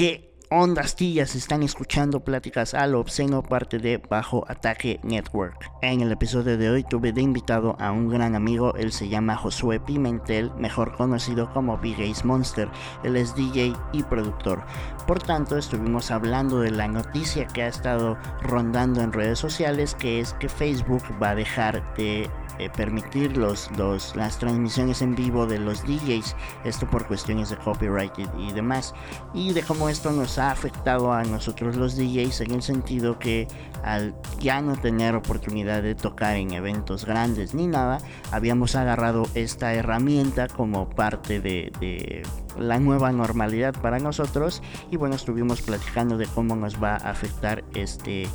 ¿Qué 0.00 0.30
onda 0.48 0.80
astillas 0.80 1.34
están 1.34 1.62
escuchando 1.62 2.20
pláticas 2.20 2.72
al 2.72 2.94
obsceno 2.94 3.42
parte 3.42 3.78
de 3.78 3.98
Bajo 3.98 4.46
Ataque 4.48 4.98
Network. 5.02 5.70
En 5.82 6.00
el 6.00 6.10
episodio 6.10 6.56
de 6.56 6.70
hoy 6.70 6.84
tuve 6.84 7.12
de 7.12 7.20
invitado 7.20 7.76
a 7.78 7.92
un 7.92 8.08
gran 8.08 8.34
amigo, 8.34 8.74
él 8.76 8.92
se 8.92 9.10
llama 9.10 9.36
Josué 9.36 9.78
Pimentel, 9.78 10.52
mejor 10.54 10.96
conocido 10.96 11.52
como 11.52 11.76
Big 11.76 11.98
Monster. 12.24 12.70
Él 13.04 13.14
es 13.16 13.34
DJ 13.34 13.74
y 13.92 14.02
productor. 14.04 14.64
Por 15.06 15.22
tanto, 15.22 15.58
estuvimos 15.58 16.10
hablando 16.10 16.60
de 16.60 16.70
la 16.70 16.88
noticia 16.88 17.46
que 17.46 17.64
ha 17.64 17.68
estado 17.68 18.16
rondando 18.40 19.02
en 19.02 19.12
redes 19.12 19.38
sociales, 19.38 19.94
que 19.94 20.20
es 20.20 20.32
que 20.32 20.48
Facebook 20.48 21.02
va 21.22 21.30
a 21.30 21.34
dejar 21.34 21.94
de 21.96 22.30
eh, 22.60 22.68
permitir 22.76 23.38
los, 23.38 23.70
las 24.14 24.38
transmisiones 24.38 25.00
en 25.00 25.14
vivo 25.14 25.46
de 25.46 25.58
los 25.58 25.82
DJs, 25.82 26.36
esto 26.64 26.86
por 26.86 27.06
cuestiones 27.06 27.48
de 27.48 27.56
copyright 27.56 28.12
y, 28.38 28.52
demás, 28.52 28.94
y 29.32 29.54
de 29.54 29.62
cómo 29.62 29.88
esto 29.88 30.12
nos 30.12 30.38
ha 30.38 30.50
afectado 30.50 31.10
a 31.10 31.24
nosotros 31.24 31.76
los 31.76 31.96
DJs 31.96 32.42
en 32.42 32.50
el 32.50 32.62
sentido 32.62 33.18
que 33.18 33.48
al 33.82 34.14
ya 34.40 34.60
no 34.60 34.76
tener 34.76 35.14
oportunidad 35.14 35.82
de 35.82 35.94
tocar 35.94 36.36
en 36.36 36.52
eventos 36.52 37.06
grandes 37.06 37.54
ni 37.54 37.66
nada, 37.66 37.96
habíamos 38.30 38.76
agarrado 38.76 39.26
esta 39.34 39.72
herramienta 39.72 40.46
como 40.46 40.90
parte 40.90 41.40
de 41.40 42.22
la 42.58 42.78
nueva 42.78 43.10
normalidad 43.10 43.74
para 43.80 43.98
nosotros. 43.98 44.62
Y 44.90 44.96
bueno, 44.96 45.14
estuvimos 45.14 45.62
platicando 45.62 46.18
de 46.18 46.26
cómo 46.26 46.56
nos 46.56 46.82
va 46.82 46.92
a 46.92 47.10
afectar 47.10 47.64
este 47.74 48.28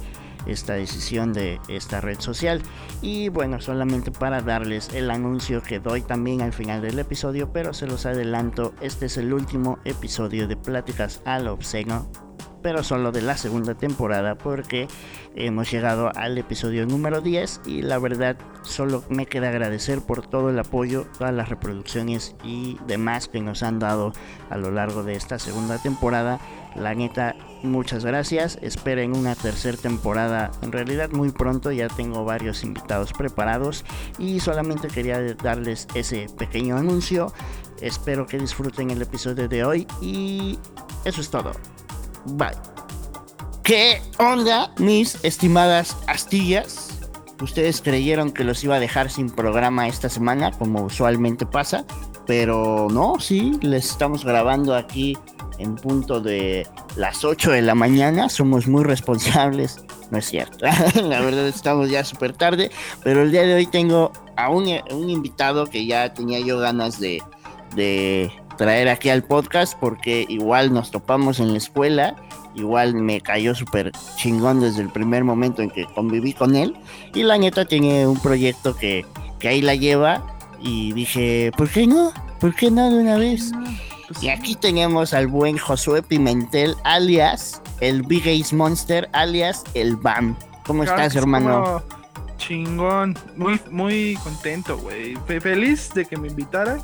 esta 0.46 0.74
decisión 0.74 1.34
de 1.34 1.60
esta 1.68 2.02
red 2.02 2.20
social. 2.20 2.62
Y 3.02 3.30
bueno, 3.30 3.62
solamente 3.62 4.12
para 4.12 4.42
darles 4.42 4.90
el 4.94 5.12
anuncio 5.12 5.62
que 5.62 5.80
doy 5.80 6.02
también 6.02 6.42
al 6.42 6.54
final 6.54 6.82
del 6.82 7.00
episodio, 7.00 7.52
pero 7.52 7.74
se 7.74 7.88
los 7.88 8.06
adelanto, 8.06 8.74
este 8.82 9.08
es 9.08 9.18
el 9.18 9.34
último 9.34 9.80
episodio 9.86 10.48
de 10.48 10.58
Pláticas 10.58 11.22
al 11.26 11.48
Obsceno 11.48 12.10
pero 12.66 12.84
solo 12.84 13.12
de 13.12 13.22
la 13.22 13.38
segunda 13.38 13.76
temporada 13.76 14.40
porque 14.40 14.88
hemos 15.36 15.70
llegado 15.70 16.12
al 16.16 16.36
episodio 16.36 16.88
número 16.88 17.22
10 17.22 17.62
y 17.68 17.84
la 17.84 18.00
verdad 18.00 18.38
solo 18.64 19.04
me 19.08 19.28
queda 19.28 19.50
agradecer 19.50 20.02
por 20.02 20.26
todo 20.26 20.50
el 20.50 20.58
apoyo, 20.58 21.06
todas 21.16 21.32
las 21.32 21.50
reproducciones 21.50 22.36
y 22.44 22.80
demás 22.88 23.28
que 23.28 23.40
nos 23.40 23.62
han 23.62 23.78
dado 23.78 24.14
a 24.50 24.58
lo 24.58 24.72
largo 24.72 25.04
de 25.04 25.14
esta 25.14 25.38
segunda 25.38 25.78
temporada. 25.78 26.40
La 26.76 26.96
neta, 26.96 27.36
muchas 27.66 28.06
gracias. 28.06 28.58
Esperen 28.62 29.16
una 29.16 29.36
tercera 29.36 29.78
temporada. 29.78 30.52
En 30.62 30.72
realidad 30.72 31.10
muy 31.12 31.32
pronto 31.32 31.72
ya 31.72 31.88
tengo 31.88 32.24
varios 32.24 32.64
invitados 32.64 33.14
preparados 33.14 33.84
y 34.18 34.40
solamente 34.40 34.88
quería 34.88 35.22
darles 35.36 35.88
ese 35.94 36.28
pequeño 36.38 36.78
anuncio. 36.78 37.34
Espero 37.82 38.26
que 38.26 38.38
disfruten 38.38 38.92
el 38.92 39.02
episodio 39.02 39.48
de 39.48 39.64
hoy 39.64 39.88
y 40.02 40.58
eso 41.04 41.22
es 41.22 41.30
todo. 41.30 41.52
Bye. 42.26 42.76
¿Qué 43.64 44.02
onda, 44.20 44.72
mis 44.78 45.24
estimadas 45.24 45.98
astillas? 46.08 47.00
Ustedes 47.42 47.82
creyeron 47.82 48.32
que 48.32 48.44
los 48.44 48.64
iba 48.64 48.76
a 48.76 48.80
dejar 48.80 49.10
sin 49.10 49.30
programa 49.30 49.88
esta 49.88 50.08
semana, 50.08 50.52
como 50.52 50.84
usualmente 50.84 51.46
pasa, 51.46 51.86
pero 52.26 52.88
no, 52.90 53.20
sí, 53.20 53.58
les 53.62 53.90
estamos 53.90 54.24
grabando 54.24 54.76
aquí 54.76 55.18
en 55.58 55.76
punto 55.76 56.20
de 56.20 56.68
las 56.96 57.24
8 57.24 57.52
de 57.52 57.62
la 57.62 57.76
mañana, 57.76 58.30
somos 58.30 58.68
muy 58.68 58.84
responsables, 58.84 59.84
no 60.12 60.18
es 60.18 60.26
cierto, 60.26 60.66
la 61.04 61.22
verdad 61.22 61.48
estamos 61.48 61.90
ya 61.90 62.04
súper 62.04 62.34
tarde, 62.34 62.72
pero 63.04 63.22
el 63.22 63.32
día 63.32 63.44
de 63.44 63.56
hoy 63.56 63.66
tengo 63.66 64.12
a 64.36 64.50
un, 64.50 64.68
invitado 65.10 65.66
que 65.68 65.86
ya 65.86 66.14
tenía 66.14 66.40
yo 66.40 66.60
ganas 66.60 67.00
de, 67.00 67.22
traer 68.58 68.88
aquí 68.88 69.10
al 69.10 69.24
podcast 69.24 69.78
porque 69.78 70.26
igual 70.30 70.74
nos 70.74 70.90
topamos 70.90 71.42
en 71.42 71.52
la 71.52 71.58
escuela, 71.58 72.16
igual 72.56 72.96
me 72.96 73.20
cayó 73.20 73.54
súper 73.54 73.92
chingón 74.16 74.62
desde 74.62 74.82
el 74.82 74.90
primer 74.90 75.26
momento 75.26 75.62
en 75.62 75.70
que 75.70 75.86
conviví 75.94 76.32
con 76.32 76.56
él 76.56 76.74
y 77.14 77.24
la 77.24 77.38
neta 77.38 77.66
tiene 77.66 78.08
un 78.08 78.18
proyecto 78.18 78.74
que, 78.78 79.06
que 79.40 79.50
ahí 79.50 79.62
la 79.62 79.76
lleva 79.76 80.26
y 80.62 80.94
dije, 80.94 81.52
¿por 81.58 81.70
qué 81.70 81.86
no? 81.86 82.14
¿Por 82.40 82.56
qué 82.56 82.72
no 82.72 82.90
de 82.90 82.98
una 82.98 83.18
vez? 83.18 83.52
Pues 84.08 84.22
y 84.22 84.30
aquí 84.30 84.56
tenemos 84.56 85.14
al 85.14 85.28
buen 85.28 85.58
Josué 85.58 86.04
Pimentel, 86.04 86.76
alias 86.84 87.62
el 87.82 88.04
Big 88.04 88.28
Ace 88.28 88.56
Monster, 88.56 89.10
alias 89.14 89.64
el 89.74 89.96
BAM. 89.96 90.36
¿Cómo 90.66 90.84
estás, 90.84 91.16
hermano? 91.16 91.84
Chingón, 92.38 93.18
muy, 93.36 93.60
muy 93.72 94.18
contento, 94.24 94.78
güey. 94.78 95.16
Feliz 95.40 95.94
de 95.94 96.06
que 96.06 96.18
me 96.18 96.28
invitaras, 96.28 96.84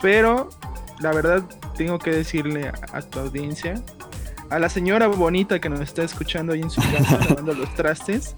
pero 0.00 0.50
la 1.00 1.12
verdad 1.12 1.42
tengo 1.76 1.98
que 1.98 2.10
decirle 2.10 2.70
a, 2.92 3.00
tu 3.00 3.20
audiencia, 3.20 3.74
a 4.50 4.58
la 4.58 4.68
señora 4.68 5.06
bonita 5.08 5.60
que 5.60 5.68
nos 5.68 5.80
está 5.80 6.02
escuchando 6.02 6.52
ahí 6.52 6.60
en 6.60 6.70
su 6.70 6.80
casa 6.80 7.18
lavando 7.28 7.54
los 7.54 7.74
trastes, 7.74 8.34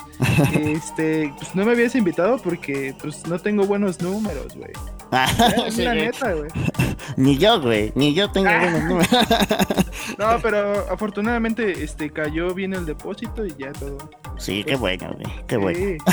este, 0.53 1.33
pues 1.37 1.55
no 1.55 1.65
me 1.65 1.73
habías 1.73 1.95
invitado 1.95 2.39
porque 2.39 2.95
pues 3.01 3.27
no 3.27 3.39
tengo 3.39 3.65
buenos 3.67 4.01
números, 4.01 4.55
güey. 4.55 4.73
la 5.77 5.95
neta, 5.95 6.33
güey. 6.33 6.51
Ni 7.17 7.39
yo, 7.39 7.61
güey, 7.61 7.93
ni 7.95 8.15
yo 8.15 8.31
tengo 8.31 8.49
buenos 8.49 8.83
números. 8.85 9.09
no, 10.19 10.39
pero 10.43 10.91
afortunadamente 10.91 11.85
este 11.85 12.11
cayó 12.11 12.53
bien 12.55 12.73
el 12.73 12.87
depósito 12.87 13.47
y 13.47 13.55
ya 13.57 13.73
todo. 13.73 13.99
Sí, 14.37 14.65
qué 14.65 14.75
bueno, 14.77 15.15
güey, 15.15 15.47
qué 15.47 15.57
bueno. 15.57 16.05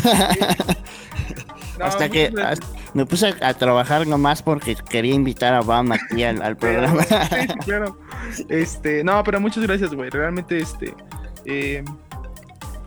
hasta 1.80 2.10
que 2.10 2.32
me 2.94 3.06
puse 3.06 3.34
a, 3.42 3.54
trabajar 3.54 4.06
nomás 4.06 4.44
porque 4.44 4.76
quería 4.76 5.16
invitar 5.16 5.54
a 5.54 5.62
Obama 5.62 5.96
aquí 5.96 6.24
al, 6.24 6.58
programa. 6.58 7.04
sí, 7.04 7.48
claro. 7.66 7.98
Este, 8.50 9.04
no, 9.04 9.24
pero 9.24 9.40
muchas 9.40 9.64
gracias, 9.64 9.94
güey. 9.94 10.10
Realmente, 10.10 10.60
este, 10.60 10.94
eh, 11.46 11.84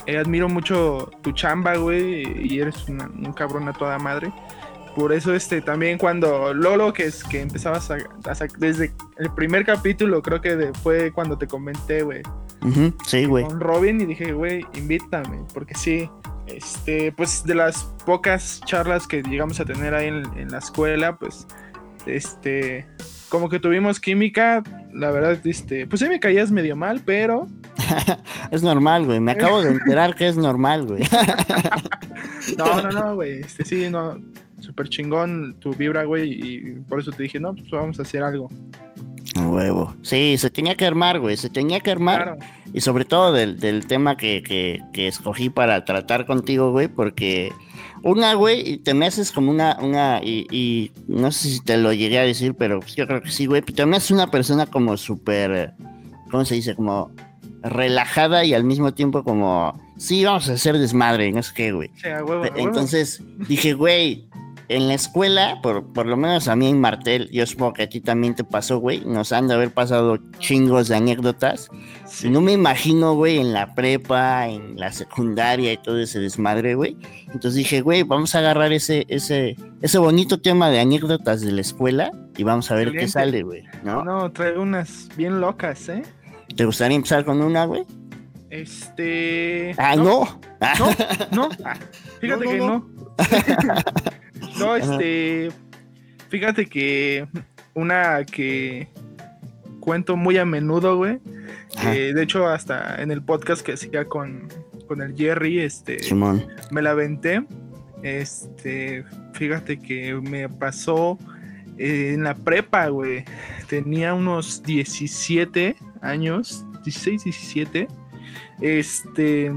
eh, 0.06 0.18
admiro 0.18 0.48
mucho 0.48 1.10
tu 1.22 1.32
chamba, 1.32 1.76
güey, 1.76 2.46
y 2.46 2.60
eres 2.60 2.86
un 2.88 3.32
cabrón 3.32 3.68
a 3.68 3.72
toda 3.72 3.98
madre. 3.98 4.32
Por 4.94 5.12
eso, 5.12 5.34
este, 5.34 5.60
también 5.60 5.98
cuando 5.98 6.54
Lolo, 6.54 6.92
que 6.92 7.04
es 7.04 7.24
que 7.24 7.40
empezabas 7.40 7.90
a, 7.90 7.96
desde 8.58 8.92
el 9.18 9.30
primer 9.34 9.64
capítulo, 9.64 10.22
creo 10.22 10.40
que 10.40 10.72
fue 10.82 11.10
cuando 11.12 11.36
te 11.36 11.46
comenté, 11.48 12.02
güey. 12.02 12.22
sí, 13.04 13.24
güey. 13.24 13.44
Con 13.44 13.60
Robin 13.60 14.00
y 14.00 14.06
dije, 14.06 14.32
güey, 14.32 14.64
invítame, 14.74 15.40
porque 15.52 15.74
sí, 15.74 16.08
este, 16.46 17.10
pues 17.12 17.44
de 17.44 17.54
las 17.54 17.84
pocas 18.04 18.60
charlas 18.66 19.06
que 19.06 19.22
llegamos 19.22 19.58
a 19.60 19.64
tener 19.64 19.94
ahí 19.94 20.08
en, 20.08 20.50
la 20.50 20.58
escuela, 20.58 21.16
pues, 21.16 21.46
este, 22.06 22.86
como 23.28 23.48
que 23.48 23.58
tuvimos 23.58 23.98
química, 23.98 24.62
la 24.92 25.10
verdad, 25.10 25.38
este, 25.44 25.88
pues 25.88 26.00
sí 26.00 26.08
me 26.08 26.20
caías 26.20 26.50
medio 26.50 26.76
mal, 26.76 27.02
pero... 27.04 27.48
es 28.52 28.62
normal, 28.62 29.06
güey, 29.06 29.18
me 29.18 29.32
acabo 29.32 29.60
de 29.60 29.70
enterar 29.72 30.14
que 30.14 30.28
es 30.28 30.36
normal, 30.36 30.86
güey. 30.86 31.02
no, 32.58 32.82
no, 32.82 32.90
no, 32.90 33.14
güey, 33.16 33.40
este, 33.40 33.64
sí, 33.64 33.90
no, 33.90 34.20
súper 34.64 34.88
chingón 34.88 35.56
tu 35.60 35.72
vibra, 35.74 36.04
güey, 36.04 36.32
y 36.32 36.60
por 36.88 37.00
eso 37.00 37.12
te 37.12 37.22
dije, 37.22 37.38
no, 37.38 37.54
pues 37.54 37.70
vamos 37.70 37.98
a 37.98 38.02
hacer 38.02 38.22
algo. 38.22 38.50
Huevo. 39.36 39.94
Sí, 40.02 40.36
se 40.38 40.50
tenía 40.50 40.76
que 40.76 40.86
armar, 40.86 41.18
güey, 41.20 41.36
se 41.36 41.50
tenía 41.50 41.80
que 41.80 41.90
armar. 41.90 42.38
Y 42.72 42.80
sobre 42.80 43.04
todo 43.04 43.32
del, 43.32 43.58
del 43.58 43.86
tema 43.86 44.16
que, 44.16 44.42
que, 44.42 44.80
que, 44.92 45.08
escogí 45.08 45.50
para 45.50 45.84
tratar 45.84 46.26
contigo, 46.26 46.72
güey, 46.72 46.88
porque 46.88 47.52
una, 48.02 48.34
güey, 48.34 48.78
te 48.78 48.94
me 48.94 49.06
haces 49.06 49.32
como 49.32 49.50
una, 49.50 49.78
una, 49.80 50.20
y, 50.22 50.46
y, 50.50 50.92
no 51.08 51.32
sé 51.32 51.48
si 51.48 51.60
te 51.60 51.76
lo 51.76 51.92
llegué 51.92 52.18
a 52.18 52.22
decir, 52.22 52.54
pero 52.54 52.80
yo 52.96 53.06
creo 53.06 53.22
que 53.22 53.30
sí, 53.30 53.46
güey, 53.46 53.62
te 53.62 53.86
me 53.86 53.96
haces 53.96 54.10
una 54.10 54.30
persona 54.30 54.66
como 54.66 54.96
súper, 54.96 55.74
¿cómo 56.30 56.44
se 56.44 56.56
dice? 56.56 56.74
Como 56.74 57.10
relajada 57.62 58.44
y 58.44 58.52
al 58.54 58.64
mismo 58.64 58.92
tiempo 58.92 59.24
como, 59.24 59.80
sí, 59.96 60.24
vamos 60.24 60.48
a 60.48 60.52
hacer 60.52 60.78
desmadre, 60.78 61.32
no 61.32 61.42
sé 61.42 61.52
qué, 61.54 61.72
güey. 61.72 61.90
Entonces 62.56 63.22
dije, 63.48 63.72
güey, 63.72 64.28
en 64.68 64.88
la 64.88 64.94
escuela, 64.94 65.60
por, 65.62 65.92
por 65.92 66.06
lo 66.06 66.16
menos 66.16 66.48
a 66.48 66.56
mí 66.56 66.68
en 66.68 66.80
Martel, 66.80 67.28
yo 67.30 67.46
supongo 67.46 67.74
que 67.74 67.82
a 67.82 67.88
ti 67.88 68.00
también 68.00 68.34
te 68.34 68.44
pasó, 68.44 68.78
güey, 68.78 69.04
nos 69.04 69.32
han 69.32 69.48
de 69.48 69.54
haber 69.54 69.72
pasado 69.72 70.18
chingos 70.38 70.88
de 70.88 70.96
anécdotas. 70.96 71.68
No 72.24 72.40
me 72.40 72.52
imagino, 72.52 73.14
güey, 73.14 73.38
en 73.38 73.52
la 73.52 73.74
prepa, 73.74 74.48
en 74.48 74.78
la 74.78 74.92
secundaria 74.92 75.72
y 75.72 75.76
todo 75.76 75.98
ese 75.98 76.20
desmadre, 76.20 76.74
güey. 76.74 76.96
Entonces 77.26 77.54
dije, 77.54 77.80
güey, 77.80 78.02
vamos 78.02 78.34
a 78.34 78.38
agarrar 78.38 78.72
ese, 78.72 79.04
ese, 79.08 79.56
ese 79.82 79.98
bonito 79.98 80.40
tema 80.40 80.70
de 80.70 80.80
anécdotas 80.80 81.40
de 81.40 81.52
la 81.52 81.60
escuela 81.60 82.10
y 82.36 82.42
vamos 82.42 82.70
a 82.70 82.74
ver 82.74 82.92
qué 82.92 83.08
sale, 83.08 83.42
güey. 83.42 83.64
¿no? 83.82 84.04
no, 84.04 84.30
trae 84.32 84.58
unas 84.58 85.08
bien 85.16 85.40
locas, 85.40 85.88
¿eh? 85.88 86.02
¿Te 86.56 86.64
gustaría 86.64 86.96
empezar 86.96 87.24
con 87.24 87.42
una, 87.42 87.64
güey? 87.64 87.84
Este. 88.50 89.74
Ah, 89.78 89.96
no. 89.96 90.40
No, 90.78 90.90
no. 91.32 91.48
Fíjate 92.20 92.44
que 92.44 92.58
no. 92.58 92.86
No, 94.58 94.76
este. 94.76 95.50
Fíjate 96.28 96.66
que 96.66 97.26
una 97.74 98.24
que 98.24 98.88
cuento 99.80 100.16
muy 100.16 100.38
a 100.38 100.44
menudo, 100.44 100.96
güey. 100.96 101.20
de 101.82 102.22
hecho, 102.22 102.48
hasta 102.48 103.00
en 103.02 103.10
el 103.10 103.22
podcast 103.22 103.62
que 103.62 103.72
hacía 103.72 104.06
con, 104.06 104.48
con 104.86 105.02
el 105.02 105.16
Jerry, 105.16 105.60
este. 105.60 105.98
Me 106.70 106.82
la 106.82 106.90
aventé. 106.90 107.44
Este. 108.02 109.04
Fíjate 109.34 109.78
que 109.78 110.14
me 110.14 110.48
pasó 110.48 111.18
en 111.78 112.24
la 112.24 112.34
prepa, 112.34 112.88
güey. 112.88 113.24
Tenía 113.68 114.14
unos 114.14 114.62
17 114.62 115.76
años, 116.00 116.64
16, 116.84 117.24
17. 117.24 117.88
Este, 118.60 119.52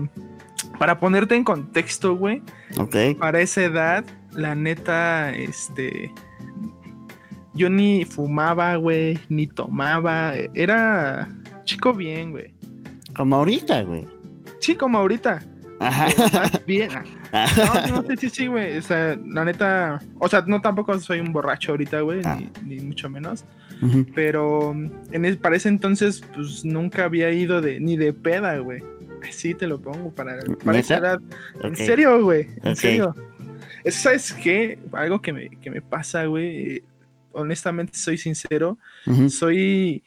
para 0.80 1.00
ponerte 1.00 1.36
en 1.36 1.44
contexto, 1.44 2.16
güey. 2.16 2.42
Ok. 2.78 2.96
Para 3.20 3.42
esa 3.42 3.64
edad, 3.64 4.06
la 4.38 4.56
neta, 4.56 5.34
este, 5.36 6.14
yo 7.54 7.70
ni 7.70 8.06
fumaba, 8.06 8.76
güey, 8.76 9.20
ni 9.30 9.48
tomaba. 9.48 10.34
Era 10.54 11.28
chico 11.66 11.94
bien, 11.94 12.32
güey. 12.32 12.54
Como 13.16 13.36
ahorita, 13.36 13.82
güey. 13.82 14.06
Sí, 14.60 14.76
como 14.76 15.00
ahorita. 15.00 15.44
Ajá. 15.80 16.08
Bien. 16.66 16.90
No, 17.92 18.02
no, 18.02 18.08
sí, 18.08 18.16
sí, 18.18 18.30
sí, 18.30 18.48
güey. 18.48 18.78
O 18.78 18.82
sea, 18.82 19.20
la 19.26 19.44
neta. 19.44 20.00
O 20.18 20.30
sea, 20.30 20.46
no 20.48 20.62
tampoco 20.62 20.98
soy 20.98 21.20
un 21.20 21.34
borracho 21.34 21.74
ahorita, 21.74 22.00
güey, 22.00 22.22
Ah. 22.24 22.40
ni, 22.64 22.78
ni 22.78 22.82
mucho 22.82 23.10
menos. 23.10 23.44
Pero 24.16 24.72
en 25.12 25.26
es, 25.26 25.36
para 25.36 25.58
ese 25.58 25.68
entonces, 25.68 26.24
pues 26.34 26.64
nunca 26.64 27.04
había 27.04 27.30
ido 27.32 27.60
de, 27.62 27.82
ni 27.82 27.98
de 27.98 28.14
peda, 28.14 28.58
güey. 28.60 28.82
Así 29.28 29.54
te 29.54 29.68
lo 29.68 29.80
pongo 29.82 30.10
para, 30.16 30.38
para 30.64 30.80
esa 30.80 30.98
edad. 30.98 31.20
En 31.62 31.76
serio, 31.76 32.24
güey. 32.24 32.48
En 32.64 32.76
serio. 32.78 33.14
¿Sabes 33.92 34.34
qué? 34.34 34.80
Algo 34.94 35.22
que 35.22 35.34
me, 35.34 35.50
que 35.50 35.70
me 35.72 35.82
pasa, 35.82 36.26
güey. 36.26 36.78
eh, 36.78 36.84
Honestamente, 37.32 37.98
soy 37.98 38.18
sincero. 38.18 38.78
Soy 39.30 40.04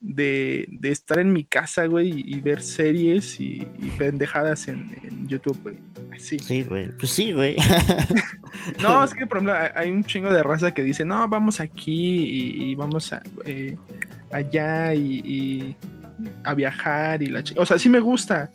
de, 0.00 0.66
de 0.70 0.90
estar 0.90 1.18
en 1.18 1.32
mi 1.32 1.44
casa, 1.44 1.86
güey, 1.86 2.08
y, 2.10 2.36
y 2.36 2.40
ver 2.40 2.62
series 2.62 3.38
y, 3.40 3.66
y 3.78 3.90
pendejadas 3.98 4.68
en, 4.68 4.96
en 5.02 5.26
YouTube, 5.28 5.58
güey. 5.62 5.76
Así. 6.14 6.38
Sí, 6.38 6.62
güey. 6.62 6.88
Pues 6.98 7.10
sí, 7.12 7.32
güey. 7.32 7.56
No, 8.80 9.02
es 9.04 9.12
que, 9.14 9.26
por 9.26 9.38
ejemplo, 9.38 9.54
hay- 9.74 9.90
un 9.90 10.04
chingo 10.04 10.32
de 10.32 10.42
raza 10.42 10.72
que 10.72 10.82
dice, 10.82 11.04
no, 11.04 11.26
vamos 11.28 11.60
aquí 11.60 12.24
y, 12.24 12.70
y 12.70 12.74
vamos 12.76 13.12
a, 13.12 13.22
eh, 13.44 13.76
allá 14.30 14.94
y, 14.94 15.76
a 16.44 16.54
viajar 16.54 17.22
y 17.22 17.26
la 17.26 17.42
O 17.56 17.66
sea, 17.66 17.78
sí 17.78 17.88
me 17.88 17.98
gusta, 18.00 18.50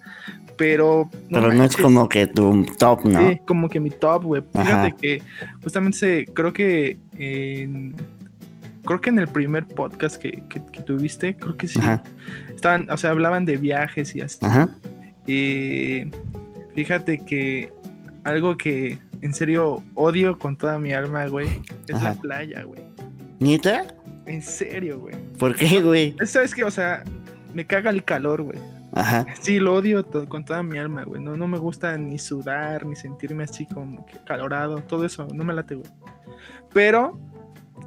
pero... 0.59 1.09
Pero 1.31 1.51
no 1.53 1.63
es 1.63 1.75
como 1.75 2.07
que 2.07 2.27
tu 2.27 2.65
top, 2.77 3.05
¿no? 3.05 3.29
Sí, 3.29 3.39
como 3.47 3.67
que 3.69 3.79
mi 3.79 3.89
top, 3.89 4.23
güey. 4.25 4.43
Fíjate 4.53 4.95
que 5.01 5.23
justamente 5.63 6.25
creo 6.33 6.53
que 6.53 6.99
en, 7.17 7.95
creo 8.85 8.99
que 9.01 9.09
en 9.09 9.19
el 9.19 9.27
primer 9.29 9.65
podcast 9.65 10.17
que, 10.21 10.43
que- 10.49 10.61
que 10.71 10.81
tuviste, 10.81 11.35
creo 11.35 11.55
que 11.57 11.67
sí. 11.67 11.79
Ajá. 11.79 12.03
Estaban, 12.53 12.89
o 12.91 12.97
sea, 12.97 13.11
hablaban 13.11 13.45
de 13.45 13.55
viajes 13.57 14.15
y 14.15 14.21
así. 14.21 14.37
Ajá. 14.41 14.69
Y 15.25 16.11
fíjate 16.75 17.19
que 17.25 17.71
algo 18.25 18.57
que 18.57 18.99
en 19.21 19.33
serio 19.33 19.81
odio 19.95 20.37
con 20.37 20.57
toda 20.57 20.77
mi 20.77 20.91
alma, 20.93 21.25
güey, 21.27 21.47
es 21.87 21.95
Ajá. 21.95 22.09
la 22.09 22.15
playa, 22.15 22.63
güey. 22.63 22.81
¿Nita? 23.39 23.87
En 24.25 24.41
serio, 24.41 24.99
güey. 24.99 25.15
¿Por 25.37 25.55
qué, 25.55 25.81
güey? 25.81 26.15
¿Sabes 26.25 26.53
que 26.53 26.63
O 26.65 26.71
sea, 26.71 27.03
me 27.53 27.65
caga 27.65 27.89
el 27.91 28.03
calor, 28.03 28.41
güey. 28.43 28.59
Ajá. 28.93 29.25
Sí, 29.41 29.59
lo 29.59 29.75
odio 29.75 30.03
to- 30.03 30.27
con 30.27 30.43
toda 30.45 30.63
mi 30.63 30.77
alma, 30.77 31.03
güey. 31.03 31.21
No, 31.21 31.37
no 31.37 31.47
me 31.47 31.57
gusta 31.57 31.97
ni 31.97 32.17
sudar, 32.19 32.85
ni 32.85 32.95
sentirme 32.95 33.43
así 33.43 33.65
como 33.65 34.05
que 34.05 34.17
calorado, 34.25 34.77
todo 34.81 35.05
eso, 35.05 35.27
no 35.33 35.43
me 35.43 35.53
late, 35.53 35.75
güey. 35.75 35.89
Pero 36.73 37.19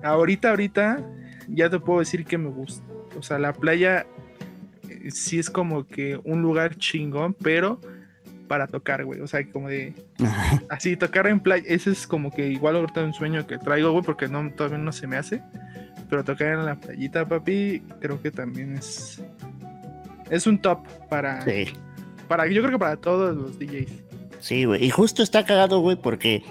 ahorita, 0.02 0.50
ahorita, 0.50 1.00
ya 1.48 1.68
te 1.70 1.78
puedo 1.80 2.00
decir 2.00 2.24
que 2.24 2.38
me 2.38 2.48
gusta. 2.50 2.84
O 3.18 3.22
sea, 3.22 3.38
la 3.38 3.52
playa 3.52 4.06
eh, 4.88 5.10
sí 5.10 5.38
es 5.38 5.50
como 5.50 5.86
que 5.86 6.20
un 6.24 6.40
lugar 6.42 6.76
chingón, 6.76 7.34
pero 7.34 7.80
para 8.48 8.66
tocar, 8.66 9.04
güey. 9.04 9.20
O 9.20 9.26
sea, 9.26 9.44
como 9.50 9.68
de 9.68 9.94
Ajá. 10.24 10.62
así, 10.70 10.96
tocar 10.96 11.26
en 11.26 11.40
playa, 11.40 11.64
ese 11.66 11.90
es 11.90 12.06
como 12.06 12.30
que 12.30 12.48
igual 12.48 12.76
ahorita 12.76 13.02
un 13.02 13.14
sueño 13.14 13.46
que 13.46 13.58
traigo, 13.58 13.90
güey, 13.92 14.04
porque 14.04 14.28
no, 14.28 14.50
todavía 14.52 14.78
no 14.78 14.92
se 14.92 15.06
me 15.06 15.16
hace. 15.16 15.42
Pero 16.10 16.22
tocar 16.24 16.48
en 16.48 16.66
la 16.66 16.74
playita, 16.76 17.26
papi, 17.26 17.82
creo 18.00 18.20
que 18.20 18.30
también 18.30 18.74
es. 18.74 19.22
Es 20.30 20.46
un 20.46 20.58
top 20.60 20.80
para, 21.08 21.42
Sí. 21.44 21.64
para, 22.28 22.46
yo 22.46 22.60
creo 22.62 22.72
que 22.72 22.78
para 22.78 22.96
todos 22.96 23.36
los 23.36 23.58
DJs. 23.58 23.90
Sí, 24.40 24.64
güey. 24.64 24.84
Y 24.84 24.90
justo 24.90 25.22
está 25.22 25.44
cagado, 25.44 25.78
güey, 25.80 25.96
porque, 25.96 26.42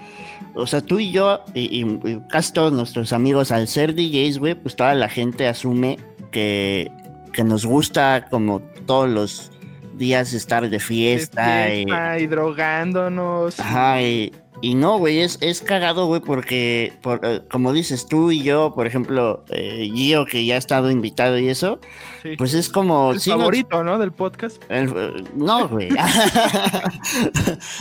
o 0.54 0.66
sea, 0.66 0.80
tú 0.80 0.98
y 0.98 1.12
yo, 1.12 1.44
y, 1.54 1.60
y- 1.80 2.00
y 2.10 2.20
casi 2.30 2.52
todos 2.52 2.72
nuestros 2.72 3.12
amigos, 3.12 3.52
al 3.52 3.68
ser 3.68 3.94
DJs, 3.94 4.38
güey, 4.38 4.54
pues 4.54 4.76
toda 4.76 4.94
la 4.94 5.08
gente 5.08 5.46
asume 5.46 5.98
que, 6.30 6.90
que 7.32 7.44
nos 7.44 7.66
gusta 7.66 8.28
como 8.30 8.60
todos 8.86 9.08
los 9.10 9.50
días 9.96 10.32
estar 10.32 10.68
de 10.68 10.80
fiesta. 10.80 11.64
De 11.66 11.80
y- 11.80 11.84
fiesta 11.84 12.18
y 12.18 12.26
drogándonos. 12.26 13.60
Ajá, 13.60 14.02
y, 14.02 14.32
y 14.60 14.74
no, 14.74 14.98
güey, 14.98 15.20
es, 15.20 15.38
es 15.40 15.60
cagado, 15.60 16.06
güey, 16.06 16.20
porque, 16.20 16.92
por, 17.02 17.20
eh, 17.24 17.42
como 17.50 17.72
dices 17.72 18.06
tú 18.06 18.30
y 18.30 18.42
yo, 18.42 18.72
por 18.74 18.86
ejemplo, 18.86 19.44
eh, 19.50 19.90
Gio, 19.92 20.24
que 20.26 20.44
ya 20.46 20.54
ha 20.54 20.58
estado 20.58 20.90
invitado 20.90 21.38
y 21.38 21.48
eso, 21.48 21.80
Sí. 22.22 22.36
pues 22.38 22.54
es 22.54 22.68
como... 22.68 23.12
el 23.12 23.20
sí 23.20 23.30
favorito, 23.30 23.82
¿no? 23.82 23.98
Del 23.98 24.12
podcast. 24.12 24.62
el- 24.68 24.92
eh, 24.96 25.24
no, 25.34 25.68
güey. 25.68 25.88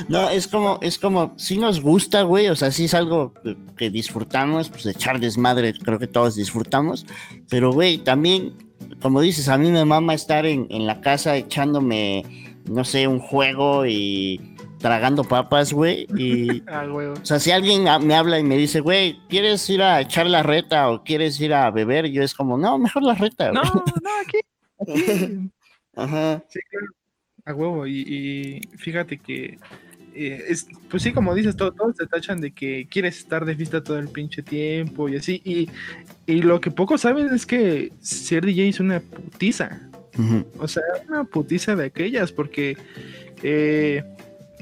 no, 0.07 0.29
es 0.29 0.47
como, 0.47 0.79
es 0.81 0.97
como, 0.97 1.33
sí 1.37 1.57
nos 1.57 1.81
gusta, 1.81 2.23
güey. 2.23 2.47
O 2.49 2.55
sea, 2.55 2.71
sí 2.71 2.85
es 2.85 2.93
algo 2.93 3.33
que 3.77 3.89
disfrutamos, 3.89 4.69
pues 4.69 4.85
echar 4.85 5.19
desmadre, 5.19 5.73
creo 5.73 5.99
que 5.99 6.07
todos 6.07 6.35
disfrutamos. 6.35 7.05
Pero, 7.49 7.71
güey, 7.71 7.97
también, 7.99 8.53
como 9.01 9.21
dices, 9.21 9.47
a 9.49 9.57
mí 9.57 9.69
me 9.71 9.85
mama 9.85 10.13
estar 10.13 10.45
en, 10.45 10.67
en 10.69 10.85
la 10.87 11.01
casa 11.01 11.35
echándome, 11.35 12.23
no 12.69 12.83
sé, 12.85 13.07
un 13.07 13.19
juego 13.19 13.85
y 13.85 14.55
tragando 14.79 15.23
papas, 15.23 15.73
güey. 15.73 16.07
Y, 16.17 16.63
Ah, 16.67 16.85
güey. 16.85 17.07
o 17.07 17.25
sea, 17.25 17.39
si 17.39 17.51
alguien 17.51 17.83
me 18.05 18.15
habla 18.15 18.39
y 18.39 18.43
me 18.43 18.57
dice, 18.57 18.79
güey, 18.79 19.19
¿quieres 19.29 19.69
ir 19.69 19.81
a 19.83 20.01
echar 20.01 20.27
la 20.27 20.43
reta 20.43 20.89
o 20.89 21.03
quieres 21.03 21.39
ir 21.39 21.53
a 21.53 21.69
beber? 21.71 22.07
Yo 22.11 22.23
es 22.23 22.33
como, 22.33 22.57
no, 22.57 22.77
mejor 22.77 23.03
la 23.03 23.15
reta, 23.15 23.51
No, 23.51 23.61
no, 23.63 23.81
aquí. 24.25 24.39
aquí. 24.79 25.49
Ajá. 25.95 26.43
Sí, 26.49 26.59
claro. 26.69 26.87
A 27.45 27.53
huevo. 27.53 27.87
Y, 27.87 28.01
y 28.01 28.77
fíjate 28.77 29.17
que. 29.17 29.57
Eh, 30.15 30.43
es, 30.49 30.67
pues 30.89 31.03
sí, 31.03 31.11
como 31.11 31.33
dices, 31.35 31.55
todo- 31.55 31.71
todos 31.71 31.95
te 31.95 32.05
tachan 32.07 32.41
de 32.41 32.51
que 32.51 32.87
quieres 32.89 33.17
estar 33.19 33.45
de 33.45 33.55
fiesta 33.55 33.83
todo 33.83 33.97
el 33.99 34.07
pinche 34.09 34.41
tiempo 34.43 35.07
y 35.09 35.15
así. 35.17 35.41
Y, 35.45 35.69
y 36.25 36.41
lo 36.41 36.59
que 36.61 36.71
pocos 36.71 37.01
saben 37.01 37.33
es 37.33 37.45
que 37.45 37.91
ser 38.01 38.45
DJ 38.45 38.69
es 38.69 38.79
una 38.79 38.99
putiza. 38.99 39.81
O 40.59 40.67
sea, 40.67 40.83
una 41.07 41.23
putiza 41.23 41.75
de 41.75 41.85
aquellas, 41.85 42.31
porque 42.31 42.77
eh, 43.43 44.03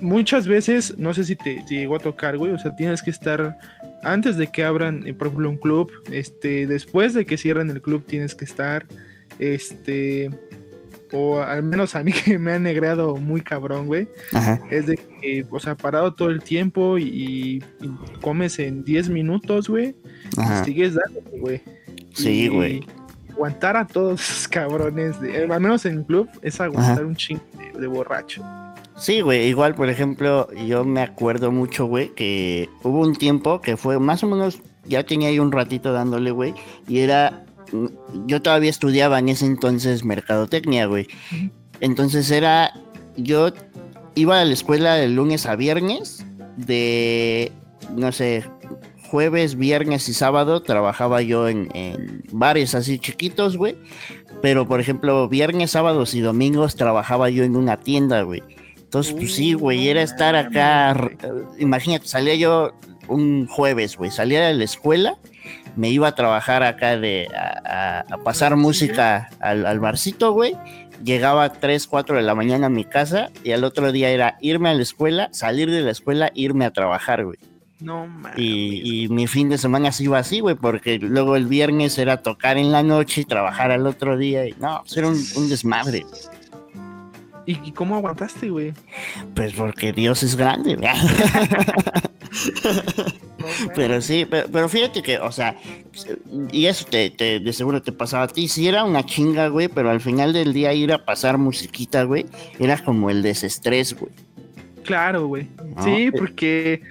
muchas 0.01 0.47
veces, 0.47 0.95
no 0.97 1.13
sé 1.13 1.23
si 1.25 1.35
te, 1.35 1.63
te 1.67 1.75
llegó 1.75 1.95
a 1.95 1.99
tocar, 1.99 2.37
güey, 2.37 2.53
o 2.53 2.59
sea, 2.59 2.75
tienes 2.75 3.01
que 3.01 3.09
estar 3.09 3.57
antes 4.03 4.37
de 4.37 4.47
que 4.47 4.63
abran, 4.63 5.05
eh, 5.07 5.13
por 5.13 5.27
ejemplo, 5.27 5.49
un 5.49 5.57
club, 5.57 5.91
este, 6.11 6.67
después 6.67 7.13
de 7.13 7.25
que 7.25 7.37
cierren 7.37 7.69
el 7.71 7.81
club 7.81 8.05
tienes 8.05 8.35
que 8.35 8.45
estar, 8.45 8.85
este, 9.39 10.29
o 11.13 11.39
al 11.41 11.63
menos 11.63 11.95
a 11.95 12.03
mí 12.03 12.11
que 12.25 12.37
me 12.39 12.53
han 12.53 12.63
negreado 12.63 13.15
muy 13.17 13.41
cabrón, 13.41 13.87
güey, 13.87 14.07
Ajá. 14.33 14.59
es 14.69 14.87
de 14.87 14.97
que, 14.97 15.45
o 15.49 15.59
sea, 15.59 15.75
parado 15.75 16.13
todo 16.13 16.29
el 16.29 16.41
tiempo 16.43 16.97
y, 16.97 17.03
y 17.03 17.63
comes 18.21 18.59
en 18.59 18.83
10 18.83 19.09
minutos, 19.09 19.67
güey, 19.69 19.95
sigues 20.65 20.95
dando, 20.95 21.21
güey. 21.39 21.61
Sí, 22.13 22.47
güey. 22.47 22.85
Aguantar 23.31 23.77
a 23.77 23.87
todos 23.87 24.19
esos 24.21 24.47
cabrones, 24.49 25.19
de- 25.21 25.43
al 25.45 25.61
menos 25.61 25.85
en 25.85 26.03
club, 26.03 26.27
es 26.41 26.59
aguantar 26.59 27.05
un 27.05 27.15
chingo 27.15 27.41
de, 27.73 27.79
de 27.79 27.87
borracho. 27.87 28.43
Sí, 28.97 29.21
güey, 29.21 29.47
igual, 29.47 29.75
por 29.75 29.89
ejemplo, 29.89 30.49
yo 30.67 30.83
me 30.83 31.01
acuerdo 31.01 31.49
mucho, 31.51 31.85
güey, 31.85 32.09
que 32.15 32.67
hubo 32.83 32.99
un 32.99 33.15
tiempo 33.15 33.61
que 33.61 33.77
fue 33.77 33.97
más 33.97 34.23
o 34.25 34.27
menos, 34.27 34.59
ya 34.85 35.03
tenía 35.05 35.29
ahí 35.29 35.39
un 35.39 35.53
ratito 35.53 35.93
dándole, 35.93 36.31
güey, 36.31 36.53
y 36.85 36.99
era, 36.99 37.45
yo 38.25 38.41
todavía 38.41 38.69
estudiaba 38.69 39.19
en 39.19 39.29
ese 39.29 39.45
entonces 39.45 40.03
mercadotecnia, 40.03 40.85
güey. 40.85 41.07
Entonces 41.79 42.29
era, 42.31 42.73
yo 43.15 43.51
iba 44.15 44.39
a 44.39 44.45
la 44.45 44.53
escuela 44.53 44.95
de 44.95 45.07
lunes 45.07 45.45
a 45.45 45.55
viernes, 45.55 46.25
de, 46.57 47.51
no 47.95 48.11
sé, 48.11 48.43
jueves, 49.09 49.55
viernes 49.55 50.07
y 50.09 50.13
sábado 50.13 50.61
trabajaba 50.61 51.21
yo 51.21 51.47
en, 51.47 51.69
en 51.73 52.23
bares 52.31 52.75
así 52.75 52.99
chiquitos, 52.99 53.57
güey. 53.57 53.75
Pero, 54.41 54.67
por 54.67 54.79
ejemplo, 54.79 55.27
viernes, 55.27 55.71
sábados 55.71 56.13
y 56.13 56.21
domingos 56.21 56.75
trabajaba 56.75 57.29
yo 57.29 57.43
en 57.43 57.55
una 57.55 57.77
tienda, 57.77 58.21
güey. 58.21 58.41
Entonces, 58.77 59.13
pues 59.13 59.35
sí, 59.35 59.53
güey, 59.53 59.87
era 59.87 60.01
estar 60.01 60.35
acá. 60.35 60.95
Imagínate, 61.59 62.07
salía 62.07 62.35
yo 62.35 62.71
un 63.07 63.47
jueves, 63.47 63.97
güey, 63.97 64.11
salía 64.11 64.47
de 64.47 64.53
la 64.53 64.63
escuela, 64.63 65.17
me 65.79 65.89
iba 65.89 66.09
a 66.09 66.15
trabajar 66.15 66.61
acá 66.63 66.97
de 66.97 67.27
a, 67.33 68.01
a- 68.09 68.13
a 68.13 68.17
pasar 68.17 68.55
música 68.57 69.29
al, 69.39 69.65
al 69.65 69.79
barcito, 69.79 70.33
güey. 70.33 70.55
Llegaba 71.03 71.45
a 71.45 71.53
3, 71.53 71.87
4 71.87 72.17
de 72.17 72.23
la 72.23 72.35
mañana 72.35 72.65
a 72.67 72.69
mi 72.69 72.83
casa 72.83 73.29
y 73.45 73.51
al 73.53 73.63
otro 73.63 73.91
día 73.93 74.09
era 74.09 74.37
irme 74.41 74.67
a 74.69 74.73
la 74.73 74.81
escuela, 74.83 75.29
salir 75.31 75.71
de 75.71 75.81
la 75.81 75.91
escuela, 75.91 76.31
irme 76.35 76.65
a 76.65 76.71
trabajar, 76.71 77.23
güey. 77.23 77.37
No 77.79 78.05
mames. 78.07 78.37
Y, 78.37 79.03
y 79.05 79.07
mi 79.07 79.25
fin 79.27 79.47
de 79.47 79.57
semana 79.57 79.93
se 79.93 80.03
iba 80.03 80.19
así, 80.19 80.41
güey, 80.41 80.55
porque 80.55 80.99
luego 80.99 81.37
el 81.37 81.45
viernes 81.45 81.97
era 81.97 82.17
tocar 82.21 82.57
en 82.57 82.73
la 82.73 82.83
noche 82.83 83.21
y 83.21 83.25
trabajar 83.25 83.71
al 83.71 83.87
otro 83.87 84.17
día. 84.17 84.45
Y 84.45 84.53
no, 84.59 84.81
pues 84.81 84.97
era 84.97 85.07
un, 85.07 85.17
un 85.37 85.47
desmadre. 85.47 85.99
¿Y, 85.99 86.38
y 87.63 87.71
cómo 87.71 87.95
aguantaste, 87.95 88.49
güey? 88.49 88.73
Pues 89.35 89.53
porque 89.53 89.93
Dios 89.93 90.23
es 90.23 90.35
grande, 90.35 90.75
güey. 90.75 90.89
pero 93.75 94.01
sí, 94.01 94.25
pero, 94.29 94.69
fíjate 94.69 95.01
que, 95.01 95.19
o 95.19 95.31
sea, 95.31 95.57
y 96.51 96.65
eso 96.65 96.85
te, 96.85 97.09
te, 97.09 97.39
de 97.39 97.53
seguro 97.53 97.81
te 97.81 97.91
pasaba 97.91 98.23
a 98.23 98.27
ti, 98.27 98.47
sí 98.47 98.67
era 98.67 98.83
una 98.83 99.05
chinga, 99.05 99.47
güey, 99.47 99.67
pero 99.67 99.89
al 99.89 100.01
final 100.01 100.33
del 100.33 100.53
día 100.53 100.73
ir 100.73 100.93
a 100.93 101.05
pasar 101.05 101.37
musiquita, 101.37 102.03
güey, 102.03 102.25
era 102.59 102.77
como 102.83 103.09
el 103.09 103.21
desestrés, 103.21 103.97
güey. 103.97 104.11
Claro, 104.83 105.27
güey. 105.27 105.47
Sí, 105.83 106.07
eh. 106.07 106.11
porque 106.11 106.81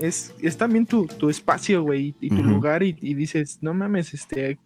es, 0.00 0.34
es 0.40 0.56
también 0.56 0.86
tu, 0.86 1.06
tu 1.06 1.30
espacio, 1.30 1.82
güey, 1.82 2.14
y 2.20 2.28
tu 2.28 2.42
lugar, 2.42 2.82
y, 2.82 2.96
y, 3.00 3.14
dices, 3.14 3.58
no 3.62 3.74
mames, 3.74 4.14
este, 4.14 4.58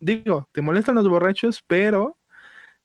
digo, 0.00 0.48
te 0.52 0.62
molestan 0.62 0.94
los 0.94 1.08
borrachos, 1.08 1.62
pero 1.66 2.17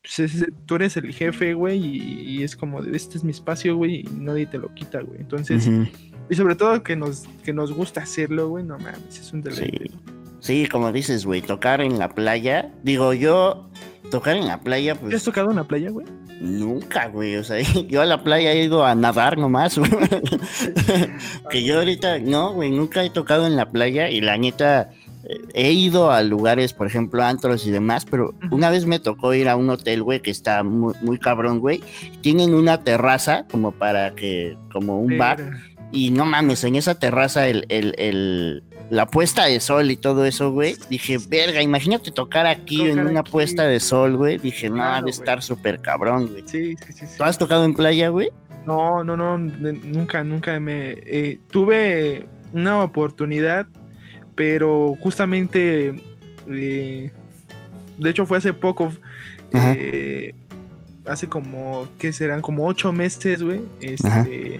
pues 0.04 0.46
tú 0.66 0.76
eres 0.76 0.98
el 0.98 1.14
jefe, 1.14 1.54
güey, 1.54 1.80
y, 1.80 2.44
es 2.44 2.58
como, 2.58 2.82
este 2.82 3.18
es 3.18 3.24
mi 3.24 3.32
espacio, 3.32 3.78
güey, 3.78 4.02
y 4.02 4.04
nadie 4.04 4.46
te 4.46 4.58
lo 4.58 4.74
quita, 4.74 5.00
güey. 5.00 5.22
Entonces, 5.22 5.70
y 6.30 6.36
sobre 6.36 6.56
todo 6.56 6.84
que 6.84 6.96
nos, 6.96 7.24
que 7.44 7.54
nos 7.54 7.72
gusta 7.72 8.02
hacerlo, 8.02 8.50
güey, 8.50 8.66
no 8.66 8.78
mames, 8.78 9.20
es 9.20 9.32
un 9.32 9.42
deleite. 9.42 9.92
Sí. 10.42 10.68
como 10.68 10.92
dices, 10.92 11.26
güey, 11.26 11.42
tocar 11.42 11.80
en 11.80 12.00
la 12.00 12.10
playa, 12.10 12.70
digo 12.84 13.14
yo, 13.14 13.70
tocar 14.12 14.36
en 14.36 14.48
la 14.48 14.60
playa, 14.60 14.96
pues... 14.96 15.16
has 15.16 15.24
tocado 15.24 15.52
en 15.52 15.56
la 15.56 15.64
playa, 15.64 15.90
güey? 15.90 16.06
Nunca, 16.42 17.08
güey, 17.08 17.38
o 17.38 17.44
sea, 17.46 17.62
yo 17.88 18.02
a 18.02 18.06
la 18.06 18.24
playa 18.24 18.52
he 18.52 18.66
ido 18.66 18.86
a 18.86 18.94
nadar 18.96 19.38
nomás, 19.38 19.78
güey. 19.80 19.90
que 21.50 21.64
yo 21.64 21.80
ahorita, 21.80 22.20
no, 22.20 22.52
güey, 22.52 22.72
nunca 22.72 23.06
he 23.06 23.10
tocado 23.10 23.48
en 23.48 23.56
la 23.56 23.72
playa 23.72 24.10
y 24.10 24.20
la 24.20 24.38
neta 24.38 24.90
he 25.54 25.72
ido 25.72 26.12
a 26.12 26.22
lugares, 26.22 26.74
por 26.74 26.88
ejemplo, 26.88 27.24
antros 27.24 27.66
y 27.66 27.72
demás, 27.72 28.06
pero 28.10 28.34
una 28.52 28.70
vez 28.70 28.86
me 28.86 29.00
tocó 29.00 29.34
ir 29.34 29.48
a 29.48 29.56
un 29.56 29.70
hotel, 29.70 30.04
güey, 30.04 30.22
que 30.22 30.32
está 30.32 30.64
muy, 30.64 30.94
muy 31.02 31.18
cabrón, 31.18 31.60
güey. 31.60 31.82
Tienen 32.22 32.54
una 32.54 32.84
terraza 32.84 33.46
como 33.50 33.72
para 33.72 34.16
que, 34.16 34.58
como 34.72 35.00
un 35.00 35.18
bar. 35.18 35.52
Y 35.92 36.10
no 36.10 36.26
mames, 36.26 36.64
en 36.64 36.76
esa 36.76 36.96
terraza 36.96 37.48
el, 37.48 37.66
el, 37.70 37.94
el, 38.00 38.64
la 38.90 39.06
puesta 39.06 39.46
de 39.46 39.60
sol 39.60 39.92
y 39.92 39.96
todo 39.96 40.26
eso, 40.26 40.52
güey. 40.52 40.76
Dije, 40.90 41.20
verga, 41.30 41.62
imagínate 41.62 42.12
tocar 42.12 42.48
aquí 42.48 42.82
en 42.82 43.00
una 43.00 43.24
puesta 43.24 43.64
de 43.64 43.80
sol, 43.80 44.18
güey. 44.18 44.40
Dije, 44.40 44.70
no, 44.70 44.84
ha 44.84 45.02
de 45.02 45.12
estar 45.12 45.44
súper 45.44 45.80
cabrón, 45.80 46.28
güey. 46.28 46.44
Sí, 46.48 46.76
sí, 46.88 46.94
sí, 46.94 47.06
¿Tú 47.18 47.24
has 47.24 47.38
tocado 47.38 47.64
en 47.64 47.76
playa, 47.76 48.10
güey? 48.10 48.32
No, 48.66 49.04
no, 49.04 49.16
no, 49.16 49.38
nunca, 49.38 50.24
nunca 50.24 50.60
me... 50.60 50.92
Eh, 51.06 51.40
tuve 51.52 52.28
una 52.54 52.84
oportunidad 52.84 53.68
pero 54.36 54.96
justamente, 55.00 55.96
eh, 56.50 57.12
de 57.98 58.10
hecho 58.10 58.26
fue 58.26 58.38
hace 58.38 58.54
poco, 58.54 58.92
eh, 59.54 60.34
hace 61.06 61.28
como, 61.28 61.88
¿qué 61.98 62.14
serán? 62.14 62.42
Como 62.42 62.66
ocho 62.66 62.92
meses, 62.92 63.44
güey, 63.44 63.62
este, 63.82 64.60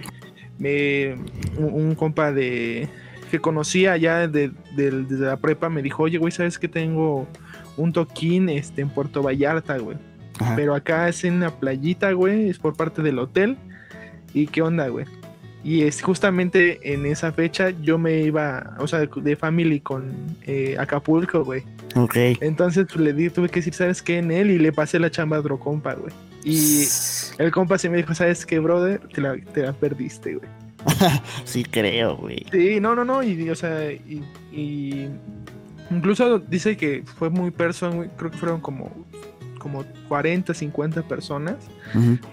me, 0.58 1.16
un, 1.56 1.94
compa 1.94 2.32
de, 2.32 2.88
que 3.30 3.40
conocía 3.40 3.96
ya 3.96 4.28
de, 4.28 4.52
desde 4.76 5.26
la 5.26 5.36
prepa 5.36 5.68
me 5.68 5.82
dijo, 5.82 6.04
oye, 6.04 6.18
güey, 6.18 6.32
¿sabes 6.32 6.58
que 6.58 6.68
tengo 6.68 7.26
un 7.76 7.92
toquín 7.92 8.48
este, 8.48 8.82
en 8.82 8.90
Puerto 8.90 9.22
Vallarta, 9.22 9.78
güey? 9.78 9.98
Pero 10.56 10.74
acá 10.74 11.08
es 11.08 11.22
en 11.24 11.34
una 11.34 11.50
playita, 11.50 12.10
güey, 12.12 12.48
es 12.48 12.58
por 12.58 12.76
parte 12.76 13.02
del 13.02 13.20
hotel. 13.20 13.56
¿Y 14.32 14.48
qué 14.48 14.62
onda, 14.62 14.88
güey? 14.88 15.06
Y 15.64 15.82
es 15.82 16.02
justamente 16.02 16.92
en 16.92 17.06
esa 17.06 17.32
fecha 17.32 17.70
yo 17.70 17.96
me 17.96 18.20
iba, 18.20 18.76
o 18.78 18.86
sea, 18.86 19.00
de 19.00 19.34
family 19.34 19.80
con 19.80 20.12
eh, 20.42 20.76
Acapulco, 20.78 21.42
güey. 21.42 21.62
Ok. 21.96 22.16
Entonces 22.42 22.86
pues, 22.86 23.00
le 23.00 23.14
di, 23.14 23.30
tuve 23.30 23.48
que 23.48 23.60
decir, 23.60 23.72
¿sabes 23.72 24.02
qué? 24.02 24.18
En 24.18 24.30
él 24.30 24.50
y 24.50 24.58
le 24.58 24.72
pasé 24.72 24.98
la 24.98 25.10
chamba 25.10 25.38
a 25.38 25.40
otro 25.40 25.58
compa, 25.58 25.94
güey. 25.94 26.12
Y 26.44 26.84
el 27.42 27.50
compa 27.50 27.78
se 27.78 27.88
me 27.88 27.96
dijo, 27.96 28.14
¿sabes 28.14 28.44
qué, 28.44 28.58
brother? 28.58 29.00
Te 29.08 29.22
la, 29.22 29.36
te 29.54 29.62
la 29.62 29.72
perdiste, 29.72 30.34
güey. 30.34 30.48
sí, 31.44 31.64
creo, 31.64 32.18
güey. 32.18 32.44
Sí, 32.52 32.78
no, 32.78 32.94
no, 32.94 33.06
no. 33.06 33.22
Y, 33.22 33.48
o 33.48 33.54
sea, 33.54 33.90
y, 33.90 34.22
y 34.52 35.08
incluso 35.90 36.40
dice 36.40 36.76
que 36.76 37.04
fue 37.18 37.30
muy 37.30 37.50
personal, 37.50 38.10
creo 38.18 38.30
que 38.30 38.36
fueron 38.36 38.60
como 38.60 38.92
como 39.64 39.82
40, 40.08 40.52
50 40.52 41.02
personas, 41.08 41.56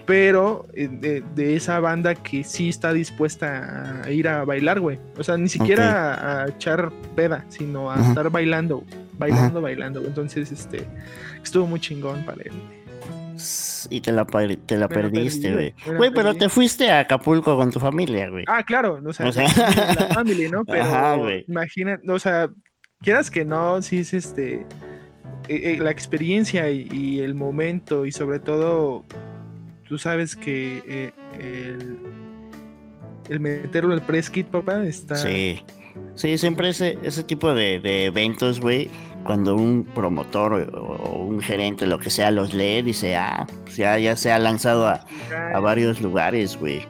pero 0.04 0.66
eh, 0.74 1.22
de, 1.34 1.56
esa 1.56 1.80
banda 1.80 2.14
que 2.14 2.44
sí 2.44 2.68
está 2.68 2.92
dispuesta 2.92 4.02
a 4.04 4.10
ir 4.10 4.28
a 4.28 4.44
bailar, 4.44 4.80
güey. 4.80 4.98
O 5.16 5.24
sea, 5.24 5.38
ni 5.38 5.48
siquiera 5.48 6.42
a, 6.42 6.48
echar 6.48 6.92
peda, 7.16 7.46
sino 7.48 7.90
a 7.90 7.98
estar 8.06 8.28
bailando, 8.28 8.84
bailando, 9.18 9.62
bailando. 9.62 10.04
Entonces, 10.04 10.52
este, 10.52 10.86
estuvo 11.42 11.66
muy 11.66 11.80
chingón 11.80 12.22
para 12.26 12.42
él. 12.42 12.52
Y 13.88 14.02
te 14.02 14.12
la, 14.12 14.26
te 14.26 14.76
la 14.76 14.88
perdiste, 14.88 15.54
güey. 15.54 15.74
Güey, 15.96 16.12
pero 16.12 16.34
te 16.34 16.50
fuiste 16.50 16.90
a 16.90 17.00
Acapulco 17.00 17.56
con 17.56 17.70
tu 17.70 17.80
familia, 17.80 18.28
güey. 18.28 18.44
Ah, 18.46 18.62
claro, 18.62 19.00
o 19.02 19.12
sea, 19.14 19.24
la 19.24 20.08
familia, 20.12 20.50
¿no? 20.50 20.64
Pero 20.66 21.30
imagina, 21.48 21.98
o 22.06 22.18
sea, 22.18 22.50
quieras 23.00 23.30
que 23.30 23.46
no, 23.46 23.80
sí 23.80 24.00
es 24.00 24.12
este 24.12 24.66
eh, 25.48 25.74
eh, 25.74 25.78
la 25.78 25.90
experiencia 25.90 26.70
y, 26.70 27.20
el 27.20 27.34
momento 27.34 28.06
y 28.06 28.12
sobre 28.12 28.38
todo 28.38 29.04
tú 29.88 29.98
sabes 29.98 30.36
que 30.36 30.82
eh, 30.86 31.12
el, 31.38 31.98
el, 33.28 33.40
meterlo 33.40 33.92
al 33.92 34.02
press 34.02 34.30
papá, 34.50 34.84
está... 34.84 35.16
sí, 36.14 36.38
siempre 36.38 36.70
ese, 36.70 36.98
ese 37.02 37.22
tipo 37.24 37.54
de, 37.54 38.06
eventos, 38.06 38.60
güey, 38.60 38.90
cuando 39.24 39.54
un 39.54 39.84
promotor 39.84 40.70
o, 40.74 41.24
un 41.24 41.40
gerente, 41.40 41.86
lo 41.86 41.98
que 41.98 42.10
sea, 42.10 42.30
los 42.30 42.54
lee, 42.54 42.82
dice, 42.82 43.16
ah, 43.16 43.46
pues 43.64 43.76
ya, 43.76 43.98
ya 43.98 44.16
se 44.16 44.32
ha 44.32 44.38
lanzado 44.38 44.86
a, 44.88 45.04
a 45.54 45.60
varios 45.60 46.00
lugares, 46.00 46.58
güey. 46.58 46.86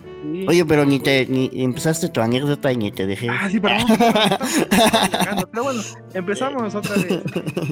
Oye, 0.46 0.64
pero 0.64 0.84
ni 0.84 1.00
te 1.00 1.26
ni 1.26 1.50
empezaste 1.52 2.08
tu 2.08 2.20
anécdota 2.20 2.70
y 2.72 2.76
ni 2.76 2.92
te 2.92 3.06
dejé. 3.06 3.28
Ah, 3.28 3.48
sí, 3.50 3.58
pero, 3.58 3.74
pero 5.50 5.64
bueno, 5.64 5.82
empezamos 6.14 6.74
otra 6.74 6.94
vez. 6.94 7.22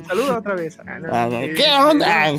Saludos 0.09 0.31
otra 0.31 0.55
vez. 0.57 0.79
Ah, 0.81 0.99
ah, 1.13 1.29
¿Qué 1.31 1.67
onda? 1.79 2.31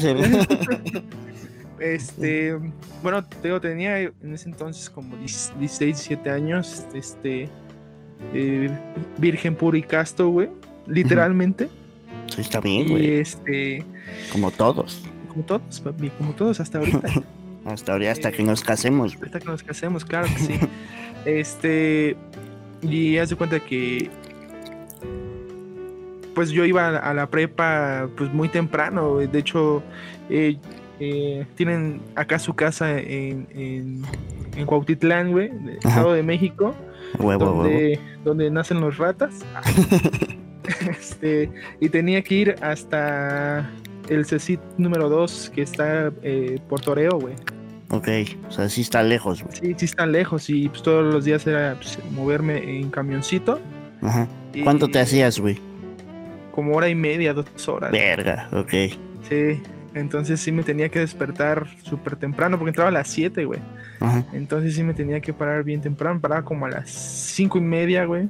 este, 1.80 2.60
bueno, 3.02 3.26
tenía 3.62 4.00
en 4.00 4.34
ese 4.34 4.50
entonces 4.50 4.90
como 4.90 5.16
16, 5.16 5.80
17 5.80 6.30
años, 6.30 6.86
este, 6.94 7.50
eh, 8.34 8.70
virgen 9.18 9.56
puro 9.56 9.78
y 9.78 9.84
casto, 9.84 10.30
güey, 10.30 10.50
literalmente. 10.88 11.70
Sí, 12.28 12.42
está 12.42 12.62
bien, 12.62 12.90
güey. 12.90 13.06
Y 13.06 13.12
este, 13.20 13.86
como 14.32 14.52
todos. 14.52 15.04
Como 15.28 15.44
todos, 15.44 15.80
papi, 15.80 16.10
como 16.10 16.34
todos 16.34 16.60
hasta 16.60 16.80
ahorita. 16.80 17.08
Hasta 17.64 17.92
ahora, 17.92 18.12
hasta 18.12 18.32
que 18.32 18.42
nos 18.42 18.64
casemos. 18.64 19.16
Hasta 19.22 19.40
que 19.40 19.46
nos 19.46 19.62
casemos, 19.62 20.04
claro 20.04 20.28
que 20.34 20.40
sí. 20.40 20.60
este, 21.26 22.18
y 22.82 23.18
haz 23.20 23.30
de 23.30 23.36
cuenta 23.36 23.60
que 23.60 24.10
pues 26.34 26.50
yo 26.50 26.66
iba 26.66 26.98
a 26.98 27.14
la 27.14 27.30
prepa 27.30 28.10
pues 28.18 28.34
muy 28.34 28.50
temprano. 28.50 29.18
De 29.18 29.40
hecho, 29.40 29.84
eh, 30.30 30.58
eh, 31.00 31.46
tienen 31.56 32.02
acá 32.16 32.40
su 32.40 32.54
casa 32.56 32.98
en, 32.98 33.48
en, 33.54 34.02
en 34.56 34.66
Cuautitlán, 34.66 35.32
güey, 35.32 35.52
Estado 35.84 36.14
de 36.14 36.24
México. 36.24 36.76
Donde, 37.18 38.00
donde 38.24 38.50
nacen 38.50 38.82
los 38.82 38.98
ratas. 38.98 39.46
este, 40.90 41.52
y 41.80 41.90
tenía 41.90 42.22
que 42.22 42.36
ir 42.36 42.56
hasta 42.62 43.70
el 44.10 44.26
CECIT 44.26 44.60
número 44.78 45.10
2 45.10 45.52
que 45.54 45.62
está 45.62 46.12
eh, 46.24 46.60
por 46.68 46.82
Toreo, 46.82 47.20
güey. 47.20 47.36
Ok, 47.90 48.08
o 48.48 48.52
sea, 48.52 48.70
sí 48.70 48.82
está 48.82 49.04
lejos, 49.04 49.44
güey. 49.44 49.56
Sí, 49.56 49.76
sí 49.78 49.86
está 49.86 50.06
lejos 50.06 50.50
y 50.50 50.70
pues 50.70 50.82
todos 50.82 51.14
los 51.14 51.26
días 51.26 51.46
era 51.46 51.76
pues, 51.76 52.00
moverme 52.12 52.80
en 52.80 52.90
camioncito. 52.90 53.60
Ajá. 54.02 54.28
¿Cuánto 54.64 54.88
te 54.88 55.00
hacías, 55.00 55.40
güey? 55.40 55.60
Como 56.52 56.76
hora 56.76 56.90
y 56.90 56.96
media, 56.96 57.34
dos 57.34 57.68
horas. 57.68 57.92
Verga, 57.92 58.50
ok. 58.54 58.72
Sí, 59.30 59.62
entonces 59.94 60.40
sí 60.40 60.52
me 60.52 60.64
tenía 60.64 60.90
que 60.90 61.00
despertar 61.00 61.68
súper 61.84 62.16
temprano 62.16 62.58
porque 62.58 62.70
entraba 62.70 62.90
a 62.90 62.94
las 62.94 63.10
7, 63.10 63.46
güey. 63.46 63.60
Ajá. 64.02 64.26
Entonces 64.34 64.76
sí 64.76 64.84
me 64.84 64.94
tenía 64.94 65.22
que 65.22 65.34
parar 65.34 65.64
bien 65.64 65.82
temprano, 65.82 66.20
paraba 66.20 66.44
como 66.44 66.66
a 66.66 66.70
las 66.70 66.90
cinco 66.90 67.58
y 67.58 67.62
media, 67.62 68.06
güey. 68.06 68.30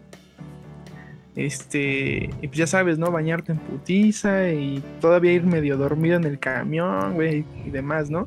Este, 1.35 2.29
y 2.41 2.47
pues 2.47 2.57
ya 2.57 2.67
sabes, 2.67 2.99
¿no? 2.99 3.09
Bañarte 3.09 3.53
en 3.53 3.57
putiza 3.57 4.49
y 4.51 4.83
todavía 4.99 5.31
ir 5.31 5.43
medio 5.43 5.77
dormido 5.77 6.17
en 6.17 6.25
el 6.25 6.39
camión, 6.39 7.13
güey, 7.13 7.45
y 7.65 7.69
demás, 7.69 8.09
¿no? 8.09 8.21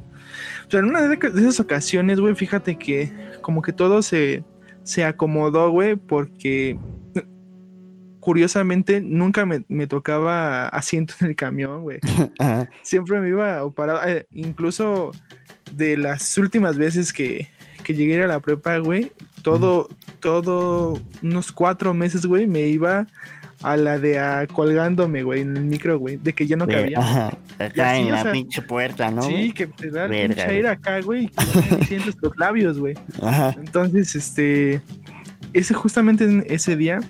O 0.67 0.71
sea, 0.71 0.81
en 0.81 0.87
una 0.87 1.03
de 1.03 1.19
esas 1.41 1.61
ocasiones, 1.61 2.19
güey, 2.19 2.35
fíjate 2.35 2.77
que 2.77 3.13
como 3.43 3.61
que 3.61 3.73
todo 3.73 4.01
se, 4.01 4.43
se 4.83 5.05
acomodó, 5.05 5.71
güey, 5.71 5.97
porque 5.97 6.79
curiosamente 8.21 9.03
nunca 9.03 9.45
me, 9.45 9.87
tocaba 9.87 10.67
asiento 10.69 11.15
en 11.21 11.27
el 11.27 11.37
camión, 11.37 11.83
güey. 11.83 11.99
Siempre 12.83 13.21
me 13.21 13.29
iba 13.29 13.71
parado, 13.73 14.01
eh, 14.07 14.27
incluso 14.33 15.13
de 15.77 15.97
las 15.97 16.37
últimas 16.39 16.77
veces 16.77 17.13
que, 17.13 17.49
que 17.83 17.95
llegué 17.95 18.23
a 18.23 18.27
la 18.27 18.41
prepa, 18.41 18.79
güey, 18.79 19.13
todo, 19.43 19.89
todo, 20.21 21.01
unos 21.23 21.53
cuatro 21.53 21.95
meses, 21.95 22.27
güey, 22.27 22.47
me 22.47 22.63
iba 22.63 23.07
a 23.63 23.77
la 23.77 23.99
de 23.99 24.19
a 24.19 24.47
colgándome, 24.47 25.23
güey, 25.23 25.41
en 25.41 25.57
el 25.57 25.65
micro, 25.65 25.99
güey, 25.99 26.17
de 26.17 26.35
que 26.35 26.47
ya 26.47 26.57
no 26.57 26.67
cabía. 26.67 26.99
Ajá, 26.99 27.39
acá 27.59 27.97
en 27.97 28.11
la 28.11 28.31
pinche 28.31 28.61
puerta, 28.63 29.11
¿no? 29.11 29.23
Sí, 29.23 29.53
que 29.53 29.67
te 29.67 29.91
da 29.91 30.09
pinche 30.09 30.43
aire 30.43 30.69
acá, 30.69 31.01
güey, 31.01 31.31
y 31.81 31.85
sientes 31.87 32.17
los 32.21 32.37
labios, 32.37 32.79
güey. 32.79 32.95
Ajá. 33.23 33.55
Entonces, 33.59 34.15
este, 34.15 34.83
ese 35.53 35.75
justamente 35.75 36.45
ese 36.53 36.77
día, 36.77 37.01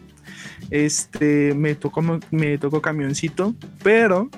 Este, 0.70 1.54
me 1.54 1.74
tocó, 1.74 2.02
me 2.30 2.58
tocó 2.58 2.80
camioncito, 2.80 3.54
pero 3.82 4.30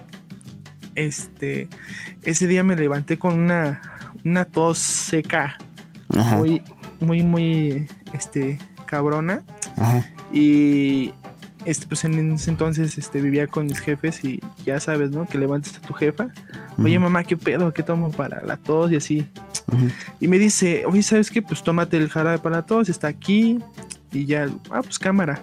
este, 0.96 1.68
ese 2.24 2.46
día 2.46 2.64
me 2.64 2.76
levanté 2.76 3.18
con 3.18 3.38
una, 3.38 3.80
una 4.26 4.44
tos 4.44 4.78
seca, 4.78 5.56
muy, 6.08 6.60
muy, 7.00 7.22
muy, 7.22 7.86
este, 8.12 8.58
cabrona. 8.84 9.42
Y 10.32 11.12
este, 11.64 11.86
pues 11.86 12.04
en 12.04 12.32
ese 12.32 12.50
entonces 12.50 12.98
este, 12.98 13.20
vivía 13.20 13.46
con 13.46 13.66
mis 13.66 13.78
jefes 13.78 14.24
y 14.24 14.40
ya 14.64 14.80
sabes, 14.80 15.10
¿no? 15.10 15.26
Que 15.26 15.38
levantes 15.38 15.76
a 15.76 15.80
tu 15.80 15.94
jefa. 15.94 16.28
Oye, 16.78 16.98
mamá, 16.98 17.22
¿qué 17.24 17.36
pedo? 17.36 17.72
¿Qué 17.72 17.82
tomo 17.82 18.10
para 18.10 18.42
la 18.42 18.56
tos? 18.56 18.90
Y 18.90 18.96
así. 18.96 19.28
Y 20.20 20.28
me 20.28 20.38
dice, 20.38 20.84
oye, 20.86 21.02
¿sabes 21.02 21.30
qué? 21.30 21.40
Pues 21.40 21.62
tómate 21.62 21.96
el 21.96 22.08
jarabe 22.08 22.38
para 22.38 22.56
la 22.56 22.66
tos, 22.66 22.88
está 22.88 23.08
aquí. 23.08 23.60
Y 24.12 24.26
ya, 24.26 24.48
ah, 24.70 24.82
pues 24.82 24.98
cámara. 24.98 25.40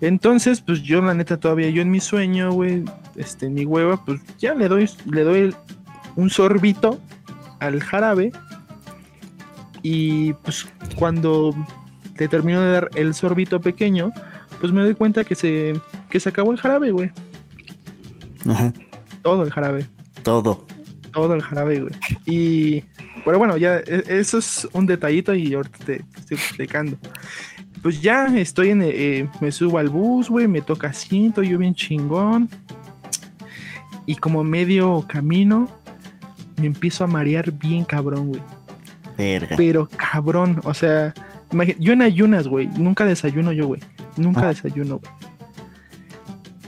Entonces, 0.00 0.60
pues 0.60 0.82
yo 0.82 1.00
la 1.00 1.14
neta 1.14 1.38
todavía, 1.38 1.70
yo 1.70 1.82
en 1.82 1.90
mi 1.90 2.00
sueño, 2.00 2.52
güey, 2.52 2.84
este, 3.16 3.48
mi 3.48 3.64
hueva, 3.64 4.04
pues 4.04 4.20
ya 4.38 4.54
le 4.54 4.68
doy, 4.68 4.88
le 5.06 5.24
doy 5.24 5.54
un 6.16 6.30
sorbito 6.30 7.00
al 7.60 7.82
jarabe. 7.82 8.32
Y 9.82 10.32
pues 10.34 10.66
cuando 10.96 11.54
te 12.16 12.28
termino 12.28 12.60
de 12.60 12.72
dar 12.72 12.90
el 12.94 13.14
sorbito 13.14 13.60
pequeño, 13.60 14.12
pues 14.60 14.72
me 14.72 14.82
doy 14.82 14.94
cuenta 14.94 15.24
que 15.24 15.34
se, 15.34 15.74
que 16.10 16.18
se 16.18 16.28
acabó 16.28 16.52
el 16.52 16.58
jarabe, 16.58 16.90
güey. 16.90 17.10
Ajá. 18.48 18.72
Todo 19.22 19.42
el 19.42 19.50
jarabe. 19.50 19.86
Todo. 20.22 20.66
Todo 21.12 21.34
el 21.34 21.42
jarabe, 21.42 21.80
güey. 21.80 21.94
Y, 22.26 22.84
pero 23.24 23.38
bueno, 23.38 23.56
ya, 23.56 23.78
e, 23.78 24.04
eso 24.08 24.38
es 24.38 24.68
un 24.72 24.86
detallito 24.86 25.34
y 25.34 25.54
ahorita 25.54 25.78
te, 25.84 26.04
estoy 26.16 26.36
explicando. 26.36 26.96
Pues 27.82 28.00
ya 28.00 28.26
estoy 28.36 28.70
en, 28.70 28.82
eh, 28.82 29.28
me 29.40 29.52
subo 29.52 29.78
al 29.78 29.88
bus, 29.88 30.28
güey, 30.28 30.48
me 30.48 30.62
toca 30.62 30.88
asiento, 30.88 31.42
yo 31.42 31.58
bien 31.58 31.74
chingón. 31.74 32.48
Y 34.06 34.16
como 34.16 34.44
medio 34.44 35.04
camino, 35.08 35.68
me 36.58 36.66
empiezo 36.66 37.04
a 37.04 37.06
marear 37.06 37.50
bien 37.52 37.84
cabrón, 37.84 38.28
güey. 38.28 38.42
Verga. 39.16 39.56
Pero 39.56 39.88
cabrón, 39.96 40.60
o 40.64 40.74
sea, 40.74 41.14
yo 41.78 41.92
en 41.92 42.02
ayunas, 42.02 42.48
güey, 42.48 42.68
nunca 42.76 43.04
desayuno 43.04 43.52
yo, 43.52 43.66
güey. 43.66 43.80
Nunca 44.16 44.42
ah. 44.42 44.48
desayuno, 44.48 44.98
güey. 44.98 45.12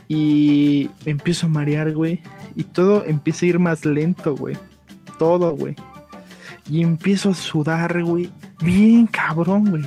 Y 0.09 0.91
empiezo 1.05 1.47
a 1.47 1.51
marear, 1.51 1.93
güey. 1.93 2.23
Y 2.57 2.65
todo 2.65 3.05
empieza 3.05 3.45
a 3.45 3.49
ir 3.51 3.59
más 3.59 3.85
lento, 3.85 4.35
güey. 4.35 4.57
Todo, 5.19 5.55
güey. 5.55 5.77
Y 6.69 6.83
empiezo 6.83 7.31
a 7.31 7.35
sudar, 7.35 8.03
güey. 8.03 8.31
Bien 8.61 9.07
cabrón, 9.07 9.71
güey. 9.71 9.85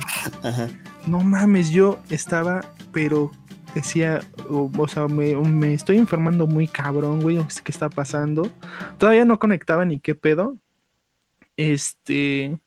No 1.06 1.20
mames, 1.20 1.70
yo 1.70 1.98
estaba, 2.08 2.60
pero 2.92 3.32
decía, 3.74 4.20
o, 4.48 4.88
sea, 4.88 5.08
me, 5.08 5.34
me, 5.34 5.74
estoy 5.74 5.98
enfermando 5.98 6.46
muy 6.46 6.68
cabrón, 6.68 7.20
güey. 7.20 7.38
¿Qué 7.64 7.72
está 7.72 7.88
pasando? 7.88 8.50
Todavía 8.98 9.24
no 9.24 9.38
conectaba 9.38 9.84
ni 9.84 9.98
qué 10.00 10.14
pedo. 10.14 10.56
Este 11.56 12.58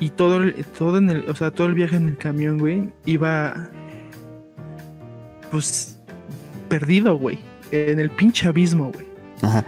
y 0.00 0.10
todo, 0.10 0.40
todo 0.78 0.98
en 0.98 1.10
el, 1.10 1.28
o 1.28 1.34
sea, 1.34 1.50
todo 1.50 1.66
el 1.66 1.74
viaje 1.74 1.96
en 1.96 2.08
el 2.08 2.16
camión, 2.16 2.58
güey, 2.58 2.88
iba 3.04 3.68
pues 5.50 5.98
perdido, 6.68 7.18
güey, 7.18 7.38
en 7.72 7.98
el 7.98 8.10
pinche 8.10 8.46
abismo, 8.46 8.92
güey. 8.92 9.06
Ajá. 9.42 9.64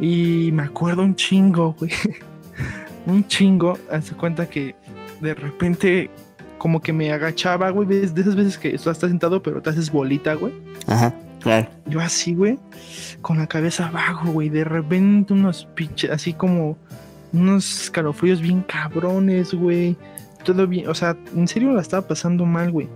Y 0.00 0.50
me 0.52 0.62
acuerdo 0.62 1.02
un 1.02 1.14
chingo, 1.14 1.74
güey. 1.78 1.90
un 3.06 3.26
chingo, 3.26 3.78
hace 3.90 4.14
cuenta 4.14 4.48
que 4.48 4.74
de 5.20 5.34
repente 5.34 6.10
como 6.58 6.80
que 6.80 6.92
me 6.92 7.12
agachaba, 7.12 7.70
güey, 7.70 7.88
de 7.88 8.04
esas 8.04 8.34
veces 8.34 8.58
que 8.58 8.74
estás 8.74 8.98
sentado 8.98 9.42
pero 9.42 9.60
te 9.62 9.70
haces 9.70 9.90
bolita, 9.90 10.34
güey. 10.34 10.52
Ajá, 10.86 11.14
claro. 11.40 11.68
Yo 11.86 12.00
así, 12.00 12.34
güey, 12.34 12.58
con 13.22 13.38
la 13.38 13.46
cabeza 13.46 13.88
abajo, 13.88 14.32
güey, 14.32 14.48
de 14.48 14.64
repente 14.64 15.32
unos 15.32 15.66
pinches, 15.74 16.10
así 16.10 16.32
como 16.32 16.76
unos 17.32 17.82
escalofríos 17.82 18.40
bien 18.40 18.62
cabrones, 18.62 19.54
güey. 19.54 19.96
Todo 20.44 20.66
bien, 20.66 20.88
o 20.88 20.94
sea, 20.94 21.16
en 21.34 21.48
serio 21.48 21.72
la 21.72 21.82
estaba 21.82 22.06
pasando 22.06 22.44
mal, 22.46 22.70
güey. 22.70 22.88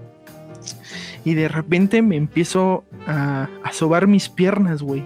Y 1.24 1.34
de 1.34 1.48
repente 1.48 2.00
me 2.00 2.16
empiezo 2.16 2.84
a, 3.06 3.48
a 3.62 3.72
sobar 3.72 4.06
mis 4.06 4.28
piernas, 4.28 4.82
güey. 4.82 5.02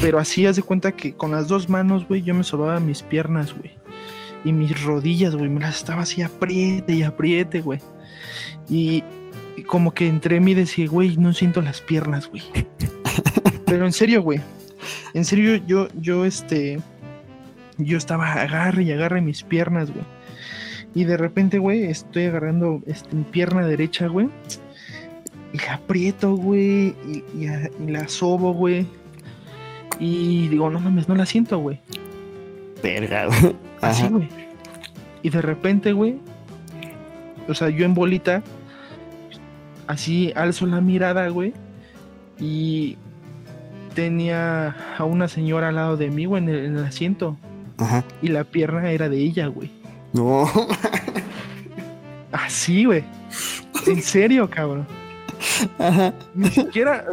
Pero 0.00 0.18
así 0.18 0.46
haz 0.46 0.56
de 0.56 0.62
cuenta 0.62 0.92
que 0.92 1.14
con 1.14 1.30
las 1.30 1.48
dos 1.48 1.68
manos, 1.68 2.08
güey, 2.08 2.22
yo 2.22 2.34
me 2.34 2.42
sobaba 2.42 2.80
mis 2.80 3.02
piernas, 3.02 3.54
güey. 3.56 3.72
Y 4.44 4.52
mis 4.52 4.82
rodillas, 4.82 5.34
güey, 5.34 5.48
me 5.48 5.60
las 5.60 5.76
estaba 5.76 6.02
así 6.02 6.22
apriete 6.22 6.92
y 6.92 7.02
apriete, 7.02 7.60
güey. 7.60 7.80
Y, 8.68 9.02
y, 9.56 9.62
como 9.62 9.92
que 9.94 10.06
entre 10.06 10.40
mí 10.40 10.54
decía, 10.54 10.86
güey, 10.88 11.16
no 11.16 11.32
siento 11.32 11.62
las 11.62 11.80
piernas, 11.80 12.28
güey. 12.28 12.42
Pero 13.66 13.86
en 13.86 13.92
serio, 13.92 14.22
güey. 14.22 14.40
En 15.14 15.24
serio, 15.24 15.56
yo, 15.66 15.88
yo, 16.00 16.24
este, 16.24 16.78
yo 17.78 17.96
estaba 17.96 18.32
agarre 18.32 18.82
y 18.82 18.92
agarre 18.92 19.20
mis 19.20 19.42
piernas, 19.42 19.90
güey. 19.90 20.04
Y 20.94 21.04
de 21.04 21.16
repente, 21.16 21.58
güey, 21.58 21.84
estoy 21.84 22.26
agarrando 22.26 22.80
este, 22.86 23.16
mi 23.16 23.24
pierna 23.24 23.66
derecha, 23.66 24.06
güey. 24.06 24.28
Y 25.52 25.58
la 25.58 25.74
aprieto, 25.74 26.34
güey. 26.34 26.94
Y, 27.34 27.46
la 27.88 28.08
sobo, 28.08 28.52
güey. 28.52 28.86
Y 29.98 30.48
digo, 30.48 30.70
no 30.70 30.80
mames, 30.80 31.08
no 31.08 31.14
la 31.14 31.26
siento, 31.26 31.58
güey. 31.58 31.80
Verga, 32.82 33.26
güey. 33.26 33.56
Así, 33.90 34.08
güey. 34.08 34.28
Y 35.22 35.30
de 35.30 35.42
repente, 35.42 35.92
güey. 35.92 36.18
O 37.48 37.54
sea, 37.54 37.68
yo 37.68 37.84
en 37.84 37.94
bolita. 37.94 38.42
Así 39.86 40.32
alzo 40.34 40.66
la 40.66 40.80
mirada, 40.80 41.28
güey. 41.28 41.52
Y 42.38 42.96
tenía 43.94 44.74
a 44.98 45.04
una 45.04 45.28
señora 45.28 45.68
al 45.68 45.76
lado 45.76 45.96
de 45.96 46.10
mí, 46.10 46.26
güey, 46.26 46.42
en 46.42 46.48
el 46.48 46.84
asiento. 46.84 47.36
Ajá. 47.78 48.04
Y 48.22 48.28
la 48.28 48.44
pierna 48.44 48.90
era 48.90 49.08
de 49.08 49.18
ella, 49.18 49.46
güey. 49.46 49.70
No. 50.12 50.48
Así, 52.32 52.84
güey. 52.84 53.04
En 53.86 54.02
serio, 54.02 54.48
cabrón. 54.48 54.86
Ajá. 55.78 56.12
Ni 56.34 56.48
siquiera, 56.48 57.04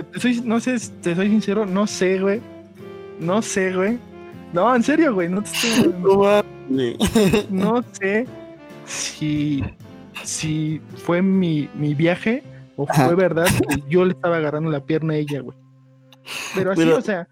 no 0.44 0.60
sé, 0.60 0.78
te 1.02 1.16
soy 1.16 1.30
sincero, 1.30 1.66
no 1.66 1.88
sé, 1.88 2.20
güey. 2.20 2.42
No 3.20 3.42
sé, 3.42 3.74
güey. 3.74 4.00
No, 4.54 4.76
en 4.76 4.84
serio, 4.84 5.14
güey. 5.14 5.30
No 5.30 5.42
te 5.44 5.50
estoy. 5.50 5.94
No, 6.02 6.44
sé 8.00 8.28
si, 8.86 9.64
si 10.24 10.82
fue 10.98 11.22
mi, 11.22 11.70
mi 11.76 11.94
viaje 11.94 12.44
o 12.76 12.86
fue 12.88 13.16
verdad 13.16 13.46
que 13.46 13.84
yo 13.90 14.06
le 14.06 14.14
estaba 14.14 14.38
agarrando 14.38 14.70
la 14.70 14.84
pierna 14.84 15.14
a 15.14 15.18
ella, 15.18 15.42
güey. 15.42 15.58
Pero 16.56 16.72
así, 16.72 16.84
o 16.84 17.02
sea, 17.02 17.28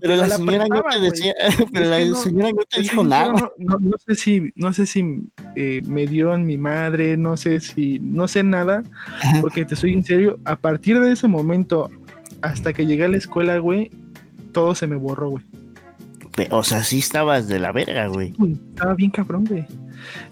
pero 0.00 0.16
la, 0.16 0.28
señora 0.36 0.66
no 0.68 0.82
te 0.82 1.00
decía, 1.00 1.34
pero 1.72 1.90
la 1.90 2.16
señora 2.16 2.50
no 2.50 2.62
te 2.68 2.80
dijo 2.80 3.04
nada. 3.04 3.52
No, 3.58 3.92
sé 4.04 4.14
si, 4.14 4.52
no 4.54 4.72
sé 4.72 4.86
si 4.86 5.04
eh, 5.56 5.82
me 5.86 6.06
dio 6.06 6.34
en 6.34 6.46
mi 6.46 6.58
madre, 6.58 7.16
no 7.16 7.36
sé 7.36 7.60
si, 7.60 7.98
no 8.00 8.28
sé 8.28 8.42
nada, 8.42 8.82
porque 9.40 9.64
te 9.64 9.76
soy 9.76 9.94
en 9.94 10.04
serio, 10.04 10.38
a 10.44 10.56
partir 10.56 11.00
de 11.00 11.12
ese 11.12 11.28
momento 11.28 11.90
hasta 12.42 12.72
que 12.72 12.86
llegué 12.86 13.04
a 13.04 13.08
la 13.08 13.16
escuela, 13.16 13.58
güey, 13.58 13.90
todo 14.52 14.74
se 14.74 14.86
me 14.86 14.96
borró, 14.96 15.30
güey. 15.30 15.44
O 16.50 16.62
sea, 16.62 16.82
sí 16.82 16.98
estabas 16.98 17.48
de 17.48 17.58
la 17.58 17.72
verga, 17.72 18.06
güey. 18.08 18.34
Estaba 18.70 18.94
bien 18.94 19.10
cabrón, 19.10 19.44
güey. 19.44 19.66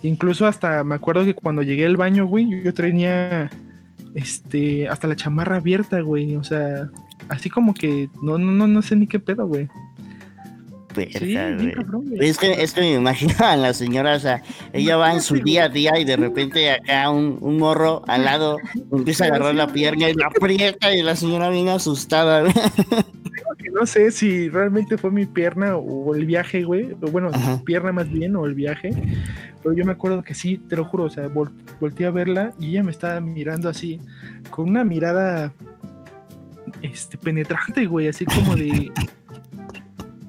Incluso 0.03 0.47
hasta 0.47 0.83
me 0.85 0.95
acuerdo 0.95 1.25
que 1.25 1.35
cuando 1.35 1.63
llegué 1.63 1.87
al 1.87 1.97
baño, 1.97 2.27
güey, 2.27 2.63
yo 2.63 2.75
tenía 2.75 3.51
este 4.15 4.89
hasta 4.89 5.09
la 5.09 5.17
chamarra 5.17 5.57
abierta, 5.57 6.01
güey. 6.01 6.37
O 6.37 6.45
sea, 6.45 6.91
así 7.29 7.49
como 7.51 7.75
que 7.75 8.09
no, 8.23 8.39
no, 8.39 8.67
no 8.67 8.83
sé 8.83 8.97
ni 8.97 9.07
qué 9.07 9.21
pedo, 9.21 9.47
güey. 9.47 9.69
Es 10.97 12.39
que, 12.39 12.53
es 12.63 12.73
que 12.73 12.81
me 12.81 12.95
imagino 12.95 13.35
a 13.41 13.57
la 13.57 13.75
señora, 13.75 14.17
o 14.17 14.21
sea, 14.21 14.43
ella 14.73 14.97
va 14.97 15.13
en 15.13 15.21
su 15.21 15.35
día 15.35 15.65
a 15.65 15.69
día 15.69 15.99
y 15.99 16.05
de 16.05 16.17
repente 16.17 16.71
acá 16.71 17.11
un, 17.11 17.39
un 17.41 17.59
morro 17.59 18.03
al 18.07 18.25
lado 18.25 18.59
empieza 18.91 19.25
a 19.25 19.27
agarrar 19.29 19.55
la 19.55 19.67
pierna 19.69 20.09
y 20.09 20.15
la 20.15 20.27
aprieta 20.27 20.95
y 20.95 21.03
la 21.03 21.17
señora 21.17 21.51
viene 21.51 21.73
asustada. 21.73 22.45
No 23.73 23.87
sé 23.87 24.11
si 24.11 24.49
realmente 24.49 24.99
fue 24.99 25.11
mi 25.11 25.25
pierna 25.25 25.77
o 25.77 26.15
el 26.15 26.27
viaje, 26.27 26.63
güey, 26.63 26.93
o 27.01 27.11
bueno, 27.11 27.31
pierna 27.65 27.91
más 27.93 28.11
bien 28.11 28.37
o 28.37 28.45
el 28.45 28.55
viaje, 28.55 28.91
pero 29.63 29.75
yo 29.75 29.85
me 29.85 29.93
acuerdo 29.93 30.23
que 30.23 30.35
sí, 30.35 30.59
te 30.69 30.77
lo 30.77 30.85
juro, 30.85 31.05
o 31.05 31.11
sea, 31.11 31.29
volteé 31.81 32.07
a 32.07 32.11
verla 32.11 32.53
y 32.59 32.71
ella 32.71 32.83
me 32.83 32.91
estaba 32.91 33.21
mirando 33.21 33.69
así, 33.69 34.01
con 34.51 34.69
una 34.69 34.85
mirada 34.85 35.53
este, 36.83 37.17
penetrante, 37.17 37.87
güey, 37.87 38.09
así 38.09 38.25
como 38.27 38.57
de, 38.57 38.93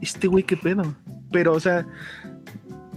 este 0.03 0.27
güey, 0.27 0.43
qué 0.43 0.57
pedo. 0.57 0.95
Pero, 1.31 1.53
o 1.53 1.59
sea, 1.59 1.85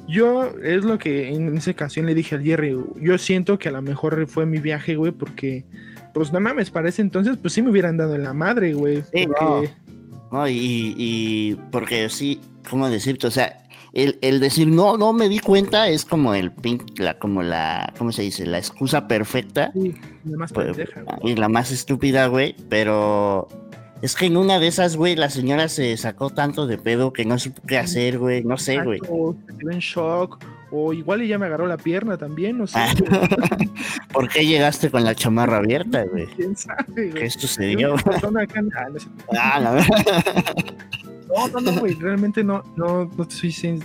yo 0.08 0.50
es 0.62 0.84
lo 0.84 0.98
que 0.98 1.28
en 1.28 1.56
esa 1.56 1.70
ocasión 1.72 2.06
le 2.06 2.14
dije 2.14 2.34
al 2.34 2.42
Jerry, 2.42 2.76
yo 3.00 3.18
siento 3.18 3.58
que 3.58 3.68
a 3.68 3.72
lo 3.72 3.82
mejor 3.82 4.26
fue 4.26 4.46
mi 4.46 4.58
viaje, 4.58 4.96
güey, 4.96 5.12
porque, 5.12 5.64
pues 6.14 6.32
no 6.32 6.40
mames, 6.40 6.70
para 6.70 6.88
ese 6.88 7.02
entonces, 7.02 7.36
pues 7.36 7.54
sí 7.54 7.62
me 7.62 7.70
hubieran 7.70 7.96
dado 7.96 8.14
en 8.14 8.22
la 8.22 8.32
madre, 8.32 8.74
güey. 8.74 9.02
no. 10.30 10.48
y, 10.48 10.94
y 10.96 11.54
porque 11.70 12.08
sí, 12.08 12.40
¿cómo 12.68 12.88
decirte? 12.88 13.26
O 13.26 13.30
sea, 13.30 13.66
el, 13.96 14.18
el, 14.20 14.40
decir 14.40 14.68
no, 14.68 14.98
no 14.98 15.14
me 15.14 15.28
di 15.28 15.38
cuenta 15.38 15.88
es 15.88 16.04
como 16.04 16.34
el 16.34 16.52
la, 16.98 17.18
como 17.18 17.42
la, 17.42 17.94
¿cómo 17.96 18.12
se 18.12 18.22
dice? 18.22 18.44
La 18.44 18.58
excusa 18.58 19.08
perfecta. 19.08 19.72
Sí, 19.72 19.94
la 20.24 20.36
más 20.36 20.52
pues, 20.52 20.66
pendeja, 20.66 21.02
Y 21.22 21.34
la 21.34 21.48
más 21.48 21.72
estúpida, 21.72 22.26
güey, 22.26 22.54
pero 22.68 23.48
es 24.02 24.14
que 24.14 24.26
en 24.26 24.36
una 24.36 24.58
de 24.58 24.68
esas, 24.68 24.96
güey, 24.96 25.16
la 25.16 25.30
señora 25.30 25.68
se 25.68 25.96
sacó 25.96 26.30
tanto 26.30 26.66
de 26.66 26.78
pedo 26.78 27.12
que 27.12 27.24
no 27.24 27.38
supo 27.38 27.62
qué 27.66 27.78
hacer, 27.78 28.18
güey, 28.18 28.44
no 28.44 28.58
sé, 28.58 28.82
güey. 28.82 29.00
Se 29.00 29.72
en 29.72 29.78
shock, 29.78 30.44
o 30.70 30.92
igual 30.92 31.22
ella 31.22 31.38
me 31.38 31.46
agarró 31.46 31.66
la 31.66 31.76
pierna 31.76 32.16
también, 32.16 32.58
no 32.58 32.66
sé. 32.66 32.78
¿Por 34.12 34.28
qué 34.28 34.46
llegaste 34.46 34.90
con 34.90 35.04
la 35.04 35.14
chamarra 35.14 35.58
abierta, 35.58 36.04
güey? 36.04 36.26
¿Quién 36.36 36.56
sabe, 36.56 36.84
güey? 37.10 37.14
¿Qué 37.14 37.30
sucedió? 37.30 37.96
Ah, 39.38 39.60
la 39.60 39.72
verdad. 39.72 40.04
No, 41.28 41.48
no, 41.48 41.60
no, 41.60 41.80
güey, 41.80 41.94
realmente 41.94 42.44
no, 42.44 42.62
no, 42.76 43.10
no 43.16 43.30
soy 43.30 43.50
sin, 43.50 43.82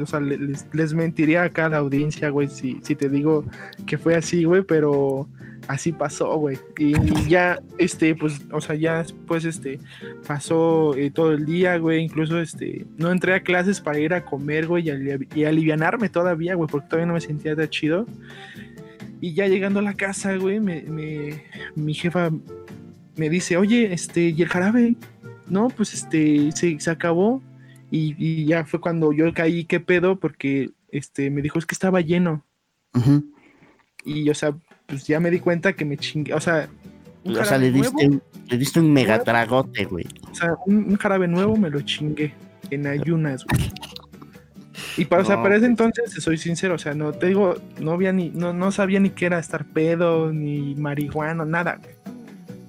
o 0.00 0.06
sea, 0.06 0.20
les, 0.20 0.66
les, 0.72 0.94
mentiría 0.94 1.42
acá 1.42 1.66
a 1.66 1.68
la 1.70 1.78
audiencia, 1.78 2.28
güey, 2.30 2.48
si, 2.48 2.80
si 2.82 2.94
te 2.94 3.08
digo 3.08 3.44
que 3.86 3.98
fue 3.98 4.14
así, 4.14 4.44
güey, 4.44 4.62
pero 4.62 5.26
así 5.68 5.92
pasó, 5.92 6.36
güey. 6.36 6.58
Y, 6.78 6.92
ya, 7.28 7.60
este, 7.78 8.14
pues, 8.14 8.40
o 8.52 8.60
sea, 8.60 8.74
ya 8.74 8.98
después, 8.98 9.44
este, 9.44 9.78
pasó 10.26 10.94
eh, 10.96 11.10
todo 11.10 11.32
el 11.32 11.46
día, 11.46 11.76
güey. 11.78 12.02
Incluso, 12.02 12.40
este, 12.40 12.86
no 12.96 13.10
entré 13.10 13.34
a 13.34 13.42
clases 13.42 13.80
para 13.80 13.98
ir 13.98 14.14
a 14.14 14.24
comer, 14.24 14.66
güey, 14.66 14.88
y, 14.88 15.28
y 15.34 15.44
alivianarme 15.44 16.08
todavía, 16.08 16.54
güey, 16.54 16.68
porque 16.68 16.88
todavía 16.88 17.06
no 17.06 17.14
me 17.14 17.20
sentía 17.20 17.56
tan 17.56 17.68
chido. 17.68 18.06
Y 19.20 19.34
ya 19.34 19.46
llegando 19.46 19.78
a 19.78 19.82
la 19.82 19.94
casa, 19.94 20.36
güey, 20.36 20.58
me, 20.58 20.82
me, 20.82 21.44
mi 21.76 21.94
jefa 21.94 22.30
me 23.16 23.28
dice, 23.28 23.56
oye, 23.56 23.92
este, 23.92 24.30
¿y 24.30 24.42
el 24.42 24.48
jarabe? 24.48 24.96
No, 25.46 25.68
pues, 25.68 25.94
este, 25.94 26.50
se, 26.52 26.78
se 26.80 26.90
acabó. 26.90 27.42
Y, 27.90 28.46
ya 28.46 28.64
fue 28.64 28.80
cuando 28.80 29.12
yo 29.12 29.32
caí, 29.34 29.64
¿qué 29.64 29.78
pedo? 29.78 30.18
Porque, 30.18 30.70
este, 30.88 31.30
me 31.30 31.42
dijo, 31.42 31.58
es 31.58 31.66
que 31.66 31.74
estaba 31.74 32.00
lleno. 32.00 32.44
Y, 34.04 34.28
o 34.30 34.34
sea, 34.34 34.56
pues 34.92 35.06
ya 35.06 35.20
me 35.20 35.30
di 35.30 35.40
cuenta 35.40 35.72
que 35.72 35.86
me 35.86 35.96
chingué, 35.96 36.34
o 36.34 36.40
sea... 36.40 36.68
O 37.24 37.44
sea, 37.46 37.56
le 37.56 37.72
diste, 37.72 38.20
le 38.48 38.58
diste 38.58 38.78
un 38.78 38.92
megatragote, 38.92 39.86
güey. 39.86 40.04
O 40.30 40.34
sea, 40.34 40.54
un, 40.66 40.94
jarabe 40.98 41.26
nuevo 41.28 41.56
me 41.56 41.70
lo 41.70 41.80
chingué 41.80 42.34
en 42.68 42.86
ayunas, 42.86 43.46
güey. 43.46 43.72
Y 44.98 45.06
para, 45.06 45.22
o 45.22 45.24
sea, 45.24 45.42
para 45.42 45.56
ese 45.56 45.64
entonces, 45.64 46.12
soy 46.22 46.36
sincero, 46.36 46.74
o 46.74 46.78
sea, 46.78 46.92
no 46.92 47.12
te 47.12 47.28
digo, 47.28 47.54
no 47.80 47.92
había 47.92 48.12
ni, 48.12 48.28
no, 48.30 48.52
no 48.52 48.70
sabía 48.70 49.00
ni 49.00 49.08
qué 49.08 49.26
era 49.26 49.38
estar 49.38 49.64
pedo, 49.64 50.30
ni 50.30 50.74
marihuana, 50.74 51.46
nada, 51.46 51.76
güey. 51.76 51.94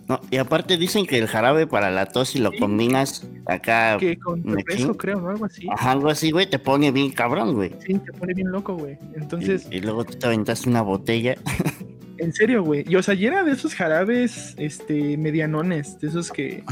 No, 0.07 0.21
y 0.29 0.37
aparte 0.37 0.77
dicen 0.77 1.05
que 1.05 1.17
el 1.17 1.27
jarabe 1.27 1.67
para 1.67 1.91
la 1.91 2.05
tos, 2.05 2.29
si 2.29 2.39
lo 2.39 2.51
combinas 2.53 3.27
acá. 3.47 3.97
Que 3.99 4.17
con 4.17 4.43
eso 4.69 4.95
creo, 4.95 5.19
¿no? 5.19 5.29
Algo 5.29 5.45
así. 5.45 5.67
Ajá, 5.69 5.91
algo 5.91 6.09
así, 6.09 6.31
güey, 6.31 6.49
te 6.49 6.59
pone 6.59 6.91
bien 6.91 7.11
cabrón, 7.11 7.53
güey. 7.55 7.73
Sí, 7.85 7.95
te 7.95 8.13
pone 8.13 8.33
bien 8.33 8.49
loco, 8.49 8.75
güey. 8.75 8.97
Entonces. 9.15 9.67
Y, 9.71 9.81
luego 9.81 10.05
te 10.05 10.25
aventaste 10.25 10.69
una 10.69 10.81
botella. 10.81 11.35
En 12.23 12.33
serio, 12.33 12.63
güey. 12.63 12.85
Y 12.87 12.95
o 12.95 13.03
sea, 13.03 13.13
y 13.13 13.25
era 13.25 13.43
de 13.43 13.51
esos 13.51 13.75
jarabes, 13.75 14.55
este, 14.57 15.17
medianones, 15.17 15.99
de 15.99 16.07
esos 16.07 16.31
que. 16.31 16.63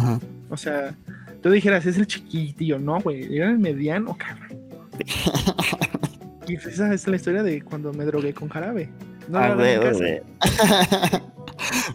O 0.49 0.55
sea, 0.55 0.95
tú 1.43 1.49
dijeras, 1.49 1.85
es 1.85 1.97
el 1.97 2.07
chiquitillo, 2.07 2.79
no, 2.79 3.01
güey. 3.01 3.35
Era 3.35 3.49
el 3.49 3.59
mediano, 3.59 4.17
cabrón. 4.17 4.57
y 6.47 6.55
esa 6.55 6.93
es 6.93 7.05
la 7.05 7.15
historia 7.17 7.43
de 7.43 7.61
cuando 7.61 7.91
me 7.91 8.05
drogué 8.05 8.33
con 8.33 8.47
jarabe. 8.47 8.89
No, 9.31 9.39
ah, 9.39 9.55
güey, 9.55 9.77
güey. 9.77 10.21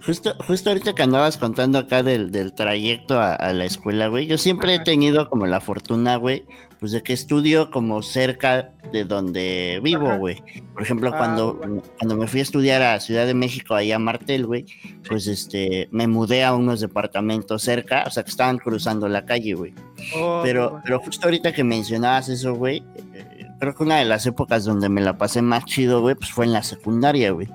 Justo, 0.07 0.35
justo 0.47 0.71
ahorita 0.71 0.95
que 0.95 1.03
andabas 1.03 1.37
contando 1.39 1.79
acá 1.79 2.03
del, 2.03 2.31
del 2.31 2.53
trayecto 2.53 3.21
a, 3.21 3.53
la 3.53 3.65
escuela, 3.65 4.07
güey, 4.09 4.27
yo 4.27 4.39
siempre 4.39 4.75
he 4.75 4.79
tenido 4.79 5.29
como 5.29 5.47
la 5.47 5.61
fortuna, 5.61 6.17
güey, 6.17 6.45
pues 6.79 6.93
de 6.93 7.03
que 7.03 7.13
estudio 7.13 7.71
como 7.71 8.03
cerca 8.03 8.73
de 8.93 9.05
donde 9.05 9.81
vivo, 9.83 10.17
güey. 10.19 10.43
Por 10.73 10.83
ejemplo, 10.83 11.11
ah, 11.13 11.19
cuando, 11.19 11.61
cuando 11.99 12.17
me 12.17 12.29
fui 12.29 12.41
a 12.41 12.43
estudiar 12.45 12.83
a 12.83 13.01
Ciudad 13.01 13.27
de 13.27 13.35
México, 13.35 13.75
ahí 13.75 13.91
a 13.91 13.99
Martel, 13.99 14.47
güey, 14.47 14.67
pues 15.09 15.27
este, 15.27 15.89
me 15.91 16.07
mudé 16.07 16.45
a 16.45 16.55
unos 16.55 16.81
departamentos 16.81 17.63
cerca, 17.63 18.05
o 18.07 18.11
sea, 18.11 18.23
que 18.23 18.31
estaban 18.31 18.59
cruzando 18.59 19.09
la 19.09 19.25
calle, 19.25 19.55
güey. 19.55 19.75
Oh, 20.17 20.43
pero, 20.45 20.81
pero 20.85 21.01
justo 21.01 21.27
ahorita 21.27 21.53
que 21.53 21.65
mencionabas 21.65 22.29
eso, 22.29 22.55
güey, 22.55 22.85
eh, 23.15 23.36
creo 23.59 23.75
que 23.75 23.83
una 23.83 23.97
de 23.97 24.05
las 24.05 24.27
épocas 24.27 24.65
donde 24.65 24.89
me 24.89 25.01
la 25.01 25.19
pasé 25.19 25.43
más 25.43 25.65
chido, 25.65 26.01
güey, 26.01 26.15
pues 26.15 26.31
fue 26.31 26.45
en 26.45 26.53
la 26.53 26.63
secundaria, 26.63 27.31
güey. 27.31 27.49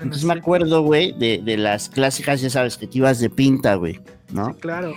Entonces 0.00 0.24
me 0.24 0.34
acuerdo, 0.34 0.82
güey, 0.82 1.12
de, 1.12 1.40
de, 1.44 1.56
las 1.56 1.88
clásicas, 1.88 2.40
ya 2.40 2.50
sabes, 2.50 2.76
que 2.76 2.86
te 2.86 2.98
ibas 2.98 3.20
de 3.20 3.30
pinta, 3.30 3.74
güey, 3.76 4.00
¿no? 4.32 4.54
claro. 4.54 4.94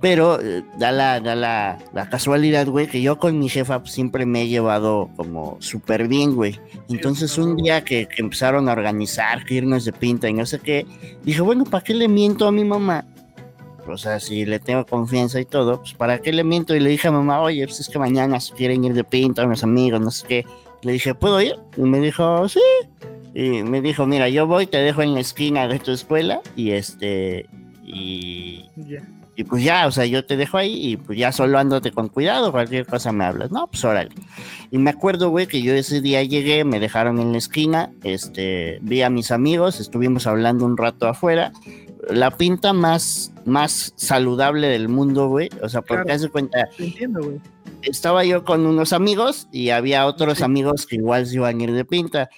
Pero 0.00 0.38
eh, 0.38 0.62
da, 0.78 0.92
la, 0.92 1.18
da 1.18 1.34
la, 1.34 1.78
la 1.94 2.10
casualidad, 2.10 2.66
güey, 2.66 2.88
que 2.88 3.00
yo 3.00 3.18
con 3.18 3.38
mi 3.38 3.48
jefa 3.48 3.80
pues, 3.80 3.92
siempre 3.92 4.26
me 4.26 4.42
he 4.42 4.48
llevado 4.48 5.08
como 5.16 5.56
súper 5.60 6.08
bien, 6.08 6.34
güey. 6.34 6.60
Entonces 6.90 7.38
un 7.38 7.56
día 7.56 7.84
que, 7.84 8.06
que, 8.06 8.20
empezaron 8.20 8.68
a 8.68 8.72
organizar, 8.72 9.46
que 9.46 9.54
irnos 9.54 9.86
de 9.86 9.94
pinta 9.94 10.28
y 10.28 10.34
no 10.34 10.44
sé 10.44 10.58
qué, 10.58 10.86
dije, 11.22 11.40
bueno, 11.40 11.64
¿para 11.64 11.82
qué 11.82 11.94
le 11.94 12.08
miento 12.08 12.46
a 12.46 12.52
mi 12.52 12.64
mamá? 12.64 13.06
O 13.88 13.98
sea, 13.98 14.20
si 14.20 14.44
le 14.44 14.58
tengo 14.58 14.84
confianza 14.86 15.40
y 15.40 15.44
todo, 15.44 15.80
pues 15.80 15.94
¿para 15.94 16.18
qué 16.18 16.32
le 16.32 16.44
miento? 16.44 16.74
Y 16.74 16.80
le 16.80 16.90
dije 16.90 17.08
a 17.08 17.12
mamá, 17.12 17.40
oye, 17.40 17.64
pues 17.66 17.80
es 17.80 17.88
que 17.88 17.98
mañana 17.98 18.40
si 18.40 18.52
quieren 18.52 18.84
ir 18.84 18.94
de 18.94 19.04
pinta, 19.04 19.44
unos 19.44 19.62
amigos, 19.62 20.00
no 20.00 20.10
sé 20.10 20.26
qué. 20.26 20.46
Le 20.82 20.92
dije, 20.92 21.14
¿puedo 21.14 21.40
ir? 21.40 21.56
Y 21.76 21.82
me 21.82 22.00
dijo, 22.00 22.48
sí. 22.48 22.60
Y 23.34 23.62
me 23.62 23.80
dijo, 23.80 24.06
mira, 24.06 24.28
yo 24.28 24.46
voy, 24.46 24.66
te 24.66 24.78
dejo 24.78 25.02
en 25.02 25.14
la 25.14 25.20
esquina 25.20 25.66
de 25.66 25.78
tu 25.78 25.90
escuela 25.90 26.40
y 26.54 26.70
este, 26.70 27.46
y, 27.84 28.64
y 29.36 29.44
pues 29.44 29.64
ya, 29.64 29.86
o 29.86 29.90
sea, 29.90 30.06
yo 30.06 30.24
te 30.24 30.36
dejo 30.36 30.56
ahí 30.56 30.92
y 30.92 30.96
pues 30.96 31.18
ya 31.18 31.32
solo 31.32 31.58
andate 31.58 31.90
con 31.90 32.08
cuidado, 32.08 32.52
cualquier 32.52 32.86
cosa 32.86 33.10
me 33.10 33.24
hablas, 33.24 33.50
no, 33.50 33.66
pues 33.66 33.84
órale. 33.84 34.10
Y 34.70 34.78
me 34.78 34.90
acuerdo, 34.90 35.30
güey, 35.30 35.46
que 35.46 35.62
yo 35.62 35.74
ese 35.74 36.00
día 36.00 36.22
llegué, 36.22 36.64
me 36.64 36.78
dejaron 36.78 37.18
en 37.18 37.32
la 37.32 37.38
esquina, 37.38 37.90
este, 38.04 38.78
vi 38.82 39.02
a 39.02 39.10
mis 39.10 39.32
amigos, 39.32 39.80
estuvimos 39.80 40.28
hablando 40.28 40.64
un 40.64 40.76
rato 40.76 41.08
afuera, 41.08 41.52
la 42.10 42.36
pinta 42.36 42.72
más, 42.72 43.32
más 43.44 43.92
saludable 43.96 44.68
del 44.68 44.88
mundo, 44.88 45.28
güey, 45.28 45.50
o 45.62 45.68
sea, 45.68 45.82
porque 45.82 46.12
hace 46.12 46.28
cuenta... 46.28 46.68
entiendo, 46.78 47.22
güey 47.22 47.40
estaba 47.90 48.24
yo 48.24 48.44
con 48.44 48.66
unos 48.66 48.92
amigos 48.92 49.48
y 49.52 49.70
había 49.70 50.06
otros 50.06 50.42
amigos 50.42 50.86
que 50.86 50.96
igual 50.96 51.26
se 51.26 51.36
iban 51.36 51.60
a 51.60 51.62
ir 51.64 51.72
de 51.72 51.84
pinta. 51.84 52.30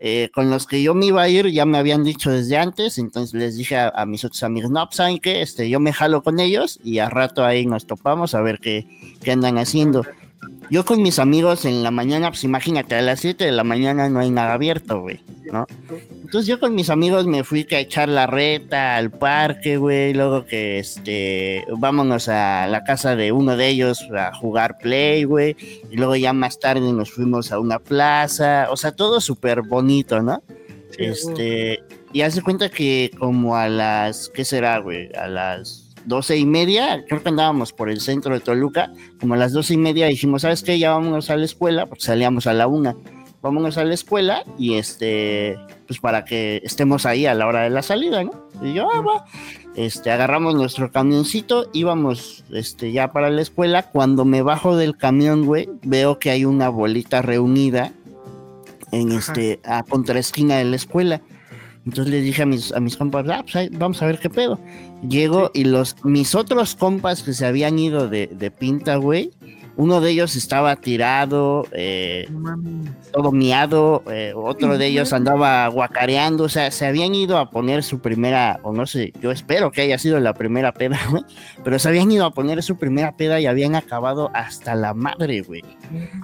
Eh, 0.00 0.28
con 0.34 0.50
los 0.50 0.66
que 0.66 0.82
yo 0.82 0.94
me 0.94 1.06
iba 1.06 1.22
a 1.22 1.28
ir 1.28 1.46
ya 1.50 1.64
me 1.64 1.78
habían 1.78 2.04
dicho 2.04 2.30
desde 2.30 2.58
antes, 2.58 2.98
entonces 2.98 3.32
les 3.32 3.56
dije 3.56 3.76
a, 3.78 4.04
mis 4.06 4.24
otros 4.24 4.42
amigos, 4.42 4.70
no, 4.70 4.84
pues, 4.84 4.96
¿saben 4.96 5.18
qué? 5.18 5.40
Este, 5.40 5.70
yo 5.70 5.80
me 5.80 5.92
jalo 5.92 6.22
con 6.22 6.40
ellos 6.40 6.78
y 6.84 6.98
a 6.98 7.08
rato 7.08 7.44
ahí 7.44 7.64
nos 7.64 7.86
topamos 7.86 8.34
a 8.34 8.42
ver 8.42 8.58
qué, 8.58 8.86
qué 9.22 9.32
andan 9.32 9.56
haciendo. 9.56 10.04
Yo 10.70 10.84
con 10.84 11.02
mis 11.02 11.18
amigos 11.18 11.64
en 11.64 11.82
la 11.82 11.90
mañana, 11.90 12.30
pues 12.30 12.44
imagínate, 12.44 12.94
a 12.94 13.02
las 13.02 13.20
7 13.20 13.44
de 13.44 13.52
la 13.52 13.64
mañana 13.64 14.08
no 14.08 14.20
hay 14.20 14.30
nada 14.30 14.54
abierto, 14.54 15.00
güey, 15.00 15.20
¿no? 15.52 15.66
Entonces 16.22 16.46
yo 16.46 16.58
con 16.58 16.74
mis 16.74 16.90
amigos 16.90 17.26
me 17.26 17.44
fui 17.44 17.66
a 17.70 17.78
echar 17.78 18.08
la 18.08 18.26
reta 18.26 18.96
al 18.96 19.10
parque, 19.10 19.76
güey, 19.76 20.14
luego 20.14 20.46
que, 20.46 20.78
este, 20.78 21.64
vámonos 21.76 22.28
a 22.28 22.66
la 22.66 22.82
casa 22.82 23.14
de 23.14 23.30
uno 23.30 23.56
de 23.56 23.68
ellos 23.68 24.04
a 24.16 24.34
jugar 24.34 24.78
play, 24.78 25.24
güey, 25.24 25.56
y 25.90 25.96
luego 25.96 26.16
ya 26.16 26.32
más 26.32 26.58
tarde 26.58 26.92
nos 26.92 27.12
fuimos 27.12 27.52
a 27.52 27.58
una 27.58 27.78
plaza, 27.78 28.68
o 28.70 28.76
sea, 28.76 28.92
todo 28.92 29.20
súper 29.20 29.62
bonito, 29.62 30.22
¿no? 30.22 30.42
este, 30.98 31.82
y 32.12 32.22
hace 32.22 32.42
cuenta 32.42 32.68
que 32.68 33.10
como 33.18 33.56
a 33.56 33.68
las, 33.68 34.28
¿qué 34.28 34.44
será, 34.44 34.78
güey? 34.78 35.10
A 35.16 35.26
las 35.26 35.83
doce 36.04 36.36
y 36.36 36.46
media, 36.46 37.04
creo 37.08 37.22
que 37.22 37.28
andábamos 37.28 37.72
por 37.72 37.90
el 37.90 38.00
centro 38.00 38.34
de 38.34 38.40
Toluca, 38.40 38.92
como 39.20 39.34
a 39.34 39.36
las 39.36 39.52
doce 39.52 39.74
y 39.74 39.78
media 39.78 40.06
dijimos, 40.06 40.42
¿sabes 40.42 40.62
qué? 40.62 40.78
Ya 40.78 40.92
vámonos 40.92 41.30
a 41.30 41.36
la 41.36 41.44
escuela, 41.44 41.86
porque 41.86 42.04
salíamos 42.04 42.46
a 42.46 42.54
la 42.54 42.66
una, 42.66 42.96
vámonos 43.42 43.76
a 43.76 43.84
la 43.84 43.94
escuela 43.94 44.44
y 44.58 44.74
este, 44.74 45.58
pues 45.86 46.00
para 46.00 46.24
que 46.24 46.62
estemos 46.64 47.04
ahí 47.06 47.26
a 47.26 47.34
la 47.34 47.46
hora 47.46 47.62
de 47.62 47.70
la 47.70 47.82
salida, 47.82 48.24
¿no? 48.24 48.32
Y 48.62 48.72
yo, 48.72 48.88
ah, 48.90 49.00
va. 49.00 49.24
Este, 49.74 50.10
agarramos 50.10 50.54
nuestro 50.54 50.90
camioncito, 50.90 51.68
íbamos 51.72 52.44
este, 52.50 52.92
ya 52.92 53.12
para 53.12 53.28
la 53.28 53.42
escuela, 53.42 53.90
cuando 53.90 54.24
me 54.24 54.40
bajo 54.42 54.76
del 54.76 54.96
camión, 54.96 55.44
güey, 55.44 55.68
veo 55.82 56.18
que 56.18 56.30
hay 56.30 56.44
una 56.44 56.68
bolita 56.68 57.22
reunida 57.22 57.92
en 58.92 59.12
este, 59.12 59.60
a 59.64 59.82
contraesquina 59.82 60.56
de 60.56 60.64
la 60.64 60.76
escuela. 60.76 61.20
Entonces 61.86 62.12
le 62.12 62.20
dije 62.20 62.42
a 62.42 62.46
mis, 62.46 62.72
a 62.72 62.80
mis 62.80 62.96
compas, 62.96 63.26
ah, 63.28 63.44
pues 63.50 63.70
vamos 63.72 64.00
a 64.00 64.06
ver 64.06 64.18
qué 64.18 64.30
pedo. 64.30 64.58
Llego 65.06 65.50
y 65.52 65.64
los, 65.64 65.96
mis 66.04 66.34
otros 66.34 66.74
compas 66.74 67.22
que 67.22 67.34
se 67.34 67.44
habían 67.44 67.78
ido 67.78 68.08
de, 68.08 68.26
de 68.26 68.50
pinta, 68.50 68.96
güey, 68.96 69.30
uno 69.76 70.00
de 70.00 70.10
ellos 70.10 70.36
estaba 70.36 70.76
tirado, 70.76 71.66
eh, 71.72 72.28
todo 73.12 73.32
miado, 73.32 74.04
eh, 74.10 74.32
otro 74.34 74.78
de 74.78 74.86
ellos 74.86 75.12
andaba 75.12 75.66
guacareando, 75.68 76.44
o 76.44 76.48
sea, 76.48 76.70
se 76.70 76.86
habían 76.86 77.14
ido 77.14 77.38
a 77.38 77.50
poner 77.50 77.82
su 77.82 77.98
primera, 77.98 78.60
o 78.62 78.72
no 78.72 78.86
sé, 78.86 79.12
yo 79.20 79.32
espero 79.32 79.72
que 79.72 79.82
haya 79.82 79.98
sido 79.98 80.20
la 80.20 80.34
primera 80.34 80.72
peda, 80.72 80.98
güey, 81.10 81.24
pero 81.64 81.78
se 81.78 81.88
habían 81.88 82.10
ido 82.12 82.24
a 82.24 82.32
poner 82.32 82.62
su 82.62 82.76
primera 82.76 83.16
peda 83.16 83.40
y 83.40 83.46
habían 83.46 83.74
acabado 83.74 84.30
hasta 84.32 84.74
la 84.76 84.94
madre, 84.94 85.42
güey. 85.42 85.62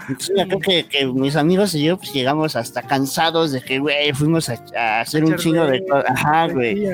Entonces, 0.08 0.36
yo 0.36 0.46
creo 0.46 0.60
que, 0.60 0.84
que, 0.86 1.06
mis 1.06 1.34
amigos 1.34 1.74
y 1.74 1.82
yo 1.82 1.96
pues, 1.96 2.12
llegamos 2.12 2.54
hasta 2.54 2.82
cansados 2.82 3.50
de 3.50 3.62
que, 3.62 3.80
güey, 3.80 4.12
fuimos 4.12 4.48
a, 4.48 5.00
hacer 5.00 5.24
un 5.24 5.34
chingo 5.36 5.66
de 5.66 5.84
cosas, 5.84 6.04
ajá, 6.08 6.48
güey. 6.48 6.86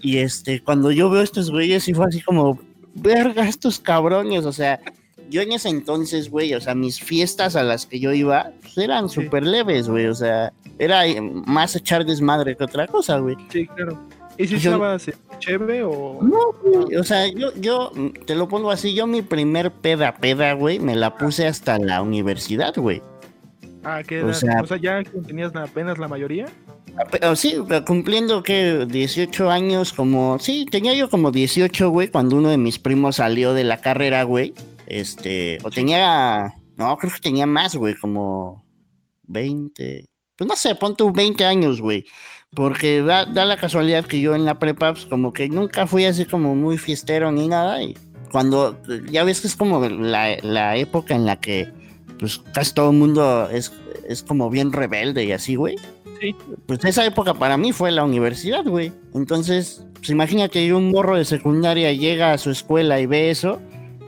Y 0.00 0.18
este, 0.18 0.62
cuando 0.62 0.90
yo 0.90 1.10
veo 1.10 1.22
estos 1.22 1.50
güeyes, 1.50 1.86
y 1.86 1.94
fue 1.94 2.06
así 2.06 2.22
como, 2.22 2.58
verga, 2.94 3.46
estos 3.46 3.78
cabrones, 3.78 4.46
o 4.46 4.52
sea 4.52 4.80
yo 5.32 5.42
en 5.42 5.52
ese 5.52 5.68
entonces, 5.68 6.30
güey, 6.30 6.54
o 6.54 6.60
sea, 6.60 6.74
mis 6.74 7.00
fiestas 7.00 7.56
a 7.56 7.64
las 7.64 7.86
que 7.86 7.98
yo 7.98 8.12
iba 8.12 8.52
pues, 8.60 8.78
eran 8.78 9.08
súper 9.08 9.44
leves, 9.44 9.88
güey, 9.88 10.06
o 10.06 10.14
sea, 10.14 10.52
era 10.78 11.02
más 11.20 11.74
echar 11.74 12.04
desmadre 12.04 12.56
que 12.56 12.64
otra 12.64 12.86
cosa, 12.86 13.18
güey. 13.18 13.36
Sí, 13.50 13.66
claro. 13.66 13.98
¿Y 14.38 14.46
si 14.46 14.54
estabas 14.54 15.10
chévere 15.40 15.82
o...? 15.82 16.20
No, 16.22 16.52
güey, 16.62 16.96
o 16.96 17.04
sea, 17.04 17.26
yo, 17.26 17.52
yo, 17.56 17.90
te 18.26 18.34
lo 18.34 18.48
pongo 18.48 18.70
así, 18.70 18.94
yo 18.94 19.06
mi 19.06 19.22
primer 19.22 19.72
peda 19.72 20.14
peda, 20.14 20.52
güey, 20.52 20.78
me 20.78 20.94
la 20.94 21.16
puse 21.16 21.46
hasta 21.46 21.78
la 21.78 22.00
universidad, 22.02 22.74
güey. 22.76 23.02
Ah, 23.84 24.02
¿qué 24.06 24.18
edad? 24.18 24.28
O 24.28 24.34
sea, 24.34 24.60
o 24.62 24.66
sea 24.66 24.76
ya 24.76 25.02
tenías 25.26 25.54
apenas 25.56 25.98
la 25.98 26.06
mayoría. 26.06 26.46
Sí, 27.34 27.56
cumpliendo 27.86 28.42
que 28.42 28.86
18 28.86 29.50
años, 29.50 29.92
como. 29.92 30.38
Sí, 30.38 30.66
tenía 30.70 30.94
yo 30.94 31.08
como 31.08 31.32
18, 31.32 31.90
güey, 31.90 32.08
cuando 32.08 32.36
uno 32.36 32.50
de 32.50 32.58
mis 32.58 32.78
primos 32.78 33.16
salió 33.16 33.54
de 33.54 33.64
la 33.64 33.80
carrera, 33.80 34.22
güey. 34.24 34.52
Este. 34.86 35.58
O 35.62 35.70
tenía. 35.70 36.54
No, 36.76 36.96
creo 36.96 37.12
que 37.12 37.20
tenía 37.20 37.46
más, 37.46 37.76
güey, 37.76 37.94
como 37.94 38.64
20. 39.24 40.08
Pues 40.36 40.48
no 40.48 40.56
sé, 40.56 40.74
pon 40.74 40.96
tú 40.96 41.12
20 41.12 41.44
años, 41.44 41.80
güey. 41.80 42.04
Porque 42.54 43.02
da, 43.02 43.24
la 43.26 43.56
casualidad 43.56 44.04
que 44.04 44.20
yo 44.20 44.34
en 44.34 44.44
la 44.44 44.58
prepa, 44.58 44.92
pues 44.92 45.06
como 45.06 45.32
que 45.32 45.48
nunca 45.48 45.86
fui 45.86 46.04
así 46.04 46.24
como 46.24 46.54
muy 46.54 46.78
fiestero 46.78 47.32
ni 47.32 47.48
nada. 47.48 47.82
Y 47.82 47.96
cuando. 48.30 48.80
Ya 49.10 49.24
ves 49.24 49.40
que 49.40 49.46
es 49.48 49.56
como 49.56 49.86
la, 49.86 50.36
la 50.42 50.76
época 50.76 51.14
en 51.14 51.26
la 51.26 51.40
que. 51.40 51.70
Pues 52.18 52.38
casi 52.52 52.74
todo 52.74 52.90
el 52.90 52.96
mundo 52.96 53.48
es, 53.50 53.72
es 54.06 54.22
como 54.22 54.48
bien 54.48 54.72
rebelde 54.72 55.24
y 55.24 55.32
así, 55.32 55.56
güey. 55.56 55.76
Pues 56.66 56.84
esa 56.84 57.04
época 57.04 57.34
para 57.34 57.56
mí 57.56 57.72
fue 57.72 57.90
la 57.90 58.04
universidad, 58.04 58.64
güey. 58.64 58.92
Entonces, 59.14 59.84
pues 59.94 60.10
imagina 60.10 60.48
que 60.48 60.72
un 60.72 60.90
morro 60.90 61.16
de 61.16 61.24
secundaria 61.24 61.92
llega 61.92 62.32
a 62.32 62.38
su 62.38 62.50
escuela 62.50 63.00
y 63.00 63.06
ve 63.06 63.30
eso. 63.30 63.60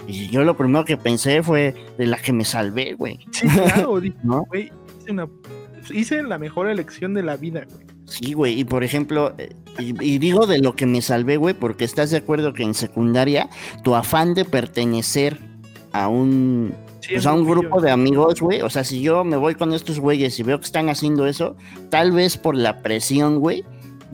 Y 0.07 0.29
yo 0.29 0.45
lo 0.45 0.57
primero 0.57 0.85
que 0.85 0.97
pensé 0.97 1.43
fue 1.43 1.75
de 1.97 2.07
la 2.07 2.19
que 2.19 2.33
me 2.33 2.45
salvé, 2.45 2.95
güey. 2.95 3.19
Sí, 3.31 3.47
claro, 3.49 4.01
¿no? 4.23 4.45
güey, 4.45 4.71
hice, 5.93 6.23
la 6.23 6.39
mejor 6.39 6.69
elección 6.69 7.15
de 7.15 7.23
la 7.23 7.37
vida, 7.37 7.65
güey. 7.71 7.87
Sí, 8.07 8.35
güey, 8.35 8.61
y 8.61 8.65
por 8.65 8.85
ejemplo, 8.85 9.35
eh, 9.39 9.55
y, 9.79 10.19
digo 10.19 10.47
de 10.47 10.59
lo 10.59 10.77
que 10.77 10.85
me 10.85 11.01
salvé, 11.01 11.39
güey, 11.39 11.55
porque 11.55 11.85
estás 11.85 12.11
de 12.11 12.19
acuerdo 12.19 12.53
que 12.53 12.63
en 12.63 12.75
secundaria 12.75 13.49
tu 13.83 13.95
afán 13.95 14.35
de 14.35 14.45
pertenecer 14.45 15.39
a 15.93 16.09
un 16.09 16.75
sea, 17.01 17.33
un 17.33 17.49
grupo 17.49 17.81
de 17.81 17.91
amigos, 17.91 18.41
güey. 18.41 18.63
O 18.63 18.71
sea, 18.71 18.85
si 18.85 19.01
yo 19.01 19.25
me 19.25 19.37
voy 19.37 19.55
con 19.55 19.73
estos 19.73 20.01
güeyes 20.01 20.39
y 20.39 20.43
veo 20.43 20.59
que 20.59 20.67
están 20.67 20.89
haciendo 20.89 21.27
eso, 21.27 21.57
tal 21.91 22.13
vez 22.13 22.37
por 22.37 22.57
la 22.57 22.83
presión, 22.83 23.39
güey, 23.39 23.65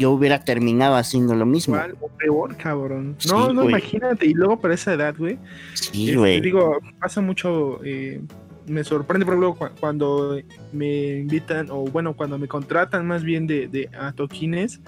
yo 0.01 0.13
hubiera 0.13 0.43
terminado 0.43 0.97
haciendo 0.97 1.35
lo 1.35 1.45
mismo. 1.45 1.77
Igual, 1.77 1.97
o 2.01 2.09
peor, 2.09 2.57
cabrón. 2.57 3.17
no, 3.29 3.53
no, 3.53 3.69
imagínate. 3.69 4.27
Y 4.27 4.33
luego 4.33 4.59
para 4.59 4.73
esa 4.73 4.95
edad, 4.95 5.15
güey. 5.17 5.39
Sí, 5.75 6.07
este, 6.07 6.17
güey. 6.17 6.41
digo, 6.41 6.79
pasa 6.99 7.21
mucho. 7.21 7.85
Eh, 7.85 8.23
me 8.67 8.83
sorprende, 8.83 9.27
por 9.27 9.35
ejemplo, 9.35 9.71
cuando 9.79 10.41
me 10.73 11.19
invitan, 11.19 11.69
o 11.71 11.85
bueno, 11.85 12.17
cuando 12.17 12.39
me 12.39 12.49
contratan 12.49 13.07
más 13.07 13.23
bien 13.25 13.47
de, 13.47 13.69
de 13.69 13.91
a 13.99 14.13
toquines, 14.13 14.81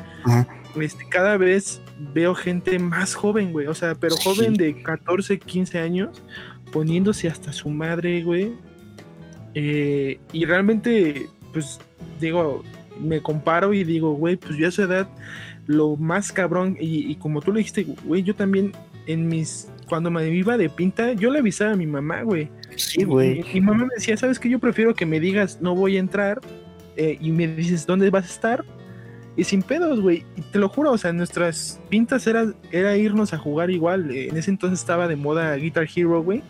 este, 0.81 1.07
cada 1.11 1.37
vez 1.37 1.83
veo 2.15 2.35
gente 2.35 2.79
más 2.79 3.15
joven, 3.15 3.53
güey. 3.53 3.67
O 3.67 3.75
sea, 3.75 3.95
pero 3.95 4.17
joven 4.17 4.55
de 4.55 4.83
14, 4.83 5.39
15 5.39 5.79
años 5.79 6.23
poniéndose 6.73 7.29
hasta 7.29 7.53
su 7.53 7.69
madre, 7.69 8.23
güey. 8.23 8.55
Eh, 9.53 10.19
y 10.33 10.45
realmente, 10.47 11.29
pues, 11.53 11.81
digo, 12.19 12.63
me 13.03 13.21
comparo 13.21 13.75
y 13.75 13.85
digo, 13.85 14.13
güey, 14.15 14.37
pues 14.37 14.57
yo 14.57 14.67
a 14.67 14.69
esa 14.69 14.83
edad, 14.85 15.09
lo 15.67 15.97
más 15.97 16.33
cabrón, 16.33 16.77
y, 16.81 17.15
como 17.17 17.41
tú 17.41 17.53
le 17.53 17.59
dijiste, 17.59 17.87
güey, 18.05 18.23
yo 18.23 18.35
también 18.35 18.73
en 19.07 19.29
mis, 19.29 19.69
cuando 19.89 20.11
me 20.11 20.29
iba 20.29 20.57
de 20.57 20.69
pinta, 20.69 21.13
yo 21.13 21.31
le 21.31 21.41
avisaba 21.41 21.73
a 21.73 21.77
mi 21.77 21.87
mamá, 21.87 22.23
güey. 22.23 22.49
Sí, 22.77 23.05
güey. 23.05 23.45
Mi, 23.53 23.61
mamá 23.61 23.85
me 23.85 23.95
decía, 23.97 24.17
¿sabes 24.17 24.39
qué? 24.39 24.49
Yo 24.49 24.59
prefiero 24.59 24.95
que 24.95 25.07
me 25.07 25.21
digas, 25.21 25.61
no 25.61 25.75
voy 25.75 25.97
a 25.97 26.01
entrar, 26.01 26.41
eh, 26.97 27.19
y 27.21 27.33
me 27.33 27.47
dices, 27.49 27.87
¿dónde 27.87 28.11
vas 28.11 28.25
a 28.25 28.33
estar? 28.33 28.65
Y 29.35 29.45
sin 29.45 29.63
pedos, 29.63 30.01
güey. 30.01 30.25
Y 30.37 30.43
te 30.43 30.59
lo 30.59 30.69
juro, 30.69 30.93
o 30.93 30.99
sea, 30.99 31.13
nuestras 31.13 31.81
pintas 31.89 32.27
era, 32.27 32.53
era 32.71 32.97
irnos 32.97 33.33
a 33.33 33.39
jugar 33.39 33.71
igual. 33.71 34.11
En 34.11 34.37
ese 34.37 34.51
entonces 34.51 34.81
estaba 34.81 35.09
de 35.09 35.17
moda 35.17 35.55
Guitar 35.57 35.89
Hero, 35.95 36.23
güey. 36.23 36.43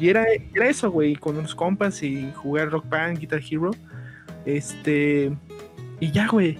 Y 0.00 0.08
era, 0.08 0.24
era 0.54 0.68
eso, 0.68 0.90
güey, 0.90 1.14
con 1.14 1.36
unos 1.36 1.54
compas 1.54 2.02
y 2.02 2.30
jugar 2.34 2.70
Rock 2.70 2.88
Band, 2.88 3.18
Guitar 3.18 3.40
Hero. 3.48 3.70
Este. 4.44 5.32
Y 6.00 6.10
ya, 6.12 6.28
güey. 6.28 6.58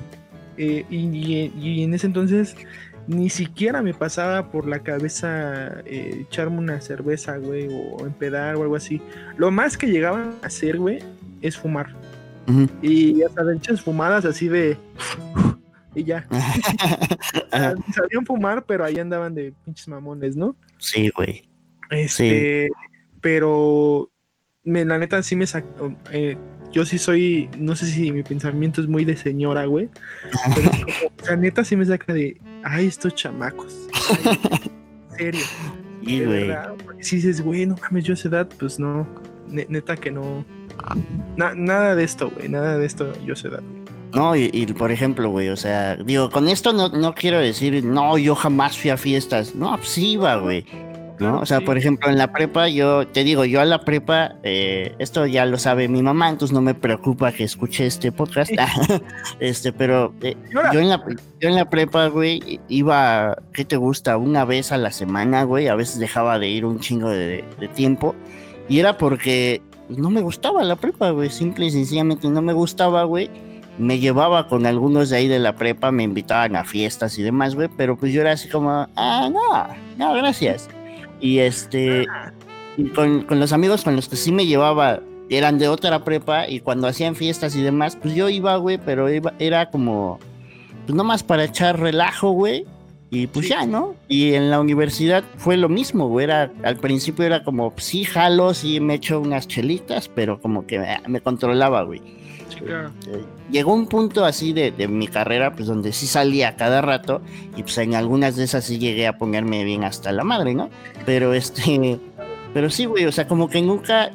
Eh, 0.57 0.85
y, 0.91 1.83
en 1.83 1.95
ese 1.95 2.07
entonces 2.09 2.57
ni 3.07 3.31
siquiera 3.31 3.81
me 3.81 3.95
pasaba 3.95 4.51
por 4.51 4.67
la 4.67 4.81
cabeza 4.81 5.81
eh, 5.87 6.27
echarme 6.29 6.59
una 6.59 6.81
cerveza, 6.81 7.39
güey, 7.39 7.69
o 7.71 8.05
empedar 8.05 8.57
o 8.57 8.63
algo 8.63 8.77
así. 8.77 9.01
Lo 9.37 9.51
más 9.51 9.79
que 9.79 9.87
llegaban 9.87 10.35
a 10.43 10.47
hacer, 10.47 10.79
güey, 10.79 10.99
es 11.41 11.57
fumar. 11.57 11.95
Y 12.81 13.23
hasta 13.23 13.45
de 13.45 13.57
hechas 13.57 13.83
fumadas 13.83 14.25
así 14.25 14.49
de. 14.49 14.77
y 15.95 16.05
ya. 16.05 16.27
Sabían 17.95 18.25
fumar, 18.27 18.65
pero 18.65 18.85
ahí 18.85 18.99
andaban 18.99 19.35
de 19.35 19.53
pinches 19.65 19.89
mamones, 19.89 20.35
¿no? 20.35 20.57
Sí, 20.79 21.11
güey. 21.15 21.49
Este. 21.91 22.69
Pero. 23.21 24.11
Me, 24.69 24.85
la 24.85 24.99
neta 24.99 25.23
sí 25.23 25.37
me 25.37 25.47
sacó. 25.47 25.95
Eh, 26.13 26.37
yo 26.73 26.85
sí 26.85 26.99
soy. 26.99 27.49
No 27.59 27.75
sé 27.77 27.87
si 27.87 28.13
mi 28.13 28.23
pensamiento 28.23 28.81
es 28.81 28.89
muy 28.89 29.05
de 29.05 29.17
señora, 29.17 29.65
güey. 29.65 29.89
Pero 30.55 30.71
la 31.29 31.37
neta 31.37 31.65
sí 31.65 31.77
me 31.77 31.85
saca 31.85 32.13
de. 32.13 32.41
Ay, 32.63 32.87
estos 32.87 33.15
chamacos. 33.15 33.89
en 35.13 35.17
serio. 35.17 35.45
Y, 36.03 36.25
güey. 36.25 36.51
Si 37.01 37.17
dices, 37.17 37.41
güey, 37.41 37.67
no 37.67 37.77
mames, 37.81 38.05
yo 38.05 38.13
a 38.13 38.15
esa 38.15 38.29
edad, 38.29 38.49
pues 38.59 38.79
no. 38.79 39.07
neta 39.49 39.97
que 39.97 40.11
no 40.11 40.45
nada 41.37 41.95
de 41.95 42.05
esto, 42.05 42.31
güey, 42.31 42.49
nada 42.49 42.79
de 42.79 42.87
esto 42.87 43.13
yo 43.25 43.37
sé 43.37 43.49
dar. 43.49 43.63
No, 44.15 44.35
y, 44.35 44.49
por 44.79 44.91
ejemplo, 44.91 45.29
güey, 45.29 45.51
o 45.51 45.57
sea, 45.57 45.97
digo, 45.97 46.31
con 46.31 46.49
esto 46.49 46.73
no, 46.73 46.89
no 46.89 47.15
quiero 47.15 47.39
decir, 47.39 47.85
no, 47.85 48.17
yo 48.17 48.35
jamás 48.35 48.79
fui 48.79 48.89
a 48.89 48.97
fiestas. 48.97 49.55
No, 49.55 49.77
pues 49.77 49.91
sí 49.91 50.13
iba, 50.13 50.37
güey. 50.37 50.65
¿No? 51.21 51.41
O 51.41 51.47
sea, 51.47 51.61
por 51.61 51.77
ejemplo, 51.77 52.11
en 52.11 52.19
la 52.19 52.33
prepa, 52.33 52.69
yo 52.69 53.07
te 53.07 53.25
digo, 53.25 53.45
yo 53.45 53.61
a 53.61 53.65
la 53.65 53.81
prepa, 53.81 54.37
eh, 54.43 54.95
esto 54.99 55.27
ya 55.27 55.47
lo 55.47 55.59
sabe 55.59 55.89
mi 55.89 56.03
mamá, 56.03 56.29
entonces 56.29 56.55
no 56.55 56.61
me 56.61 56.75
preocupa 56.75 57.33
que 57.33 57.45
escuche 57.45 57.87
este 57.87 58.13
podcast. 58.13 58.53
este, 59.41 59.73
pero 59.73 60.15
eh, 60.23 60.37
yo, 60.73 60.81
en 60.81 60.89
la, 60.89 61.05
yo 61.41 61.49
en 61.49 61.55
la 61.57 61.69
prepa, 61.69 62.07
güey, 62.09 62.61
iba, 62.69 63.37
¿qué 63.53 63.65
te 63.65 63.77
gusta? 63.77 64.17
Una 64.17 64.45
vez 64.45 64.73
a 64.73 64.77
la 64.77 64.93
semana, 64.93 65.45
güey, 65.45 65.69
a 65.69 65.75
veces 65.75 65.99
dejaba 65.99 66.39
de 66.39 66.49
ir 66.49 66.65
un 66.65 66.81
chingo 66.81 67.11
de, 67.11 67.45
de 67.59 67.69
tiempo. 67.69 68.15
Y 68.69 68.81
era 68.81 68.99
porque 68.99 69.63
no 69.89 70.11
me 70.11 70.21
gustaba 70.21 70.63
la 70.63 70.77
prepa, 70.77 71.11
güey. 71.11 71.31
Simple 71.31 71.67
y 71.67 71.71
sencillamente 71.71 72.29
no 72.29 72.43
me 72.43 72.53
gustaba, 72.53 73.05
güey. 73.05 73.31
Me 73.79 73.99
llevaba 73.99 74.49
con 74.49 74.67
algunos 74.67 75.11
de 75.11 75.17
ahí 75.17 75.29
de 75.29 75.39
la 75.39 75.55
prepa, 75.55 75.93
me 75.93 76.03
invitaban 76.03 76.57
a 76.57 76.65
fiestas 76.65 77.19
y 77.19 77.23
demás, 77.23 77.55
güey. 77.55 77.69
Pero 77.77 77.97
pues 77.97 78.13
yo 78.13 78.21
era 78.21 78.33
así 78.33 78.49
como, 78.49 78.71
ah, 78.97 79.31
no, 79.33 79.67
no, 79.97 80.15
gracias. 80.15 80.69
Y 81.21 81.39
este, 81.39 82.07
con, 82.95 83.27
los 83.29 83.53
amigos 83.53 83.85
con 83.85 83.97
los 83.97 84.09
que 84.09 84.17
sí 84.17 84.33
me 84.33 84.47
llevaba, 84.47 85.01
eran 85.31 85.59
de 85.59 85.69
otra 85.69 86.05
prepa 86.05 86.49
y 86.49 86.61
cuando 86.61 86.87
hacían 86.87 87.15
fiestas 87.15 87.55
y 87.55 87.63
demás, 87.63 87.97
pues 88.01 88.15
yo 88.15 88.29
iba, 88.29 88.57
güey, 88.57 88.79
pero 88.79 89.13
iba, 89.13 89.35
era 89.39 89.71
como, 89.71 90.19
pues 90.87 90.97
nomás 90.97 91.23
para 91.23 91.45
echar 91.45 91.79
relajo, 91.79 92.31
güey 92.31 92.65
y 93.11 93.27
pues 93.27 93.49
ya, 93.49 93.65
¿no? 93.65 93.95
Y 94.07 94.35
en 94.35 94.51
la 94.51 94.61
universidad 94.61 95.25
fue 95.39 95.57
lo 95.57 95.69
mismo, 95.69 96.09
güey. 96.09 96.25
Era, 96.25 96.53
al 96.63 96.77
principio 96.77 97.25
era 97.25 97.43
como, 97.43 97.73
sí, 97.79 98.05
jalo, 98.05 98.53
sí, 98.53 98.81
me 98.81 98.95
echo 98.95 99.21
unas 99.21 99.49
chelitas, 99.49 100.09
pero 100.09 100.41
como 100.41 100.67
que 100.67 100.99
me, 101.07 101.21
controlaba, 101.21 101.83
güey. 101.83 102.03
Llegó 103.51 103.75
un 103.75 103.87
punto 103.87 104.25
así 104.25 104.53
de, 104.53 104.89
mi 104.89 105.09
carrera, 105.09 105.53
pues 105.53 105.67
donde 105.69 105.93
sí 105.93 106.07
salía 106.07 106.57
cada 106.57 106.81
rato, 106.81 107.23
y 107.57 107.63
pues 107.63 107.79
en 107.79 107.95
algunas 107.95 108.37
de 108.37 108.45
esas 108.45 108.65
sí 108.65 108.79
llegué 108.79 109.07
a 109.07 109.19
ponerme 109.19 109.65
bien 109.65 109.85
hasta 109.85 110.13
la 110.13 110.25
madre, 110.25 110.55
¿no? 110.55 110.71
Pero 111.07 111.35
este, 111.35 111.99
pero 112.55 112.71
sí, 112.71 112.85
güey, 112.85 113.07
o 113.07 113.13
sea, 113.13 113.27
como 113.27 113.49
que 113.49 113.63
nunca, 113.63 114.11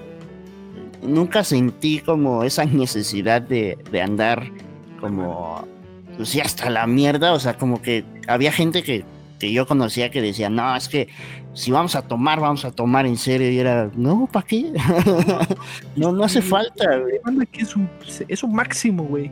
nunca 1.01 1.43
sentí 1.43 1.99
como 1.99 2.43
esa 2.43 2.65
necesidad 2.65 3.41
de, 3.41 3.77
de 3.91 4.01
andar 4.01 4.51
como 4.99 5.67
pues 6.15 6.29
sí, 6.29 6.39
hasta 6.39 6.69
la 6.69 6.87
mierda, 6.87 7.33
o 7.33 7.39
sea, 7.39 7.57
como 7.57 7.81
que 7.81 8.05
había 8.27 8.51
gente 8.51 8.83
que, 8.83 9.03
que 9.43 9.51
yo 9.51 9.67
conocía 9.67 10.09
que 10.09 10.21
decía, 10.21 10.49
no, 10.49 10.73
es 10.73 10.87
que 10.87 11.09
si 11.53 11.69
vamos 11.69 11.97
a 11.97 12.01
tomar, 12.01 12.39
vamos 12.39 12.63
a 12.63 12.71
tomar 12.71 13.05
en 13.05 13.17
serio, 13.17 13.51
y 13.51 13.59
era, 13.59 13.91
no, 13.93 14.25
¿para 14.31 14.45
qué? 14.45 14.71
no, 15.97 16.13
no 16.13 16.23
hace 16.23 16.41
falta, 16.41 16.97
güey. 16.97 17.19
Es 17.51 17.75
un, 17.75 17.89
es 18.29 18.41
un 18.41 18.55
máximo, 18.55 19.03
güey. 19.03 19.29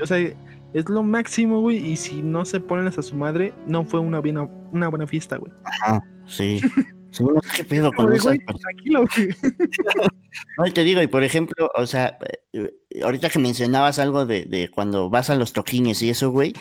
O 0.00 0.06
sea, 0.06 0.16
es 0.72 0.88
lo 0.88 1.02
máximo, 1.02 1.60
güey, 1.60 1.76
y 1.92 1.96
si 1.96 2.22
no 2.22 2.46
se 2.46 2.58
ponen 2.58 2.86
hasta 2.86 3.02
su 3.02 3.16
madre, 3.16 3.52
no 3.66 3.84
fue 3.84 4.00
una, 4.00 4.18
buena, 4.20 4.48
una 4.72 4.88
buena 4.88 5.06
fiesta, 5.06 5.36
güey. 5.36 5.52
Ajá, 5.64 6.02
sí. 6.26 6.62
¿Qué 7.56 7.64
pedo 7.64 7.92
con 7.92 8.12
eso? 8.12 8.30
Tranquilo, 8.60 9.04
No, 10.58 10.72
te 10.72 10.84
digo, 10.84 11.02
y 11.02 11.06
por 11.06 11.24
ejemplo, 11.24 11.70
o 11.74 11.86
sea, 11.86 12.18
eh, 12.52 12.70
ahorita 13.02 13.30
que 13.30 13.38
mencionabas 13.38 13.98
algo 13.98 14.26
de, 14.26 14.70
cuando 14.72 15.10
vas 15.10 15.28
a 15.28 15.34
los 15.34 15.52
toquines 15.52 16.02
y 16.02 16.10
eso, 16.10 16.30
güey, 16.30 16.54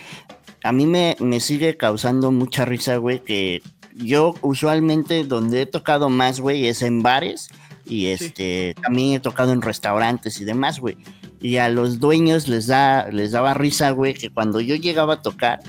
a 0.63 0.71
mí 0.71 0.85
me, 0.85 1.15
me 1.19 1.39
sigue 1.39 1.77
causando 1.77 2.31
mucha 2.31 2.65
risa, 2.65 2.97
güey, 2.97 3.19
que 3.23 3.61
yo 3.95 4.35
usualmente 4.41 5.23
donde 5.23 5.61
he 5.61 5.65
tocado 5.65 6.09
más, 6.09 6.39
güey, 6.39 6.67
es 6.67 6.81
en 6.81 7.01
bares 7.01 7.49
y 7.85 8.07
este 8.07 8.75
también 8.81 9.13
he 9.13 9.19
tocado 9.19 9.51
en 9.51 9.61
restaurantes 9.61 10.39
y 10.41 10.45
demás, 10.45 10.79
güey. 10.79 10.97
Y 11.41 11.57
a 11.57 11.69
los 11.69 11.99
dueños 11.99 12.47
les 12.47 12.67
da 12.67 13.09
les 13.11 13.31
daba 13.31 13.53
risa, 13.53 13.91
güey, 13.91 14.13
que 14.13 14.29
cuando 14.29 14.59
yo 14.61 14.75
llegaba 14.75 15.15
a 15.15 15.21
tocar 15.21 15.59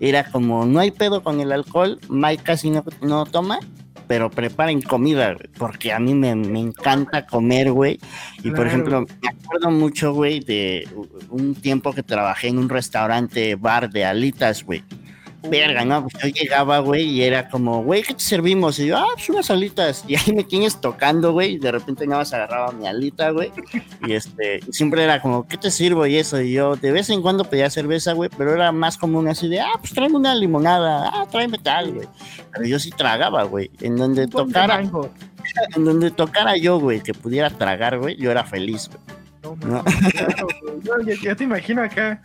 era 0.00 0.30
como 0.30 0.64
no 0.64 0.80
hay 0.80 0.90
pedo 0.90 1.22
con 1.22 1.40
el 1.40 1.52
alcohol, 1.52 1.98
Mike 2.08 2.42
casi 2.42 2.70
no, 2.70 2.84
no 3.02 3.26
toma, 3.26 3.60
pero 4.10 4.28
preparen 4.28 4.82
comida, 4.82 5.34
güey, 5.34 5.48
porque 5.56 5.92
a 5.92 6.00
mí 6.00 6.16
me, 6.16 6.34
me 6.34 6.58
encanta 6.58 7.28
comer, 7.28 7.70
güey. 7.70 8.00
Y 8.42 8.50
por 8.50 8.66
ejemplo, 8.66 9.02
me 9.02 9.28
acuerdo 9.28 9.70
mucho, 9.70 10.12
güey, 10.12 10.40
de 10.40 10.88
un 11.28 11.54
tiempo 11.54 11.92
que 11.92 12.02
trabajé 12.02 12.48
en 12.48 12.58
un 12.58 12.68
restaurante 12.68 13.54
bar 13.54 13.88
de 13.88 14.04
alitas, 14.04 14.64
güey 14.64 14.82
verga, 15.48 15.84
¿no? 15.84 16.02
Pues 16.02 16.22
yo 16.22 16.28
llegaba, 16.28 16.78
güey, 16.80 17.04
y 17.04 17.22
era 17.22 17.48
como, 17.48 17.82
güey, 17.82 18.02
¿qué 18.02 18.14
te 18.14 18.20
servimos? 18.20 18.78
Y 18.78 18.86
yo, 18.86 18.98
ah, 18.98 19.06
pues 19.14 19.28
unas 19.28 19.50
alitas. 19.50 20.04
Y 20.10 20.16
ahí 20.16 20.34
me 20.34 20.42
tienes 20.42 20.80
tocando, 20.80 21.32
güey, 21.32 21.52
y 21.52 21.58
de 21.58 21.70
repente 21.70 22.04
nada 22.06 22.22
más 22.22 22.32
agarraba 22.32 22.72
mi 22.72 22.86
alita, 22.86 23.30
güey. 23.30 23.52
Y 24.06 24.12
este, 24.12 24.60
siempre 24.72 25.04
era 25.04 25.22
como, 25.22 25.46
¿qué 25.46 25.56
te 25.56 25.70
sirvo? 25.70 26.04
Y 26.06 26.16
eso, 26.16 26.40
y 26.40 26.52
yo 26.52 26.74
de 26.74 26.90
vez 26.90 27.10
en 27.10 27.22
cuando 27.22 27.44
pedía 27.44 27.70
cerveza, 27.70 28.12
güey, 28.12 28.28
pero 28.36 28.52
era 28.52 28.72
más 28.72 28.98
común 28.98 29.28
así 29.28 29.48
de, 29.48 29.60
ah, 29.60 29.72
pues 29.78 29.92
tráeme 29.92 30.16
una 30.16 30.34
limonada, 30.34 31.10
ah, 31.12 31.26
tráeme 31.30 31.58
tal, 31.58 31.92
güey. 31.92 32.08
Pero 32.52 32.66
yo 32.66 32.78
sí 32.78 32.90
tragaba, 32.90 33.44
güey, 33.44 33.70
en 33.80 33.96
donde 33.96 34.26
tocara, 34.26 34.80
en 35.76 35.84
donde 35.84 36.10
tocara 36.10 36.56
yo, 36.56 36.80
güey, 36.80 37.00
que 37.00 37.14
pudiera 37.14 37.50
tragar, 37.50 37.98
güey, 37.98 38.16
yo 38.16 38.30
era 38.30 38.44
feliz, 38.44 38.88
güey. 38.88 39.20
No, 39.66 39.82
ya, 41.22 41.34
te 41.34 41.44
imagino 41.44 41.82
acá 41.82 42.20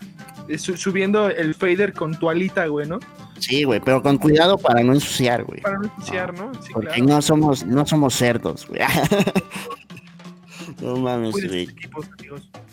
subiendo 0.58 1.30
el 1.30 1.56
fader 1.56 1.94
con 1.94 2.18
tu 2.18 2.30
alita, 2.30 2.68
güey, 2.68 2.88
¿no? 2.88 3.00
Sí, 3.40 3.64
güey, 3.64 3.80
pero 3.80 4.02
con 4.02 4.18
cuidado 4.18 4.58
para 4.58 4.82
no 4.84 4.94
ensuciar, 4.94 5.44
güey. 5.44 5.62
Para 5.62 5.78
no 5.78 5.86
ensuciar, 5.86 6.34
¿no? 6.34 6.52
Sí, 6.62 6.72
porque 6.74 7.02
no 7.02 7.22
somos, 7.22 7.66
no 7.66 7.86
somos 7.86 8.14
cerdos, 8.14 8.68
güey. 8.68 8.82
no 10.82 10.98
mames, 10.98 11.34
güey. 11.34 11.68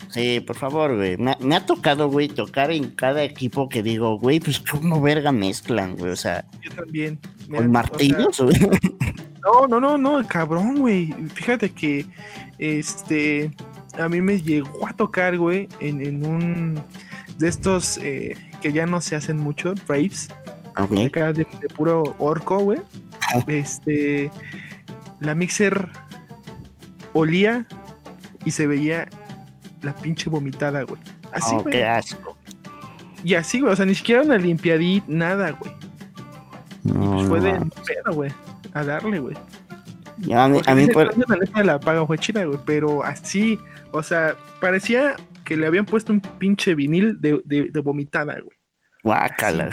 Sí, 0.09 0.39
por 0.41 0.55
favor, 0.55 0.95
güey. 0.95 1.17
Me, 1.17 1.55
ha 1.55 1.65
tocado, 1.65 2.09
güey, 2.09 2.27
tocar 2.27 2.71
en 2.71 2.91
cada 2.91 3.23
equipo 3.23 3.67
que 3.67 3.83
digo, 3.83 4.19
güey, 4.19 4.39
pues 4.39 4.59
cómo 4.59 5.01
verga 5.01 5.31
mezclan, 5.31 5.97
güey. 5.97 6.11
O 6.11 6.15
sea. 6.15 6.45
Yo 6.61 6.71
también. 6.71 7.19
¿Con 7.49 7.71
martillos? 7.71 8.39
O 8.39 8.49
no, 9.43 9.67
no, 9.67 9.79
no, 9.79 9.97
no, 9.97 10.27
cabrón, 10.27 10.79
güey. 10.79 11.13
Fíjate 11.33 11.71
que, 11.71 12.05
este, 12.57 13.51
a 13.97 14.07
mí 14.07 14.21
me 14.21 14.39
llegó 14.39 14.87
a 14.87 14.93
tocar, 14.93 15.37
güey, 15.37 15.67
en, 15.79 16.01
en 16.01 16.25
un 16.25 16.83
de 17.43 17.49
estos 17.49 17.97
eh, 17.97 18.37
que 18.61 18.71
ya 18.71 18.85
no 18.85 19.01
se 19.01 19.17
hacen 19.17 19.35
mucho, 19.37 19.73
raves. 19.85 20.29
de, 20.87 21.45
puro 21.75 22.15
orco, 22.17 22.59
güey. 22.59 22.79
Este. 23.47 24.31
La 25.19 25.35
mixer 25.35 25.89
olía 27.11 27.65
y 28.45 28.51
se 28.51 28.65
veía 28.65 29.09
la 29.81 29.93
pinche 29.93 30.29
vomitada, 30.29 30.83
güey. 30.83 31.01
Así, 31.33 31.53
oh, 31.53 31.65
Qué 31.65 31.83
asco. 31.83 32.37
Y 33.25 33.33
así, 33.33 33.59
güey. 33.59 33.73
O 33.73 33.75
sea, 33.75 33.85
ni 33.85 33.95
siquiera 33.95 34.21
una 34.21 34.37
limpiadita, 34.37 35.05
nada, 35.09 35.51
güey. 35.51 35.73
No, 36.83 37.27
fue 37.27 37.41
de 37.41 37.59
pedo, 37.85 38.13
güey. 38.13 38.31
A 38.73 38.85
darle, 38.85 39.19
güey. 39.19 39.35
a 40.33 40.47
mí, 40.47 40.61
a 40.65 40.75
mí 40.75 40.87
por... 40.87 41.13
la 41.65 41.77
paga 41.77 42.07
fue 42.07 42.17
china, 42.17 42.45
güey. 42.45 42.59
Pero 42.65 43.03
así, 43.03 43.59
o 43.91 44.01
sea, 44.01 44.35
parecía 44.61 45.17
que 45.53 45.57
le 45.57 45.67
habían 45.67 45.85
puesto 45.85 46.11
un 46.11 46.19
pinche 46.19 46.73
vinil 46.73 47.21
de, 47.21 47.39
de, 47.45 47.79
vomitada, 47.79 48.33
güey. 48.33 48.57
Guácala. 49.03 49.69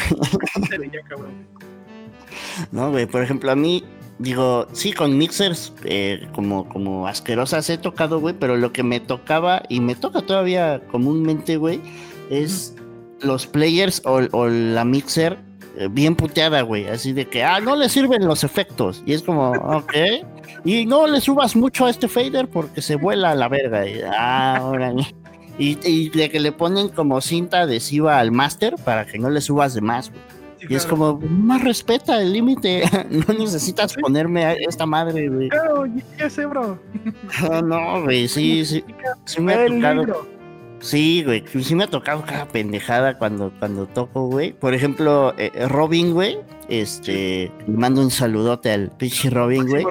no, 2.71 2.91
güey, 2.91 3.07
por 3.07 3.23
ejemplo, 3.23 3.51
a 3.51 3.57
mí, 3.57 3.83
digo, 4.19 4.67
sí, 4.73 4.93
con 4.93 5.17
mixers 5.17 5.73
eh, 5.85 6.29
como, 6.35 6.69
como 6.69 7.07
asquerosas 7.07 7.71
he 7.71 7.79
tocado, 7.79 8.21
güey, 8.21 8.35
pero 8.39 8.59
lo 8.59 8.73
que 8.73 8.83
me 8.83 9.01
tocaba 9.01 9.63
y 9.71 9.81
me 9.81 9.95
toca 9.95 10.21
todavía 10.21 10.83
comúnmente, 10.91 11.57
güey, 11.57 11.81
es 12.29 12.77
los 13.23 13.47
players 13.47 14.03
o, 14.05 14.49
la 14.49 14.85
mixer 14.85 15.39
eh, 15.79 15.89
bien 15.91 16.15
puteada, 16.15 16.61
güey, 16.61 16.89
así 16.89 17.15
de 17.15 17.27
que, 17.27 17.43
ah, 17.43 17.61
no 17.61 17.75
le 17.75 17.89
sirven 17.89 18.27
los 18.27 18.45
efectos. 18.45 19.03
Y 19.07 19.15
es 19.15 19.23
como, 19.23 19.51
ok. 19.79 19.95
Y 20.63 20.85
no 20.85 21.07
le 21.07 21.23
subas 21.23 21.57
mucho 21.57 21.87
a 21.87 21.91
este 21.91 22.07
fader 22.07 22.49
porque 22.49 22.83
se 22.83 22.97
vuela 22.97 23.31
a 23.31 23.35
la 23.35 23.49
verga. 23.49 23.89
Y, 23.89 24.03
ah, 24.03 24.57
ahora 24.57 24.93
y, 25.61 26.09
de 26.09 26.31
que 26.31 26.41
le 26.41 26.53
ponen 26.53 26.89
como 26.89 27.21
cinta 27.21 27.61
adhesiva 27.61 28.19
al 28.19 28.33
máster 28.33 28.77
para 28.85 29.07
que 29.07 29.19
no 29.19 29.29
le 29.29 29.41
subas 29.41 29.75
de 29.75 29.83
más, 29.83 30.11
y 30.69 30.75
es 30.75 30.85
como, 30.85 31.19
más 31.19 31.63
respeta 31.65 32.21
el 32.21 32.33
límite. 32.33 32.83
no 33.11 33.35
necesitas 33.35 33.95
ponerme 33.95 34.45
a 34.45 34.53
esta 34.53 34.85
madre, 34.85 35.29
güey. 35.29 35.49
Claro, 35.49 35.87
ya 36.19 36.29
sé, 36.29 36.45
bro. 36.47 36.79
no, 37.43 37.63
no, 37.63 38.03
güey, 38.03 38.29
sí, 38.29 38.65
sí. 38.65 38.85
Sí 39.25 39.41
me 39.41 39.55
ha 39.55 39.67
tocado. 39.67 40.40
Sí, 40.81 41.23
güey, 41.25 41.45
sí 41.63 41.75
me 41.75 41.85
ha 41.85 41.87
tocado 41.87 42.25
cada 42.25 42.49
pendejada 42.49 43.19
cuando, 43.19 43.53
cuando 43.59 43.87
toco, 43.87 44.29
güey. 44.29 44.53
Por 44.53 44.75
ejemplo, 44.75 45.35
eh, 45.37 45.51
Robin, 45.69 46.13
güey, 46.13 46.39
este, 46.69 47.53
le 47.67 47.77
mando 47.77 48.01
un 48.01 48.11
saludote 48.11 48.71
al 48.73 48.91
pinche 48.97 49.29
Robin, 49.29 49.67
güey. 49.67 49.85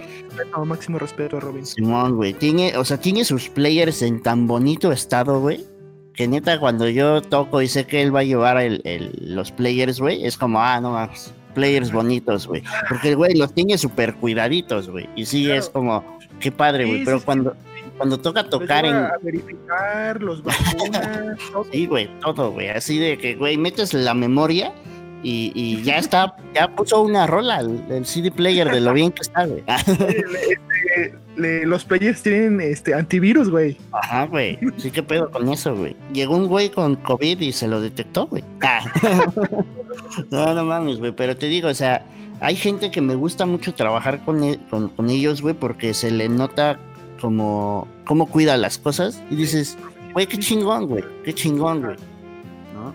Máximo, 0.66 0.98
respeto 0.98 1.38
a 1.38 1.40
Robin. 1.42 1.66
Simón, 1.66 2.16
güey, 2.16 2.34
tiene, 2.34 2.76
o 2.78 2.84
sea, 2.84 2.98
tiene 2.98 3.24
sus 3.24 3.50
players 3.50 4.02
en 4.02 4.22
tan 4.24 4.48
bonito 4.48 4.92
estado, 4.92 5.40
güey, 5.40 5.64
que 6.14 6.28
neta 6.28 6.60
cuando 6.60 6.90
yo 6.90 7.22
toco 7.22 7.62
y 7.62 7.68
sé 7.68 7.86
que 7.86 8.02
él 8.02 8.14
va 8.16 8.22
a 8.22 8.24
llevar 8.24 8.58
el, 8.58 9.12
los 9.22 9.52
players, 9.52 10.00
güey, 10.00 10.26
es 10.26 10.38
como, 10.38 10.60
ah, 10.60 10.82
no 10.82 10.92
más, 10.92 11.34
players 11.54 11.92
bonitos, 11.92 12.48
güey. 12.48 12.64
Porque 12.88 13.10
el 13.10 13.16
güey 13.16 13.36
los 13.36 13.54
tiene 13.54 13.78
súper 13.78 14.16
cuidaditos, 14.16 14.90
güey. 14.90 15.08
Y 15.16 15.26
sí, 15.26 15.52
es 15.52 15.70
como, 15.70 16.18
qué 16.40 16.52
padre, 16.52 16.86
güey, 16.86 17.06
pero 17.06 17.22
cuando 17.22 17.56
cuando 18.00 18.18
toca 18.18 18.50
tocar 18.50 18.86
en. 18.86 18.96
A 18.96 19.12
verificar 19.22 20.24
los 20.24 20.42
vacunas, 20.42 21.38
todo. 21.52 21.66
Sí, 21.70 21.86
güey, 21.86 22.10
todo, 22.22 22.52
güey. 22.52 22.70
Así 22.70 22.98
de 22.98 23.18
que, 23.18 23.36
güey, 23.36 23.58
metes 23.58 23.94
la 23.94 24.14
memoria 24.14 24.74
y, 25.22 25.52
y 25.54 25.84
ya 25.84 25.98
está, 26.00 26.36
ya 26.56 26.74
puso 26.74 27.02
una 27.02 27.28
rola 27.28 27.60
el, 27.60 28.06
CD 28.06 28.32
player 28.32 28.72
de 28.72 28.80
lo 28.80 28.94
bien 28.94 29.12
que 29.12 29.22
está, 29.22 29.46
güey. 29.46 29.64
Este, 30.96 31.66
los 31.66 31.86
players 31.86 32.22
tienen 32.24 32.60
este 32.62 32.94
antivirus, 32.94 33.50
güey. 33.50 33.78
Ajá, 33.92 34.26
güey. 34.26 34.58
Sí, 34.78 34.92
qué 34.92 35.04
pedo 35.04 35.30
con 35.30 35.48
eso, 35.50 35.76
güey. 35.76 35.96
Llegó 36.12 36.36
un 36.36 36.48
güey 36.48 36.70
con 36.70 36.96
COVID 36.96 37.40
y 37.40 37.52
se 37.52 37.68
lo 37.68 37.80
detectó, 37.80 38.28
güey. 38.28 38.44
Ah. 38.62 38.82
no, 40.32 40.54
no 40.54 40.66
mames, 40.66 41.00
güey. 41.00 41.12
Pero 41.12 41.38
te 41.38 41.48
digo, 41.48 41.70
o 41.70 41.74
sea, 41.74 42.06
hay 42.42 42.56
gente 42.56 42.92
que 42.92 43.02
me 43.02 43.16
gusta 43.16 43.46
mucho 43.46 43.74
trabajar 43.74 44.24
con, 44.26 44.44
e, 44.44 44.60
con, 44.70 44.90
con 44.90 45.10
ellos, 45.10 45.42
güey, 45.42 45.54
porque 45.54 45.94
se 45.94 46.12
le 46.12 46.28
nota 46.28 46.80
como 47.20 47.88
cómo 48.06 48.28
cuida 48.28 48.58
las 48.58 48.78
cosas 48.78 49.22
y 49.30 49.36
dices, 49.36 49.78
güey, 50.14 50.28
qué 50.28 50.38
chingón, 50.38 50.88
güey, 50.88 51.04
qué 51.24 51.34
chingón, 51.34 51.82
güey. 51.82 51.96
¿No? 52.74 52.94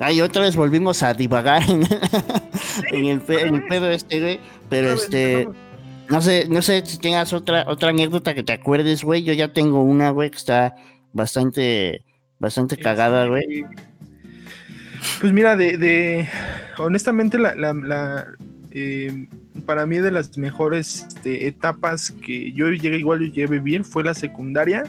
Ay, 0.00 0.20
otra 0.20 0.42
vez 0.42 0.56
volvimos 0.56 1.02
a 1.02 1.14
divagar 1.14 1.62
en, 1.68 1.82
el, 3.12 3.20
pedo 3.20 3.90
este, 3.90 4.20
güey, 4.20 4.40
pero 4.68 4.92
este... 4.92 5.48
No 6.08 6.20
sé, 6.20 6.46
no 6.46 6.60
sé 6.60 6.84
si 6.84 6.98
tengas 6.98 7.32
otra, 7.32 7.64
otra 7.68 7.88
anécdota 7.88 8.34
que 8.34 8.42
te 8.42 8.52
acuerdes, 8.52 9.02
güey. 9.02 9.22
Yo 9.22 9.32
ya 9.32 9.54
tengo 9.54 9.82
una, 9.82 10.10
güey, 10.10 10.30
que 10.30 10.36
está 10.36 10.74
bastante, 11.14 12.04
bastante 12.38 12.76
cagada, 12.76 13.26
güey. 13.26 13.64
Pues 15.20 15.32
mira, 15.32 15.56
de, 15.56 15.78
de 15.78 16.28
honestamente 16.78 17.38
la, 17.38 17.54
la, 17.54 18.26
eh, 18.72 19.26
para 19.72 19.86
mí 19.86 19.96
de 20.00 20.10
las 20.10 20.36
mejores 20.36 21.06
este, 21.08 21.46
etapas 21.46 22.10
que 22.10 22.52
yo 22.52 22.68
llegué 22.68 22.98
igual 22.98 23.20
yo 23.20 23.32
llevé 23.32 23.58
bien 23.58 23.86
fue 23.86 24.04
la 24.04 24.12
secundaria, 24.12 24.84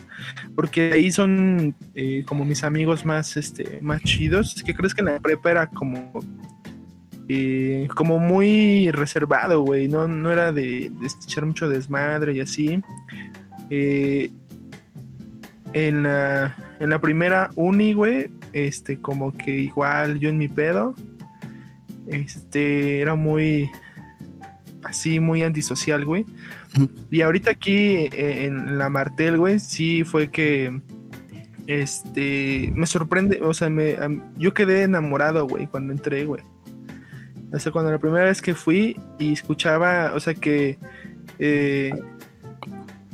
porque 0.58 0.92
ahí 0.92 1.10
son 1.10 1.74
eh, 1.96 2.26
como 2.28 2.44
mis 2.44 2.66
amigos 2.66 3.06
más, 3.06 3.38
este, 3.38 3.80
más 3.82 4.04
chidos. 4.04 4.62
Que 4.62 4.76
crees 4.76 4.94
que 4.94 5.00
en 5.00 5.06
la 5.06 5.22
prepa 5.22 5.52
era 5.52 5.68
como, 5.68 6.20
eh, 7.30 7.88
como 7.96 8.20
muy 8.20 8.92
reservado, 8.92 9.62
güey, 9.62 9.88
no, 9.88 10.06
no 10.06 10.30
era 10.30 10.52
de, 10.52 10.92
de, 11.00 11.08
echar 11.26 11.46
mucho 11.46 11.70
desmadre 11.70 12.34
y 12.34 12.42
así. 12.42 12.82
Eh, 13.70 14.32
en, 15.72 16.04
la, 16.04 16.58
en 16.82 16.90
la 16.90 17.00
primera 17.00 17.52
uni, 17.56 17.94
güey, 17.94 18.30
este, 18.52 19.00
como 19.00 19.32
que 19.32 19.52
igual 19.60 20.20
yo 20.20 20.28
en 20.28 20.38
mi 20.38 20.50
pedo, 20.50 20.94
este, 22.08 23.00
era 23.00 23.16
muy 23.16 23.72
así 24.84 25.20
muy 25.20 25.44
antisocial, 25.44 26.06
güey. 26.06 26.26
Y 27.12 27.22
ahorita 27.22 27.52
aquí 27.52 28.10
eh, 28.12 28.46
en 28.46 28.78
la 28.78 28.90
Martel, 28.90 29.38
güey, 29.38 29.60
sí 29.60 30.04
fue 30.04 30.30
que 30.30 30.82
este 31.68 32.72
me 32.76 32.86
sorprende, 32.86 33.40
o 33.42 33.54
sea, 33.54 33.70
me, 33.70 33.96
yo 34.38 34.54
quedé 34.54 34.84
enamorado, 34.84 35.48
güey, 35.48 35.68
cuando 35.68 35.94
entré, 35.94 36.26
güey. 36.26 36.42
O 37.52 37.60
sea, 37.60 37.72
cuando 37.72 37.92
la 37.92 38.00
primera 38.00 38.26
vez 38.26 38.42
que 38.42 38.56
fui 38.56 39.00
y 39.20 39.34
escuchaba, 39.34 40.14
o 40.16 40.20
sea, 40.20 40.34
que 40.34 40.80
eh, 41.40 41.94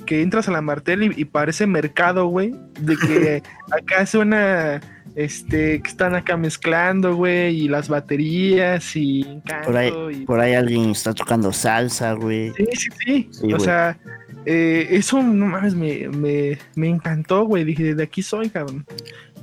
que 0.06 0.24
entras 0.24 0.48
a 0.48 0.52
la 0.52 0.62
Martel 0.62 1.14
y, 1.16 1.26
parece 1.26 1.68
mercado, 1.68 2.26
güey, 2.26 2.56
de 2.80 2.98
que 2.98 3.44
acá 3.72 4.08
suena 4.08 4.82
este, 5.20 5.82
que 5.82 5.90
están 5.90 6.16
acá 6.16 6.38
mezclando, 6.38 7.14
güey, 7.14 7.64
y 7.64 7.68
las 7.68 7.90
baterías 7.90 8.96
y 8.96 9.42
por 9.66 9.76
ahí, 9.76 9.92
por 10.26 10.40
ahí 10.40 10.54
alguien 10.54 10.92
está 10.92 11.14
tocando 11.14 11.52
salsa, 11.52 12.14
güey. 12.14 12.54
Sí, 12.54 12.66
sí, 12.74 13.30
sí. 13.30 13.54
o 13.54 13.60
sea, 13.60 14.00
eh, 14.46 14.88
eso 14.92 15.22
no 15.22 15.46
mames, 15.46 15.76
me, 15.76 16.08
me, 16.08 16.58
me 16.76 16.88
encantó, 16.88 17.44
güey. 17.44 17.66
Dije, 17.66 17.96
de 17.96 18.04
aquí 18.04 18.24
soy, 18.24 18.50
cabrón. 18.50 18.86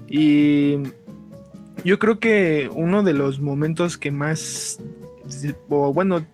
Y 0.08 0.78
yo 1.84 1.98
creo 1.98 2.20
que 2.20 2.70
uno 2.72 3.02
de 3.02 3.12
los 3.12 3.38
momentos 3.38 3.98
que 3.98 4.10
más, 4.10 4.78
o 5.68 5.92
bueno, 5.92 6.24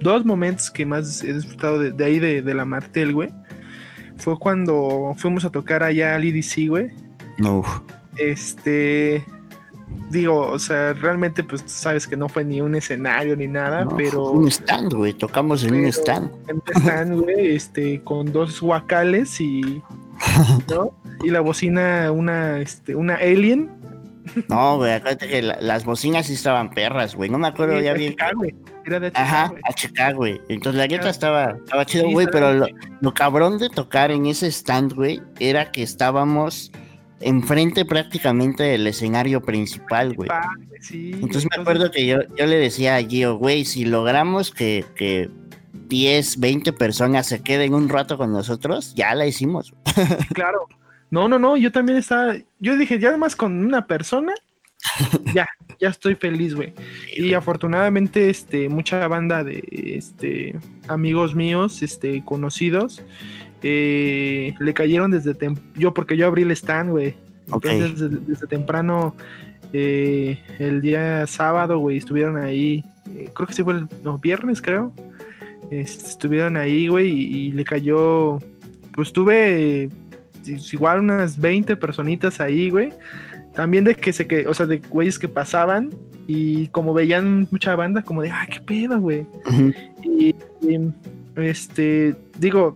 dos 0.00 0.24
momentos 0.24 0.70
que 0.70 0.86
más 0.86 1.22
he 1.22 1.34
disfrutado 1.34 1.78
de, 1.78 2.04
ahí 2.04 2.18
de, 2.18 2.40
de, 2.40 2.54
la 2.54 2.64
Martel, 2.64 3.12
güey, 3.12 3.28
fue 4.16 4.38
cuando 4.38 5.14
fuimos 5.18 5.44
a 5.44 5.50
tocar 5.50 5.82
allá 5.82 6.14
al 6.14 6.24
EDC, 6.24 6.68
güey. 6.68 6.90
No. 7.36 7.62
Este, 8.16 9.24
digo, 10.10 10.46
o 10.46 10.58
sea, 10.58 10.92
realmente 10.92 11.42
pues 11.42 11.62
sabes 11.66 12.06
que 12.06 12.16
no 12.16 12.28
fue 12.28 12.44
ni 12.44 12.60
un 12.60 12.74
escenario 12.74 13.36
ni 13.36 13.46
nada, 13.46 13.86
pero... 13.96 14.30
Un 14.30 14.48
stand, 14.48 14.92
güey, 14.92 15.12
tocamos 15.14 15.64
en 15.64 15.74
un 15.74 15.84
stand. 15.86 16.30
En 16.48 16.56
un 16.56 16.82
stand, 16.82 17.20
güey, 17.20 17.56
este, 17.56 18.02
con 18.02 18.32
dos 18.32 18.60
guacales 18.60 19.40
y... 19.40 19.82
¿no? 20.70 20.94
Y 21.24 21.30
la 21.30 21.40
bocina, 21.40 22.12
una, 22.12 22.60
este, 22.60 22.94
una 22.94 23.14
alien. 23.16 23.70
No, 24.48 24.76
güey, 24.76 24.92
acuérdate 24.92 25.28
que 25.28 25.42
las 25.42 25.84
bocinas 25.84 26.26
sí 26.26 26.34
estaban 26.34 26.70
perras, 26.70 27.16
güey, 27.16 27.28
no 27.28 27.38
me 27.38 27.48
acuerdo 27.48 27.80
ya 27.80 27.92
bien. 27.92 28.14
Era 28.84 29.00
de 29.00 29.12
Ajá, 29.14 29.52
a 29.64 29.72
Chicago, 29.72 30.18
güey. 30.18 30.40
Entonces 30.48 30.78
la 30.78 30.86
guitarra 30.86 31.10
estaba, 31.10 31.56
estaba 31.64 31.84
chido, 31.86 32.08
güey, 32.10 32.28
pero 32.30 32.52
lo, 32.52 32.66
lo 33.00 33.14
cabrón 33.14 33.58
de 33.58 33.68
tocar 33.68 34.10
en 34.10 34.26
ese 34.26 34.46
stand, 34.48 34.94
güey, 34.94 35.20
era 35.40 35.72
que 35.72 35.82
estábamos 35.82 36.70
enfrente 37.22 37.84
prácticamente 37.84 38.62
del 38.62 38.86
escenario 38.86 39.40
principal, 39.40 40.14
güey. 40.14 40.30
entonces 40.90 41.46
me 41.54 41.60
acuerdo 41.60 41.90
que 41.90 42.06
yo, 42.06 42.18
yo 42.36 42.46
le 42.46 42.56
decía 42.56 42.96
a 42.96 43.02
Gio, 43.02 43.36
güey, 43.36 43.64
si 43.64 43.84
logramos 43.84 44.50
que, 44.50 44.84
que 44.94 45.30
10, 45.72 46.40
20 46.40 46.72
personas 46.72 47.26
se 47.26 47.42
queden 47.42 47.74
un 47.74 47.88
rato 47.88 48.16
con 48.16 48.32
nosotros, 48.32 48.94
ya 48.94 49.14
la 49.14 49.26
hicimos. 49.26 49.74
Claro. 50.34 50.66
No, 51.10 51.28
no, 51.28 51.38
no, 51.38 51.58
yo 51.58 51.70
también 51.70 51.98
estaba, 51.98 52.34
yo 52.58 52.76
dije, 52.78 52.98
ya 52.98 53.14
más 53.18 53.36
con 53.36 53.66
una 53.66 53.86
persona, 53.86 54.32
ya, 55.34 55.46
ya 55.78 55.90
estoy 55.90 56.14
feliz, 56.14 56.54
güey. 56.54 56.72
Y 57.14 57.34
afortunadamente, 57.34 58.30
este, 58.30 58.70
mucha 58.70 59.06
banda 59.08 59.44
de, 59.44 59.62
este, 59.98 60.58
amigos 60.88 61.34
míos, 61.34 61.82
este, 61.82 62.24
conocidos, 62.24 63.02
eh, 63.62 64.54
le 64.58 64.74
cayeron 64.74 65.10
desde 65.10 65.36
yo 65.76 65.94
porque 65.94 66.16
yo 66.16 66.26
abrí 66.26 66.42
el 66.42 66.50
stand, 66.52 66.90
güey. 66.90 67.14
desde, 67.62 68.46
temprano, 68.48 69.14
eh, 69.72 70.38
el 70.58 70.80
día 70.80 71.26
sábado, 71.26 71.78
güey, 71.78 71.98
estuvieron 71.98 72.36
ahí. 72.36 72.84
Eh, 73.14 73.30
creo 73.34 73.46
que 73.46 73.54
sí 73.54 73.62
fue 73.62 73.74
el 73.74 73.88
viernes, 74.20 74.60
creo. 74.60 74.92
estuvieron 75.70 76.56
ahí, 76.56 76.88
güey, 76.88 77.10
y, 77.10 77.52
le 77.52 77.64
cayó. 77.64 78.38
Pues 78.94 79.12
tuve 79.12 79.88
igual 80.72 81.00
unas 81.00 81.38
20 81.38 81.76
personitas 81.76 82.40
ahí, 82.40 82.70
güey. 82.70 82.92
También 83.54 83.84
de 83.84 83.94
que 83.94 84.12
se 84.12 84.26
que, 84.26 84.46
o 84.46 84.54
sea, 84.54 84.66
de 84.66 84.78
güeyes 84.78 85.18
que 85.18 85.28
pasaban 85.28 85.90
y 86.26 86.68
como 86.68 86.94
veían 86.94 87.46
mucha 87.50 87.76
banda, 87.76 88.02
como 88.02 88.22
de, 88.22 88.30
ah, 88.30 88.46
qué 88.50 88.60
pedo, 88.60 88.98
güey. 88.98 89.26
y, 90.02 90.34
este, 91.36 92.14
digo, 92.38 92.74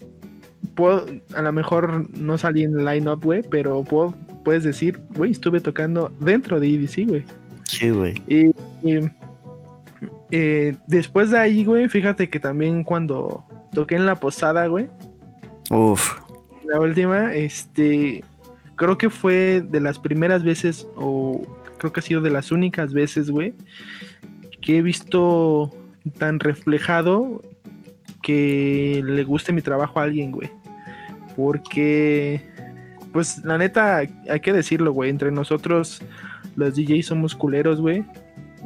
puedo, 0.75 1.07
a 1.35 1.43
lo 1.43 1.53
mejor 1.53 2.09
no 2.17 2.39
salí 2.39 2.65
en 2.65 2.79
el 2.79 2.85
line-up, 2.85 3.23
güey, 3.23 3.43
pero 3.43 3.83
puedo, 3.85 4.15
puedes 4.45 4.65
decir, 4.65 5.01
güey, 5.15 5.33
estuve 5.33 5.61
tocando 5.61 6.13
dentro 6.21 6.61
de 6.61 6.75
EDC, 6.75 7.09
güey. 7.09 7.25
Sí, 7.65 7.91
güey. 7.91 8.15
Y, 8.29 8.51
eh, 10.31 10.77
después 10.87 11.31
de 11.31 11.39
ahí, 11.39 11.65
güey, 11.65 11.89
fíjate 11.89 12.29
que 12.29 12.41
también 12.41 12.85
cuando 12.85 13.45
toqué 13.73 13.97
en 13.97 14.07
la 14.07 14.17
posada, 14.17 14.67
güey. 14.67 14.89
Uf. 15.71 16.19
La 16.65 16.81
última, 16.81 17.35
este, 17.35 18.25
creo 18.77 18.99
que 18.99 19.11
fue 19.11 19.63
de 19.69 19.81
las 19.81 19.99
primeras 19.99 20.43
veces, 20.43 20.87
o 20.97 21.43
creo 21.79 21.93
que 21.93 22.01
ha 22.01 22.03
sido 22.03 22.21
de 22.21 22.31
las 22.31 22.53
únicas 22.53 22.93
veces, 22.93 23.31
güey, 23.31 23.55
que 24.61 24.79
he 24.79 24.83
visto 24.83 25.71
tan 26.19 26.41
reflejado 26.41 27.43
que 28.27 29.05
le 29.05 29.23
guste 29.23 29.53
mi 29.53 29.63
trabajo 29.63 30.01
a 30.01 30.03
alguien, 30.03 30.33
güey. 30.33 30.51
Porque, 31.37 32.41
pues, 33.13 33.39
la 33.45 33.57
neta, 33.57 33.99
hay 33.99 34.41
que 34.41 34.53
decirlo, 34.53 34.93
güey. 34.93 35.11
Entre 35.11 35.31
nosotros, 35.31 36.03
los 36.57 36.75
DJs 36.75 37.07
somos 37.07 37.37
culeros, 37.37 37.81
güey. 37.81 38.05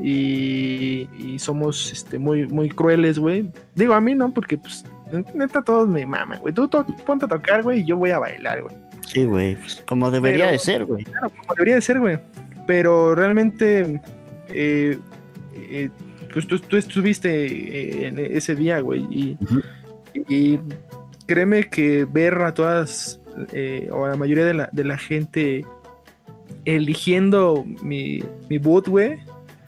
Y, 0.03 1.07
somos 1.39 1.93
este, 1.93 2.19
muy, 2.19 2.47
muy 2.47 2.71
crueles, 2.71 3.19
güey. 3.19 3.51
Digo, 3.75 3.93
a 3.93 4.01
mí 4.01 4.15
no, 4.15 4.33
porque, 4.33 4.57
pues, 4.57 4.87
neta, 5.35 5.61
todos 5.61 5.87
me 5.87 6.07
maman, 6.07 6.41
güey. 6.41 6.55
Tú 6.55 6.71
ponte 7.05 7.27
a 7.27 7.29
tocar, 7.29 7.63
güey, 7.63 7.81
y 7.81 7.85
yo 7.85 7.99
voy 7.99 8.13
a 8.13 8.19
bailar, 8.19 8.63
güey. 8.63 8.75
Sí, 9.09 9.25
güey. 9.27 9.57
Pues, 9.57 9.85
como 9.87 10.11
debería 10.11 10.51
de 10.51 10.59
ser, 10.59 10.87
güey. 10.87 11.05
Claro, 11.05 11.29
como 11.29 11.53
debería 11.55 11.75
de 11.75 11.83
ser, 11.83 12.01
güey. 12.01 12.19
Pero 12.67 13.15
realmente, 13.15 14.01
eh, 14.49 14.99
eh 15.55 15.91
pues 16.33 16.47
tú, 16.47 16.77
estuviste 16.77 17.47
eh, 17.47 18.07
en 18.07 18.19
ese 18.19 18.55
día, 18.55 18.81
güey, 18.81 19.07
y, 20.29 20.59
créeme 21.27 21.69
que 21.69 22.05
ver 22.05 22.35
a 22.43 22.55
todas, 22.55 23.21
eh, 23.53 23.89
o 23.93 24.05
a 24.05 24.11
la 24.11 24.17
mayoría 24.17 24.45
de 24.45 24.55
la, 24.55 24.69
de 24.73 24.85
la 24.85 24.99
gente 24.99 25.65
eligiendo 26.65 27.65
mi, 27.83 28.23
mi 28.49 28.59
boot, 28.59 28.89
güey, 28.89 29.19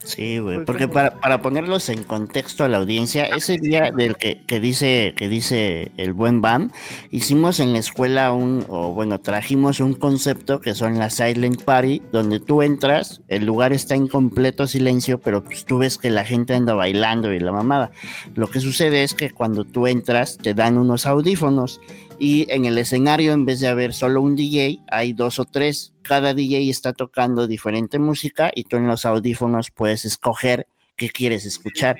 Sí, 0.03 0.39
güey, 0.39 0.65
porque 0.65 0.87
para, 0.87 1.19
para, 1.19 1.41
ponerlos 1.41 1.87
en 1.89 2.03
contexto 2.03 2.63
a 2.63 2.67
la 2.67 2.77
audiencia, 2.77 3.25
ese 3.25 3.57
día 3.57 3.91
del 3.91 4.17
que, 4.17 4.41
que, 4.45 4.59
dice 4.59 5.13
que 5.15 5.29
dice 5.29 5.91
el 5.97 6.13
buen 6.13 6.41
Bam, 6.41 6.71
hicimos 7.09 7.59
en 7.59 7.73
la 7.73 7.79
escuela 7.79 8.33
un, 8.33 8.65
o 8.67 8.93
bueno, 8.93 9.19
trajimos 9.21 9.79
un 9.79 9.93
concepto 9.93 10.59
que 10.59 10.75
son 10.75 10.99
las 10.99 11.15
Silent 11.15 11.63
Party, 11.63 12.01
donde 12.11 12.39
tú 12.39 12.61
entras, 12.61 13.21
el 13.29 13.45
lugar 13.45 13.71
está 13.71 13.95
en 13.95 14.07
completo 14.07 14.67
silencio, 14.67 15.19
pero 15.19 15.43
pues 15.43 15.65
tú 15.65 15.77
ves 15.77 15.97
que 15.97 16.09
la 16.09 16.25
gente 16.25 16.53
anda 16.53 16.73
bailando 16.73 17.33
y 17.33 17.39
la 17.39 17.51
mamada. 17.51 17.91
Lo 18.35 18.49
que 18.49 18.59
sucede 18.59 19.03
es 19.03 19.13
que 19.13 19.31
cuando 19.31 19.63
tú 19.63 19.87
entras, 19.87 20.37
te 20.37 20.53
dan 20.53 20.77
unos 20.77 21.05
audífonos 21.05 21.79
y 22.19 22.51
en 22.51 22.65
el 22.65 22.77
escenario, 22.77 23.33
en 23.33 23.45
vez 23.45 23.59
de 23.59 23.67
haber 23.67 23.93
solo 23.93 24.21
un 24.21 24.35
DJ, 24.35 24.79
hay 24.89 25.13
dos 25.13 25.39
o 25.39 25.45
tres. 25.45 25.93
Cada 26.01 26.33
DJ 26.33 26.69
está 26.69 26.93
tocando 26.93 27.47
diferente 27.47 27.99
música 27.99 28.51
y 28.53 28.63
tú 28.63 28.77
en 28.77 28.87
los 28.87 29.05
audífonos 29.05 29.71
puedes 29.71 30.05
escoger 30.05 30.67
qué 30.95 31.09
quieres 31.09 31.45
escuchar. 31.45 31.97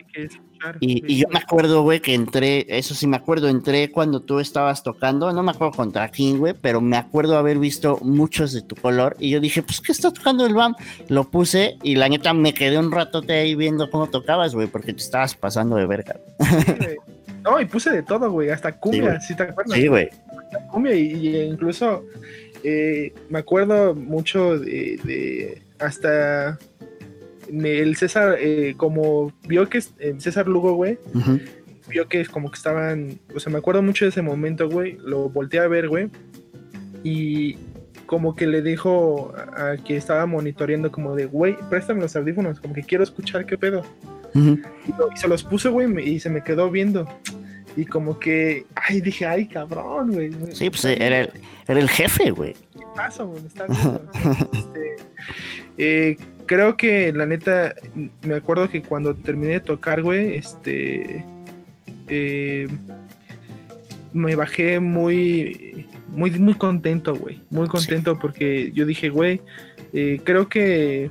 Y, 0.80 1.18
yo 1.18 1.28
me 1.30 1.40
acuerdo, 1.40 1.82
güey, 1.82 2.00
que 2.00 2.14
entré, 2.14 2.66
eso 2.70 2.96
sí 2.96 3.06
me 3.06 3.18
acuerdo, 3.18 3.50
entré 3.50 3.92
cuando 3.92 4.22
tú 4.22 4.40
estabas 4.40 4.82
tocando, 4.82 5.32
no 5.34 5.44
me 5.44 5.52
acuerdo 5.52 5.76
contra 5.76 6.08
quién, 6.08 6.38
güey, 6.38 6.54
pero 6.54 6.80
me 6.80 6.96
acuerdo 6.96 7.38
haber 7.38 7.60
visto 7.60 8.00
muchos 8.02 8.54
de 8.54 8.62
tu 8.62 8.76
color 8.76 9.18
y 9.20 9.30
yo 9.30 9.42
dije, 9.42 9.62
pues, 9.62 9.82
¿qué 9.82 9.92
está 9.92 10.12
tocando 10.12 10.46
el 10.46 10.54
BAM? 10.54 10.76
Lo 11.10 11.30
puse 11.30 11.78
y 11.84 11.96
la 11.96 12.08
neta 12.08 12.34
me 12.34 12.54
quedé 12.54 12.78
un 12.78 12.92
ratote 12.92 13.34
ahí 13.34 13.56
viendo 13.56 13.90
cómo 13.90 14.08
tocabas, 14.08 14.56
güey, 14.56 14.68
porque 14.68 14.94
te 14.94 15.02
estabas 15.02 15.36
pasando 15.36 15.76
de 15.76 15.86
verga. 15.86 16.16
No, 17.44 17.60
y 17.60 17.66
puse 17.66 17.92
de 17.92 18.04
todo, 18.04 18.32
güey, 18.32 18.50
hasta 18.50 18.72
cumbia, 18.72 19.20
si 19.20 19.36
te 19.36 19.44
acuerdas. 19.44 19.78
Sí, 19.78 19.88
güey. 19.88 20.10
Cumbia, 20.72 20.96
y, 20.96 21.38
incluso 21.42 22.06
eh, 22.64 23.14
me 23.30 23.40
acuerdo 23.40 23.94
mucho 23.94 24.58
de, 24.58 25.62
hasta 25.80 26.58
el 27.50 27.96
César, 27.98 28.38
eh, 28.40 28.76
como 28.78 29.34
vio 29.48 29.68
que 29.68 29.84
eh, 30.00 30.16
César 30.20 30.48
Lugo, 30.48 30.74
güey, 30.74 30.98
vio 31.90 32.08
que 32.08 32.26
como 32.26 32.50
que 32.50 32.56
estaban, 32.56 33.20
o 33.36 33.40
sea, 33.40 33.52
me 33.52 33.60
acuerdo 33.60 33.82
mucho 33.82 34.06
de 34.06 34.10
ese 34.10 34.22
momento, 34.22 34.70
güey, 34.70 34.98
lo 35.04 35.30
volteé 35.30 35.60
a 35.60 35.68
ver, 35.68 35.90
güey, 35.90 36.10
y 37.04 37.58
como 38.06 38.36
que 38.36 38.48
le 38.48 38.62
dijo 38.62 39.34
a, 39.36 39.76
que 39.84 39.98
estaba 39.98 40.26
monitoreando 40.26 40.92
como 40.92 41.16
de, 41.16 41.26
güey, 41.26 41.58
préstame 41.70 42.02
los 42.02 42.16
audífonos, 42.16 42.62
como 42.62 42.74
que 42.74 42.84
quiero 42.84 43.04
escuchar 43.04 43.46
qué 43.46 43.58
pedo 43.58 43.84
y, 44.34 45.18
se 45.18 45.28
los 45.28 45.44
puse, 45.44 45.70
güey, 45.70 46.10
y 46.10 46.20
se 46.20 46.30
me 46.30 46.44
quedó 46.44 46.70
viendo. 46.70 47.08
Y 47.76 47.86
como 47.86 48.20
que, 48.20 48.66
ay, 48.76 49.02
dije, 49.02 49.26
ay, 49.26 49.48
cabrón, 49.48 50.12
güey. 50.12 50.32
Sí, 50.52 50.70
pues 50.70 50.86
era 50.86 51.22
el, 51.22 51.30
era 51.68 51.80
el 51.80 51.90
jefe, 51.90 52.32
güey. 52.32 52.54
¿Qué 52.54 52.86
pasa, 52.96 53.24
güey? 53.24 53.44
Está 53.46 53.66
este, 54.54 54.96
eh, 55.78 56.18
creo 56.46 56.78
que, 56.78 57.12
la 57.12 57.26
neta, 57.26 57.74
me 58.22 58.36
acuerdo 58.36 58.70
que 58.70 58.84
cuando 58.84 59.16
terminé 59.16 59.54
de 59.54 59.60
tocar, 59.60 60.02
güey, 60.02 60.36
este. 60.36 61.26
Eh, 62.10 62.68
me 64.14 64.36
bajé 64.36 64.80
muy, 64.80 65.88
muy, 66.10 66.32
muy 66.32 66.54
contento, 66.54 67.16
güey. 67.16 67.42
Muy 67.50 67.68
contento 67.68 68.20
porque 68.20 68.72
yo 68.74 68.86
dije, 68.86 69.10
güey, 69.10 69.42
eh, 69.94 70.22
creo 70.24 70.48
que 70.48 71.10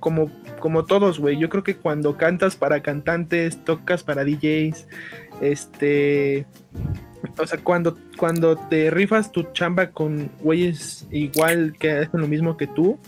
como 0.00 0.30
como 0.58 0.84
todos, 0.84 1.18
güey. 1.18 1.38
Yo 1.38 1.48
creo 1.48 1.64
que 1.64 1.76
cuando 1.76 2.16
cantas 2.16 2.56
para 2.56 2.82
cantantes, 2.82 3.64
tocas 3.64 4.02
para 4.02 4.24
DJs, 4.24 4.86
este, 5.40 6.46
o 7.38 7.46
sea, 7.46 7.58
cuando, 7.58 7.96
cuando 8.16 8.56
te 8.56 8.90
rifas 8.90 9.32
tu 9.32 9.44
chamba 9.52 9.90
con 9.90 10.30
güeyes 10.40 11.06
igual 11.10 11.74
que 11.78 11.92
hacen 11.92 12.20
lo 12.20 12.28
mismo 12.28 12.56
que 12.56 12.66
tú, 12.66 12.98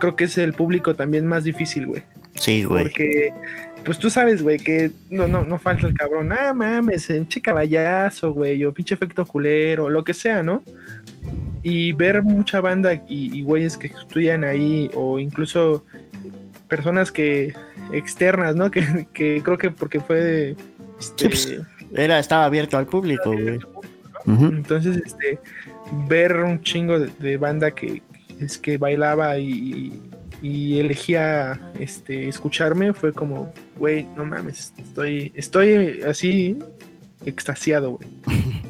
creo 0.00 0.16
que 0.16 0.24
es 0.24 0.38
el 0.38 0.52
público 0.52 0.94
también 0.94 1.26
más 1.26 1.44
difícil, 1.44 1.86
güey. 1.86 2.02
Sí, 2.34 2.64
güey. 2.64 2.84
Porque, 2.84 3.32
pues 3.84 3.98
tú 3.98 4.10
sabes, 4.10 4.42
güey, 4.42 4.58
que 4.58 4.90
no, 5.10 5.26
no, 5.26 5.44
no 5.44 5.58
falta 5.58 5.86
el 5.86 5.94
cabrón. 5.94 6.32
Ah, 6.32 6.52
mames, 6.52 7.06
pinche 7.06 7.40
caballazo, 7.40 8.32
güey, 8.32 8.64
o 8.64 8.74
pinche 8.74 8.94
efecto 8.94 9.24
culero, 9.24 9.88
lo 9.88 10.04
que 10.04 10.14
sea, 10.14 10.42
¿no? 10.42 10.62
Y 11.62 11.92
ver 11.92 12.22
mucha 12.22 12.60
banda 12.60 12.94
y, 12.94 13.38
y 13.38 13.42
güeyes 13.42 13.76
que 13.76 13.88
estudian 13.88 14.44
ahí, 14.44 14.90
o 14.94 15.18
incluso 15.18 15.84
personas 16.68 17.12
que 17.12 17.54
externas, 17.92 18.56
¿no? 18.56 18.70
Que, 18.70 19.06
que 19.12 19.42
creo 19.42 19.58
que 19.58 19.70
porque 19.70 20.00
fue 20.00 20.56
este, 20.98 21.28
pues, 21.28 21.60
era, 21.94 22.18
estaba 22.18 22.44
abierto 22.44 22.78
al 22.78 22.86
público, 22.86 23.32
güey. 23.32 23.58
Entonces, 24.26 24.96
este, 24.96 25.38
ver 26.08 26.36
un 26.36 26.60
chingo 26.62 26.98
de, 26.98 27.36
banda 27.36 27.70
que 27.70 28.02
es 28.40 28.58
que 28.58 28.76
bailaba 28.76 29.38
y, 29.38 30.00
y, 30.42 30.80
elegía 30.80 31.60
este 31.78 32.28
escucharme 32.28 32.92
fue 32.92 33.12
como, 33.12 33.52
güey, 33.76 34.04
no 34.16 34.24
mames, 34.24 34.74
estoy, 34.78 35.32
estoy 35.36 36.02
así 36.02 36.58
extasiado, 37.24 37.92
güey. 37.92 38.08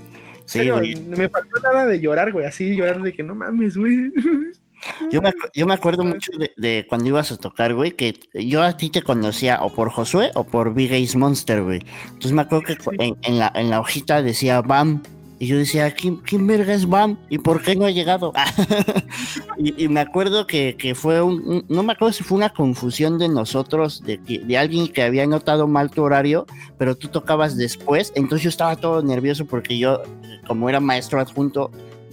Sí, 0.49 0.70
me 1.09 1.28
faltó 1.28 1.59
nada 1.61 1.86
de 1.86 1.99
llorar, 1.99 2.30
güey, 2.30 2.47
así 2.47 2.76
llorar 2.76 3.03
de 3.03 3.12
que 3.12 3.24
no 3.24 3.34
mames, 3.34 3.76
güey. 3.76 4.12
Yo 5.11 5.20
me, 5.22 5.33
yo 5.55 5.66
me 5.66 5.74
acuerdo 5.74 6.05
mucho 6.05 6.33
de, 6.57 6.87
cuando 6.89 7.09
ibas 7.09 7.33
a 7.33 7.37
tocar, 7.37 7.74
güey, 7.74 7.93
que 7.93 8.14
yo 8.35 8.62
a 8.62 8.77
ti 8.77 8.91
te 8.91 9.03
conocía 9.03 9.61
o 9.62 9.72
por 9.72 9.91
Josué 9.91 10.31
o 10.35 10.45
por 10.45 10.74
Big 10.74 10.93
Ace 10.93 11.16
Monster, 11.16 11.62
güey. 11.62 11.83
Entonces 12.07 12.33
me 12.33 12.43
acuerdo 12.43 12.64
que 12.66 12.77
en, 12.99 13.39
la, 13.39 13.53
en 13.55 13.70
la 13.70 13.81
hojita 13.81 14.22
decía 14.22 14.61
BAM. 14.62 15.03
Y 15.39 15.49
yo 15.49 15.59
decía, 15.59 15.91
¿quién, 15.91 16.16
quién 16.16 16.47
verga 16.47 16.72
es 16.72 16.89
BAM? 16.89 17.18
¿Y 17.29 17.37
por 17.37 17.61
qué 17.61 17.77
no 17.77 17.85
ha 17.85 17.91
llegado? 17.91 18.33
y, 19.59 19.87
me 19.89 20.01
acuerdo 20.01 20.47
que, 20.47 20.77
que 20.79 20.95
fue 20.95 21.20
un, 21.20 21.62
no 21.68 21.83
me 21.83 21.93
acuerdo 21.93 22.14
si 22.14 22.24
fue 22.24 22.39
una 22.39 22.49
confusión 22.49 23.18
de 23.18 23.29
nosotros, 23.29 24.03
de, 24.03 24.16
de 24.16 24.59
alguien 24.59 24.89
que 24.89 25.03
había 25.03 25.27
notado 25.27 25.68
mal 25.68 25.91
tu 25.91 26.03
horario, 26.03 26.47
pero 26.79 26.97
tú 26.97 27.09
tocabas 27.09 27.59
después. 27.59 28.14
Entonces 28.14 28.45
yo 28.45 28.49
estaba 28.49 28.77
todo 28.77 29.03
nervioso 29.03 29.45
porque 29.45 29.77
yo, 29.77 30.03
como 30.47 30.70
era 30.70 30.81
maestro 30.81 31.20
adjunto, 31.20 31.70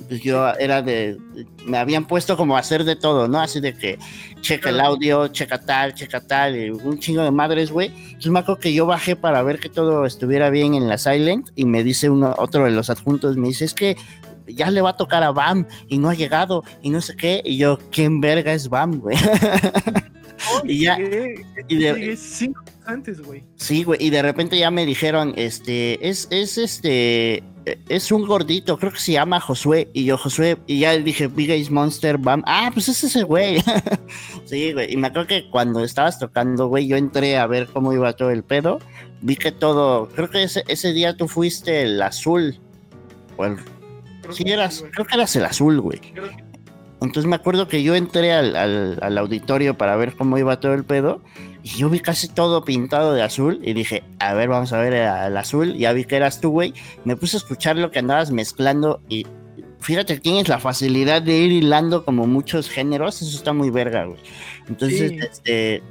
pues 0.08 0.22
yo 0.22 0.48
era 0.56 0.82
de, 0.82 1.18
me 1.66 1.78
habían 1.78 2.06
puesto 2.06 2.38
como 2.38 2.56
a 2.56 2.60
hacer 2.60 2.84
de 2.84 2.96
todo, 2.96 3.28
¿no? 3.28 3.40
Así 3.40 3.60
de 3.60 3.74
que 3.74 3.98
checa 4.42 4.70
el 4.70 4.80
audio, 4.80 5.28
checa 5.28 5.60
tal, 5.60 5.94
checa 5.94 6.22
tal, 6.22 6.56
y 6.56 6.70
un 6.70 7.00
chingo 7.00 7.24
de 7.24 7.32
madres, 7.32 7.72
güey. 7.72 7.88
Entonces 7.88 8.32
me 8.32 8.40
acuerdo 8.40 8.60
que 8.60 8.74
yo 8.74 8.86
bajé 8.86 9.16
para 9.16 9.42
ver 9.44 9.60
que 9.60 9.70
todo 9.70 10.06
estuviera 10.06 10.50
bien 10.50 10.74
en 10.76 10.88
la 10.88 10.98
Silent 10.98 11.50
y 11.56 11.66
me 11.66 11.84
dice 11.84 12.10
uno, 12.10 12.36
otro 12.38 12.66
de 12.66 12.72
los 12.72 12.90
adjuntos, 12.90 13.38
me 13.38 13.48
dice, 13.48 13.66
es 13.66 13.74
que 13.74 13.98
ya 14.48 14.70
le 14.72 14.82
va 14.82 14.92
a 14.92 14.98
tocar 14.98 15.24
a 15.24 15.32
Bam 15.32 15.68
y 15.88 15.98
no 15.98 16.10
ha 16.10 16.14
llegado 16.14 16.64
y 16.82 16.90
no 16.90 17.02
sé 17.02 17.16
qué. 17.16 17.42
Y 17.44 17.58
yo, 17.58 17.80
¿quién 17.92 18.22
verga 18.22 18.54
es 18.54 18.70
Bam, 18.70 19.00
güey? 19.00 19.18
y 20.64 20.82
ya. 20.82 20.98
Y 21.68 21.76
de, 21.76 22.18
cinco 22.18 22.64
antes, 22.86 23.22
güey. 23.22 23.44
Sí, 23.56 23.84
güey. 23.84 24.04
Y 24.04 24.10
de 24.10 24.22
repente 24.22 24.58
ya 24.58 24.72
me 24.72 24.86
dijeron, 24.86 25.34
este, 25.38 26.08
es, 26.08 26.28
es 26.32 26.58
este, 26.58 27.44
es 27.66 28.12
un 28.12 28.26
gordito, 28.26 28.78
creo 28.78 28.92
que 28.92 29.00
se 29.00 29.14
llama 29.14 29.40
Josué. 29.40 29.90
Y 29.94 30.06
yo, 30.06 30.18
Josué, 30.18 30.58
y 30.68 30.80
ya 30.80 30.98
dije, 30.98 31.28
Big 31.28 31.52
Ace 31.52 31.72
Monster, 31.72 32.18
Bam. 32.18 32.44
Ah, 32.46 32.70
pues 32.74 32.90
es 32.90 33.04
ese 33.04 33.24
güey. 33.24 33.64
sí, 34.46 34.74
güey. 34.74 34.94
Y 34.94 34.98
me 34.98 35.08
acuerdo 35.08 35.28
que 35.28 35.50
cuando 35.50 35.84
estabas 35.84 36.20
tocando, 36.20 36.68
güey, 36.68 36.88
yo 36.88 36.98
entré 36.98 37.38
a 37.38 37.48
ver 37.48 37.68
cómo 37.68 37.94
iba 37.94 38.14
todo 38.14 38.32
el 38.32 38.44
pedo. 38.44 38.80
Vi 39.22 39.36
que 39.36 39.52
todo, 39.52 40.10
creo 40.10 40.30
que 40.30 40.44
ese, 40.44 40.64
ese 40.68 40.94
día 40.94 41.16
tú 41.16 41.28
fuiste 41.28 41.84
el 41.84 42.02
azul. 42.02 42.60
O 43.38 43.46
el, 43.46 43.58
sí, 44.32 44.44
eras, 44.46 44.84
creo 44.92 45.06
que 45.06 45.16
eras 45.16 45.36
el 45.36 45.46
azul, 45.46 45.80
güey. 45.80 46.02
Entonces 47.02 47.26
me 47.26 47.36
acuerdo 47.36 47.68
que 47.68 47.84
yo 47.84 47.96
entré 47.96 48.32
al, 48.32 49.18
auditorio 49.18 49.78
para 49.78 49.96
ver 49.98 50.16
cómo 50.16 50.38
iba 50.38 50.60
todo 50.60 50.74
el 50.74 50.86
pedo 50.86 51.22
y 51.64 51.70
yo 51.78 51.90
vi 51.90 52.02
casi 52.02 52.28
todo 52.28 52.66
pintado 52.66 53.14
de 53.14 53.22
azul 53.22 53.60
y 53.64 53.72
dije, 53.74 54.04
a 54.20 54.34
ver, 54.34 54.50
vamos 54.50 54.74
a 54.74 54.80
ver 54.80 54.94
el, 54.94 55.38
azul. 55.38 55.76
Ya 55.78 55.94
vi 55.94 56.04
que 56.04 56.18
eras 56.18 56.42
tú, 56.42 56.52
güey. 56.52 56.74
Me 57.06 57.16
puse 57.16 57.38
a 57.38 57.40
escuchar 57.40 57.78
lo 57.78 57.90
que 57.90 58.00
andabas 58.00 58.32
mezclando 58.32 59.02
y 59.08 59.26
fíjate, 59.80 60.20
tienes 60.20 60.50
la 60.50 60.60
facilidad 60.60 61.22
de 61.22 61.38
ir 61.38 61.54
hilando 61.54 62.04
como 62.04 62.28
muchos 62.28 62.70
géneros. 62.70 63.22
Eso 63.22 63.38
está 63.38 63.54
muy 63.54 63.70
verga, 63.70 64.04
güey. 64.04 64.20
Entonces, 64.68 65.14
este, 65.22 65.82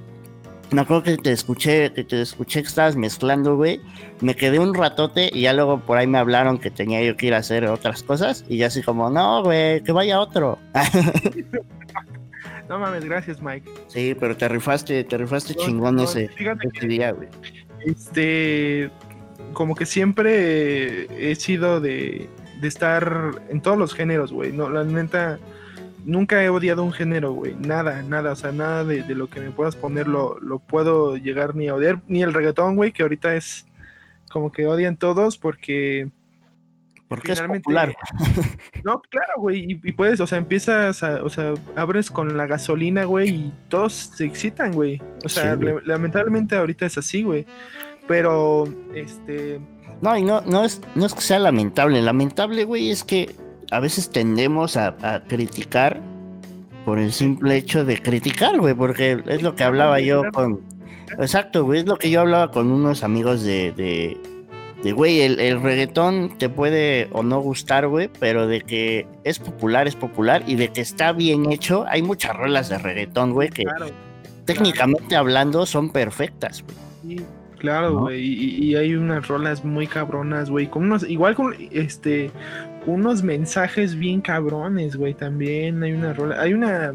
me 0.73 0.83
acuerdo 0.83 1.05
que 1.05 1.17
te 1.17 1.33
escuché, 1.33 1.91
que 1.95 2.05
te 2.05 2.21
escuché 2.21 2.61
que 2.61 2.69
estabas 2.69 2.95
mezclando, 2.95 3.57
güey. 3.57 3.81
Me 4.21 4.37
quedé 4.37 4.59
un 4.59 4.75
ratote 4.75 5.31
y 5.33 5.43
ya 5.43 5.55
luego 5.55 5.81
por 5.81 5.97
ahí 5.97 6.07
me 6.07 6.19
hablaron 6.19 6.59
que 6.59 6.71
tenía 6.71 7.03
yo 7.03 7.17
que 7.17 7.29
ir 7.29 7.35
a 7.35 7.39
hacer 7.39 7.65
otras 7.65 8.03
cosas. 8.03 8.45
Y 8.47 8.59
ya 8.59 8.67
así 8.67 8.83
como, 8.83 9.09
no, 9.09 9.43
güey, 9.43 9.83
que 9.83 9.93
vaya 9.93 10.21
otro. 10.21 10.59
no 12.73 12.79
mames, 12.79 13.05
gracias, 13.05 13.43
Mike. 13.43 13.71
Sí, 13.89 14.17
pero 14.19 14.35
te 14.35 14.49
rifaste, 14.49 15.05
te 15.05 15.19
rifaste 15.19 15.55
chingón 15.55 16.01
ese, 16.01 16.31
día, 16.81 17.13
güey. 17.13 17.29
Este, 17.85 18.91
como 19.53 19.75
que 19.75 19.85
siempre 19.85 21.07
he 21.31 21.35
sido 21.35 21.83
de, 21.83 22.31
de 22.63 22.69
estar 22.69 23.43
en 23.51 23.61
todos 23.61 23.77
los 23.77 23.93
géneros, 23.93 24.33
güey. 24.33 24.53
No, 24.53 24.71
la 24.71 24.85
neta 24.85 25.39
nunca 26.07 26.43
he 26.43 26.49
odiado 26.49 26.83
un 26.83 26.93
género, 26.93 27.35
güey. 27.35 27.55
Nada, 27.57 28.03
nada, 28.03 28.33
o 28.33 28.37
sea, 28.37 28.53
nada 28.53 28.87
de, 28.87 29.03
lo 29.15 29.29
que 29.29 29.41
me 29.41 29.51
puedas 29.51 29.77
poner 29.77 30.09
lo, 30.09 30.41
lo, 30.41 30.59
puedo 30.59 31.19
llegar 31.19 31.55
ni 31.55 31.69
a 31.69 31.75
odiar. 31.75 32.01
Ni 32.09 32.23
el 32.23 32.33
reggaetón, 32.33 32.77
güey, 32.77 32.93
que 32.93 33.03
ahorita 33.03 33.37
es 33.37 33.67
como 34.31 34.51
que 34.51 34.67
odian 34.67 34.97
todos 34.97 35.37
porque... 35.37 36.11
Porque 37.15 37.33
es 37.33 37.43
popular. 37.43 37.95
No, 38.85 39.01
claro, 39.03 39.35
güey, 39.37 39.81
y, 39.85 39.93
puedes, 39.93 40.19
o 40.21 40.27
sea, 40.27 40.39
empiezas, 40.39 41.03
a, 41.03 41.23
o 41.23 41.29
sea, 41.29 41.53
abres 41.77 42.11
con 42.11 42.37
la 42.37 42.47
gasolina, 42.47 43.05
güey, 43.05 43.29
y 43.29 43.53
todos 43.69 43.93
se 43.93 44.25
excitan, 44.25 44.73
güey. 44.73 45.01
O 45.25 45.29
sea, 45.29 45.57
lamentablemente 45.85 46.57
ahorita 46.57 46.87
es 46.87 46.99
así, 46.99 47.23
güey. 47.23 47.47
Pero, 48.09 48.65
este... 48.95 49.61
No, 50.01 50.17
y 50.17 50.23
no, 50.23 50.41
no 50.41 50.65
es, 50.65 50.81
no 50.95 51.07
es 51.07 51.15
que 51.15 51.21
sea 51.21 51.39
lamentable. 51.39 52.01
Lamentable, 52.03 52.65
güey, 52.65 52.91
es 52.91 53.05
que 53.05 53.37
a 53.71 53.79
veces 53.79 54.11
tendemos 54.11 54.77
a, 54.77 55.23
criticar 55.29 56.01
por 56.85 56.99
el 56.99 57.13
simple 57.13 57.57
hecho 57.57 57.85
de 57.85 58.01
criticar, 58.01 58.59
güey, 58.59 58.75
porque 58.75 59.23
es 59.27 59.43
lo 59.43 59.55
que 59.55 59.65
hablaba 59.65 60.01
yo 60.01 60.23
con... 60.33 60.61
Exacto, 61.19 61.65
güey, 61.65 61.81
es 61.81 61.87
lo 61.87 61.99
que 61.99 62.11
yo 62.11 62.23
hablaba 62.23 62.51
con 62.51 62.73
unos 62.73 63.05
amigos 63.05 63.43
de... 63.43 63.73
de, 63.73 64.32
güey, 64.91 65.21
el, 65.21 65.63
reggaetón 65.63 66.37
te 66.39 66.49
puede 66.49 67.09
o 67.13 67.23
no 67.23 67.41
gustar, 67.41 67.87
güey, 67.87 68.11
pero 68.19 68.49
de 68.49 68.63
que 68.63 69.07
es 69.23 69.39
popular, 69.39 69.87
es 69.87 69.95
popular, 69.95 70.43
y 70.49 70.57
de 70.57 70.73
que 70.73 70.81
está 70.81 71.13
bien 71.13 71.53
hecho, 71.53 71.85
hay 71.89 72.03
muchas 72.03 72.37
rolas 72.37 72.69
de 72.69 72.79
reggaetón, 72.79 73.33
güey, 73.33 73.51
que 73.51 73.63
técnicamente 74.45 75.15
hablando 75.15 75.67
son 75.67 75.91
perfectas, 75.91 76.65
güey. 76.65 77.17
Sí, 77.17 77.25
claro, 77.59 78.01
güey, 78.01 78.21
y, 78.21 78.65
y, 78.65 78.75
hay 78.75 78.97
unas 78.97 79.29
rolas 79.29 79.65
muy 79.65 79.87
cabronas, 79.87 80.51
güey, 80.51 80.67
con 80.67 80.83
unos, 80.83 81.09
igual 81.09 81.37
con, 81.37 81.55
este, 81.71 82.33
unos 82.87 83.23
mensajes 83.23 83.95
bien 83.95 84.21
cabrones, 84.21 84.97
güey, 84.97 85.15
también 85.15 85.81
hay 85.85 85.93
una 85.93 86.13
rola, 86.13 86.41
hay 86.41 86.55
una, 86.55 86.93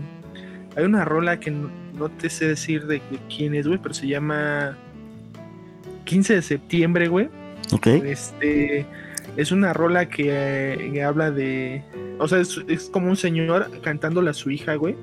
hay 0.75 0.83
una 0.83 1.05
rola 1.05 1.39
que 1.39 1.51
no, 1.51 2.09
te 2.19 2.29
sé 2.29 2.49
decir 2.49 2.85
de, 2.85 3.01
quién 3.33 3.55
es, 3.55 3.65
güey, 3.65 3.79
pero 3.81 3.93
se 3.93 4.07
llama 4.07 4.77
15 6.03 6.35
de 6.35 6.41
septiembre, 6.41 7.07
güey. 7.07 7.29
Ok. 7.71 7.87
Este, 7.87 8.85
es 9.35 9.51
una 9.51 9.73
rola 9.73 10.09
que, 10.09 11.03
habla 11.05 11.31
de, 11.31 11.83
o 12.19 12.27
sea, 12.27 12.39
es, 12.39 12.89
como 12.91 13.09
un 13.09 13.17
señor 13.17 13.69
cantándole 13.81 14.29
a 14.29 14.33
su 14.33 14.49
hija, 14.49 14.75
güey. 14.75 14.95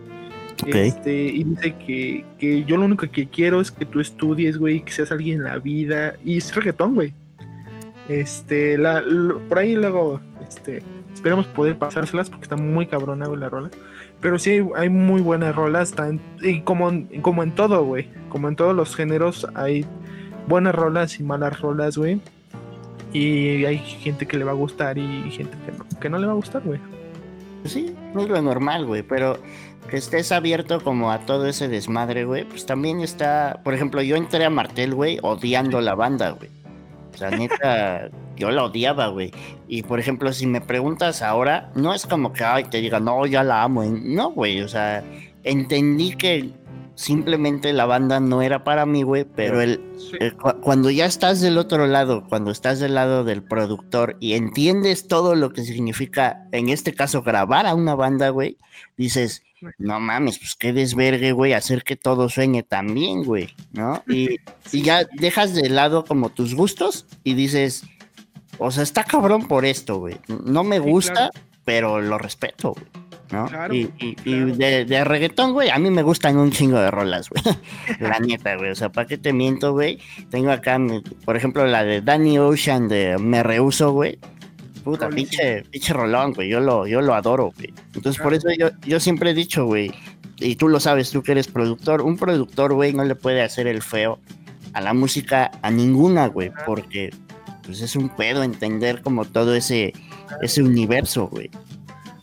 Este, 0.67 1.27
y 1.27 1.45
dice 1.45 1.75
que, 1.75 2.25
que, 2.39 2.65
yo 2.65 2.77
lo 2.77 2.85
único 2.85 3.11
que 3.11 3.29
quiero 3.29 3.61
es 3.61 3.71
que 3.71 3.85
tú 3.85 4.01
estudies, 4.01 4.57
güey, 4.57 4.83
que 4.83 4.93
seas 4.93 5.13
alguien 5.13 5.39
en 5.39 5.45
la 5.45 5.59
vida. 5.59 6.15
Y 6.25 6.39
es 6.39 6.55
reggaetón, 6.55 6.95
güey. 6.95 7.13
Este, 8.09 8.79
la, 8.79 9.03
por 9.49 9.59
ahí 9.59 9.75
luego, 9.75 10.21
este, 10.47 10.83
esperemos 11.13 11.47
poder 11.47 11.79
pasárselas 11.79 12.29
porque 12.29 12.45
está 12.45 12.57
muy 12.57 12.87
cabrona, 12.87 13.27
la 13.29 13.49
rola. 13.49 13.71
Pero 14.21 14.39
sí 14.39 14.63
hay, 14.77 14.89
muy 14.89 15.21
buenas 15.21 15.55
rolas, 15.55 15.95
y 16.43 16.61
como, 16.63 16.91
como 17.21 17.43
en 17.43 17.53
todo, 17.53 17.85
güey. 17.85 18.09
Como 18.29 18.49
en 18.49 18.57
todos 18.57 18.75
los 18.75 18.97
géneros 18.97 19.47
hay 19.55 19.85
buenas 20.49 20.75
rolas 20.75 21.21
y 21.21 21.23
malas 21.23 21.61
rolas, 21.61 21.97
güey. 21.97 22.21
Y 23.15 23.65
hay 23.65 23.79
gente 23.79 24.27
que 24.27 24.37
le 24.37 24.45
va 24.45 24.51
a 24.51 24.55
gustar 24.55 24.99
y 24.99 25.31
gente 25.31 25.57
que 25.65 25.73
no, 25.73 25.87
que 26.01 26.11
no 26.11 26.19
le 26.19 26.27
va 26.27 26.33
a 26.33 26.37
gustar, 26.37 26.63
güey. 26.63 26.81
Pues 27.63 27.73
sí, 27.73 27.95
no 28.13 28.21
es 28.23 28.29
lo 28.29 28.43
normal, 28.43 28.85
güey, 28.85 29.03
pero 29.03 29.39
que 29.89 29.97
estés 29.97 30.33
abierto 30.33 30.83
como 30.83 31.13
a 31.13 31.21
todo 31.21 31.47
ese 31.47 31.69
desmadre, 31.69 32.25
güey, 32.25 32.45
pues 32.45 32.67
también 32.67 33.01
está, 33.01 33.61
por 33.63 33.73
ejemplo, 33.73 34.03
yo 34.03 34.17
entré 34.17 34.45
a 34.45 34.51
Martel, 34.51 34.95
güey, 34.95 35.19
odiando 35.23 35.81
la 35.81 35.95
banda, 35.95 36.31
güey. 36.31 36.51
O 37.15 37.17
sea, 37.17 37.31
neta, 37.31 38.11
yo 38.37 38.51
la 38.51 38.65
odiaba, 38.65 39.07
güey. 39.07 39.31
Y 39.69 39.83
por 39.83 40.01
ejemplo, 40.01 40.33
si 40.33 40.47
me 40.47 40.61
preguntas 40.61 41.23
ahora, 41.23 41.71
no 41.77 41.95
es 41.95 42.07
como 42.07 42.33
que, 42.33 42.43
ay, 42.43 42.65
te 42.65 42.81
diga, 42.81 42.99
no, 42.99 43.25
ya 43.27 43.45
la 43.45 43.63
amo. 43.63 43.85
No, 43.85 44.33
güey, 44.33 44.61
o 44.61 44.69
sea, 44.69 45.05
entendí 45.45 46.17
que 46.17 46.51
simplemente 46.95 47.73
la 47.73 47.87
banda 47.87 48.21
no 48.21 48.43
era 48.43 48.65
para 48.65 48.87
mí, 48.87 49.03
güey, 49.03 49.25
pero 49.25 49.61
el, 49.61 49.81
cuando 50.63 50.91
ya 50.91 51.07
estás 51.07 51.41
del 51.41 51.59
otro 51.59 51.87
lado, 51.87 52.25
cuando 52.29 52.51
estás 52.51 52.79
del 52.79 52.95
lado 52.95 53.25
del 53.25 53.43
productor 53.43 54.17
y 54.21 54.35
entiendes 54.35 55.09
todo 55.09 55.35
lo 55.35 55.51
que 55.53 55.65
significa, 55.65 56.47
en 56.53 56.69
este 56.69 56.95
caso, 56.95 57.23
grabar 57.23 57.67
a 57.67 57.75
una 57.75 57.95
banda, 57.95 58.29
güey, 58.29 58.59
dices, 58.97 59.43
no 59.79 59.99
mames, 60.01 60.39
pues 60.39 60.55
qué 60.57 60.73
desvergue, 60.73 61.33
güey, 61.33 61.53
hacer 61.53 61.83
que 61.83 61.97
todo 61.97 62.29
sueñe 62.29 62.63
tan 62.63 62.95
bien, 62.95 63.25
güey, 63.25 63.55
¿no? 63.73 64.03
Y, 64.09 64.37
y 64.73 64.83
ya 64.83 65.05
dejas 65.15 65.55
de 65.55 65.69
lado 65.69 66.05
como 66.05 66.31
tus 66.31 66.55
gustos 66.55 67.07
y 67.25 67.35
dices, 67.35 67.85
o 68.59 68.71
sea, 68.71 68.83
está 68.83 69.05
cabrón 69.05 69.49
por 69.49 69.65
esto, 69.65 69.99
güey. 69.99 70.17
No 70.45 70.65
me 70.65 70.79
gusta, 70.79 71.31
pero 71.65 72.01
lo 72.01 72.19
respeto, 72.19 72.73
güey. 72.73 73.04
¿No? 73.35 73.49
y, 73.71 73.87
de, 74.25 75.05
reggaetón, 75.05 75.53
güey, 75.53 75.71
a 75.71 75.79
mí 75.79 75.91
me 75.91 76.03
gustan 76.03 76.37
un 76.37 76.51
chingo 76.51 76.79
de 76.79 76.91
rolas, 76.91 77.29
güey. 77.29 77.43
la 78.01 78.19
neta, 78.21 78.57
güey. 78.57 78.71
O 78.71 78.75
sea, 78.75 78.91
¿para 78.91 79.07
qué 79.07 79.19
te 79.19 79.33
miento, 79.33 79.73
güey? 79.73 79.99
Tengo 80.31 80.51
acá, 80.51 80.79
por 81.25 81.37
ejemplo, 81.37 81.67
la 81.67 81.85
de 81.85 82.01
Danny 82.01 82.39
Ocean 82.39 82.89
de 82.89 83.19
Me 83.19 83.43
Rehuso, 83.43 83.93
güey. 83.93 84.19
Puta, 84.85 85.09
pinche, 85.09 85.63
pinche 85.71 85.93
rolón, 85.93 86.35
güey. 86.35 86.49
Yo 86.49 86.61
lo, 86.61 86.87
yo 86.87 87.01
lo 87.01 87.15
adoro, 87.15 87.53
güey. 87.57 87.73
Entonces, 87.95 88.23
por 88.23 88.35
eso 88.35 88.49
yo, 88.59 88.71
yo 88.87 89.01
siempre 89.01 89.31
he 89.31 89.35
dicho, 89.35 89.65
güey, 89.65 89.91
y 90.39 90.57
tú 90.57 90.69
lo 90.69 90.81
sabes, 90.81 91.11
tú 91.11 91.23
que 91.23 91.33
eres 91.33 91.49
productor, 91.49 92.03
un 92.03 92.17
productor, 92.17 92.75
güey, 92.75 92.93
no 92.93 93.05
le 93.05 93.15
puede 93.15 93.43
hacer 93.43 93.67
el 93.67 93.83
feo 93.83 94.19
a 94.73 94.81
la 94.81 94.93
música 94.93 95.51
a 95.63 95.71
ninguna, 95.71 96.27
güey, 96.27 96.53
porque 96.67 97.11
pues 97.65 97.81
es 97.81 97.97
un 97.97 98.11
pedo 98.11 98.43
entender 98.43 99.01
como 99.03 99.25
todo 99.25 99.55
ese, 99.55 99.95
ese 100.43 100.63
universo, 100.63 101.29
güey. 101.29 101.51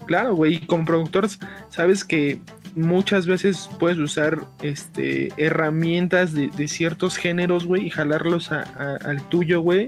Claro, 0.06 0.36
güey, 0.36 0.56
y 0.56 0.60
como 0.60 0.86
productor 0.86 1.28
sabes 1.70 2.04
que 2.04 2.42
muchas 2.76 3.26
veces 3.26 3.70
puedes 3.80 3.98
usar 3.98 4.46
este 4.62 5.32
herramientas 5.38 6.34
de, 6.34 6.68
ciertos 6.68 7.18
géneros, 7.18 7.66
güey, 7.66 7.88
y 7.88 7.90
jalarlos 7.90 8.52
al 8.52 9.22
tuyo, 9.30 9.62
güey, 9.62 9.88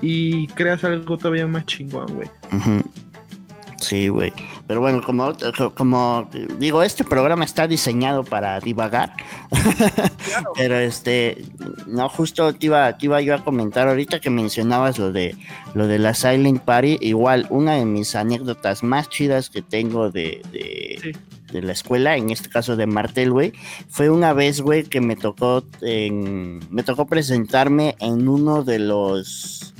y 0.00 0.46
creas 0.48 0.84
algo 0.84 1.18
todavía 1.18 1.46
más 1.46 1.66
chingón, 1.66 2.14
güey. 2.14 2.28
Sí, 3.80 4.08
güey. 4.08 4.32
Pero 4.68 4.82
bueno, 4.82 5.00
como, 5.02 5.32
como 5.74 6.28
digo, 6.58 6.82
este 6.82 7.02
programa 7.02 7.46
está 7.46 7.66
diseñado 7.66 8.22
para 8.22 8.60
divagar. 8.60 9.14
Pero 10.56 10.78
este, 10.78 11.42
no, 11.86 12.06
justo 12.10 12.54
te 12.54 12.66
iba, 12.66 12.94
iba 13.00 13.20
yo 13.22 13.34
a 13.34 13.42
comentar 13.42 13.88
ahorita 13.88 14.20
que 14.20 14.28
mencionabas 14.28 14.98
lo 14.98 15.10
de 15.10 15.34
lo 15.72 15.86
de 15.86 15.98
la 15.98 16.12
Silent 16.12 16.60
Party. 16.60 16.98
Igual, 17.00 17.46
una 17.48 17.76
de 17.76 17.86
mis 17.86 18.14
anécdotas 18.14 18.82
más 18.82 19.08
chidas 19.08 19.48
que 19.48 19.62
tengo 19.62 20.10
de, 20.10 20.42
de, 20.52 21.16
de 21.50 21.62
la 21.62 21.72
escuela, 21.72 22.18
en 22.18 22.28
este 22.28 22.50
caso 22.50 22.76
de 22.76 22.86
Martel, 22.86 23.30
güey, 23.30 23.54
fue 23.88 24.10
una 24.10 24.34
vez, 24.34 24.60
güey, 24.60 24.84
que 24.84 25.00
me 25.00 25.16
tocó 25.16 25.64
en, 25.80 26.60
me 26.70 26.82
tocó 26.82 27.06
presentarme 27.06 27.96
en 28.00 28.28
uno 28.28 28.64
de 28.64 28.80
los 28.80 29.72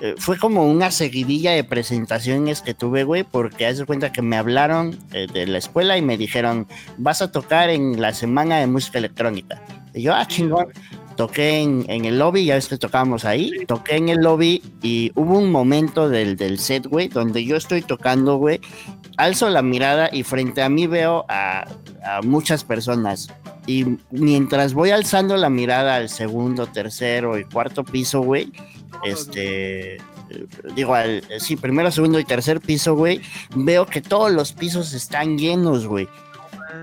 eh, 0.00 0.14
fue 0.16 0.38
como 0.38 0.64
una 0.66 0.90
seguidilla 0.90 1.52
de 1.52 1.62
presentaciones 1.62 2.62
que 2.62 2.72
tuve, 2.72 3.04
güey, 3.04 3.22
porque 3.22 3.66
hace 3.66 3.84
cuenta 3.84 4.12
que 4.12 4.22
me 4.22 4.36
hablaron 4.36 4.98
eh, 5.12 5.26
de 5.30 5.46
la 5.46 5.58
escuela 5.58 5.98
y 5.98 6.02
me 6.02 6.16
dijeron, 6.16 6.66
vas 6.96 7.20
a 7.20 7.30
tocar 7.30 7.68
en 7.68 8.00
la 8.00 8.14
semana 8.14 8.58
de 8.58 8.66
música 8.66 8.98
electrónica. 8.98 9.60
Y 9.92 10.02
yo, 10.02 10.14
ah, 10.14 10.26
chingón. 10.26 10.68
Toqué 11.16 11.60
en, 11.60 12.04
el 12.06 12.18
lobby, 12.18 12.46
ya 12.46 12.54
ves 12.54 12.68
que 12.68 12.78
tocábamos 12.78 13.26
ahí, 13.26 13.52
toqué 13.66 13.96
en 13.96 14.08
el 14.08 14.20
lobby 14.20 14.62
y 14.80 15.12
hubo 15.14 15.38
un 15.38 15.52
momento 15.52 16.08
del, 16.08 16.34
del 16.36 16.58
set, 16.58 16.86
güey, 16.86 17.08
donde 17.08 17.44
yo 17.44 17.56
estoy 17.56 17.82
tocando, 17.82 18.36
güey, 18.36 18.58
alzo 19.18 19.50
la 19.50 19.60
mirada 19.60 20.08
y 20.10 20.22
frente 20.22 20.62
a 20.62 20.70
mí 20.70 20.86
veo 20.86 21.26
a, 21.28 21.66
a 22.02 22.22
muchas 22.22 22.64
personas. 22.64 23.28
Y 23.66 23.98
mientras 24.10 24.72
voy 24.72 24.92
alzando 24.92 25.36
la 25.36 25.50
mirada 25.50 25.96
al 25.96 26.08
segundo, 26.08 26.68
tercero 26.68 27.38
y 27.38 27.44
cuarto 27.44 27.84
piso, 27.84 28.22
güey, 28.22 28.50
este, 29.04 29.98
digo, 30.74 30.94
al, 30.94 31.22
sí, 31.38 31.56
primero, 31.56 31.90
segundo 31.90 32.18
y 32.18 32.24
tercer 32.24 32.60
piso, 32.60 32.94
güey, 32.94 33.20
veo 33.54 33.86
que 33.86 34.00
todos 34.00 34.30
los 34.30 34.52
pisos 34.52 34.92
están 34.92 35.38
llenos, 35.38 35.86
güey. 35.86 36.08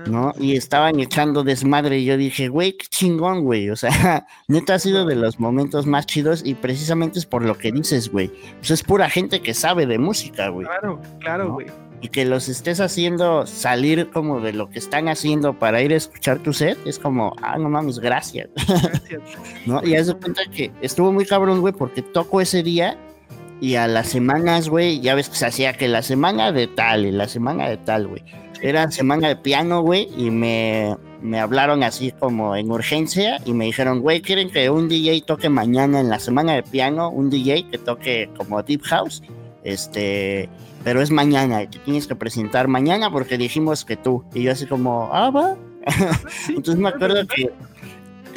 ¿No? 0.06 0.34
Y 0.38 0.54
estaban 0.56 1.00
echando 1.00 1.44
desmadre 1.44 1.98
y 1.98 2.04
yo 2.04 2.16
dije, 2.18 2.48
güey, 2.48 2.76
qué 2.76 2.86
chingón, 2.88 3.42
güey. 3.42 3.70
O 3.70 3.76
sea, 3.76 4.26
neta 4.48 4.74
ha 4.74 4.78
sido 4.78 5.06
de 5.06 5.16
los 5.16 5.40
momentos 5.40 5.86
más 5.86 6.06
chidos 6.06 6.42
y 6.44 6.54
precisamente 6.54 7.18
es 7.18 7.26
por 7.26 7.42
lo 7.42 7.56
que 7.56 7.72
dices, 7.72 8.10
güey. 8.10 8.30
Pues 8.58 8.70
es 8.70 8.82
pura 8.82 9.08
gente 9.08 9.40
que 9.40 9.54
sabe 9.54 9.86
de 9.86 9.98
música, 9.98 10.48
güey. 10.48 10.66
Claro, 10.66 11.00
claro, 11.20 11.52
güey 11.54 11.66
y 12.00 12.08
que 12.08 12.24
los 12.24 12.48
estés 12.48 12.80
haciendo 12.80 13.46
salir 13.46 14.10
como 14.10 14.40
de 14.40 14.52
lo 14.52 14.70
que 14.70 14.78
están 14.78 15.08
haciendo 15.08 15.58
para 15.58 15.82
ir 15.82 15.92
a 15.92 15.96
escuchar 15.96 16.38
tu 16.38 16.52
set, 16.52 16.78
es 16.86 16.98
como, 16.98 17.34
ah, 17.42 17.58
no 17.58 17.68
mames, 17.68 17.98
gracias. 17.98 18.48
Gracias. 18.66 19.20
¿No? 19.66 19.84
Y 19.84 19.96
haz 19.96 20.06
de 20.06 20.14
cuenta 20.14 20.42
que 20.52 20.70
estuvo 20.80 21.12
muy 21.12 21.26
cabrón, 21.26 21.60
güey, 21.60 21.72
porque 21.72 22.02
toco 22.02 22.40
ese 22.40 22.62
día 22.62 22.96
y 23.60 23.74
a 23.74 23.88
las 23.88 24.08
semanas, 24.08 24.68
güey, 24.68 25.00
ya 25.00 25.14
ves 25.14 25.28
que 25.28 25.36
se 25.36 25.46
hacía 25.46 25.72
que 25.72 25.88
la 25.88 26.02
semana 26.02 26.52
de 26.52 26.68
tal 26.68 27.06
y 27.06 27.10
la 27.10 27.26
semana 27.26 27.68
de 27.68 27.76
tal, 27.78 28.06
güey. 28.06 28.22
Era 28.60 28.90
semana 28.90 29.28
de 29.28 29.36
piano, 29.36 29.82
güey, 29.82 30.08
y 30.16 30.30
me, 30.30 30.96
me 31.22 31.40
hablaron 31.40 31.82
así 31.82 32.12
como 32.12 32.56
en 32.56 32.70
urgencia 32.70 33.40
y 33.44 33.52
me 33.52 33.66
dijeron, 33.66 34.00
güey, 34.00 34.20
¿quieren 34.20 34.50
que 34.50 34.70
un 34.70 34.88
DJ 34.88 35.22
toque 35.22 35.48
mañana 35.48 36.00
en 36.00 36.08
la 36.08 36.18
semana 36.18 36.54
de 36.54 36.62
piano? 36.62 37.10
Un 37.10 37.30
DJ 37.30 37.68
que 37.70 37.78
toque 37.78 38.30
como 38.36 38.62
Deep 38.62 38.82
House. 38.82 39.22
Este, 39.64 40.48
pero 40.88 41.02
es 41.02 41.10
mañana 41.10 41.68
te 41.68 41.78
tienes 41.80 42.06
que 42.06 42.16
presentar 42.16 42.66
mañana 42.66 43.10
porque 43.10 43.36
dijimos 43.36 43.84
que 43.84 43.94
tú. 43.94 44.24
Y 44.32 44.44
yo 44.44 44.52
así 44.52 44.64
como, 44.64 45.10
ah, 45.12 45.28
va. 45.28 45.54
Entonces 46.48 46.76
me 46.76 46.88
acuerdo 46.88 47.26
que... 47.26 47.52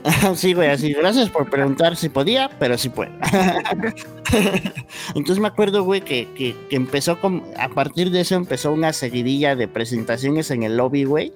sí, 0.36 0.54
güey, 0.54 0.68
así, 0.68 0.92
gracias 0.92 1.30
por 1.30 1.50
preguntar 1.50 1.96
si 1.96 2.10
podía, 2.10 2.50
pero 2.60 2.78
sí 2.78 2.90
puede. 2.90 3.14
Entonces 5.16 5.40
me 5.40 5.48
acuerdo, 5.48 5.86
güey, 5.86 6.02
que, 6.02 6.28
que, 6.36 6.76
empezó 6.76 7.22
con, 7.22 7.42
a 7.58 7.70
partir 7.70 8.12
de 8.12 8.20
eso 8.20 8.36
empezó 8.36 8.74
una 8.74 8.92
seguidilla 8.92 9.56
de 9.56 9.70
presentaciones 9.70 10.52
en 10.52 10.64
el 10.64 10.76
lobby, 10.76 11.06
güey. 11.06 11.32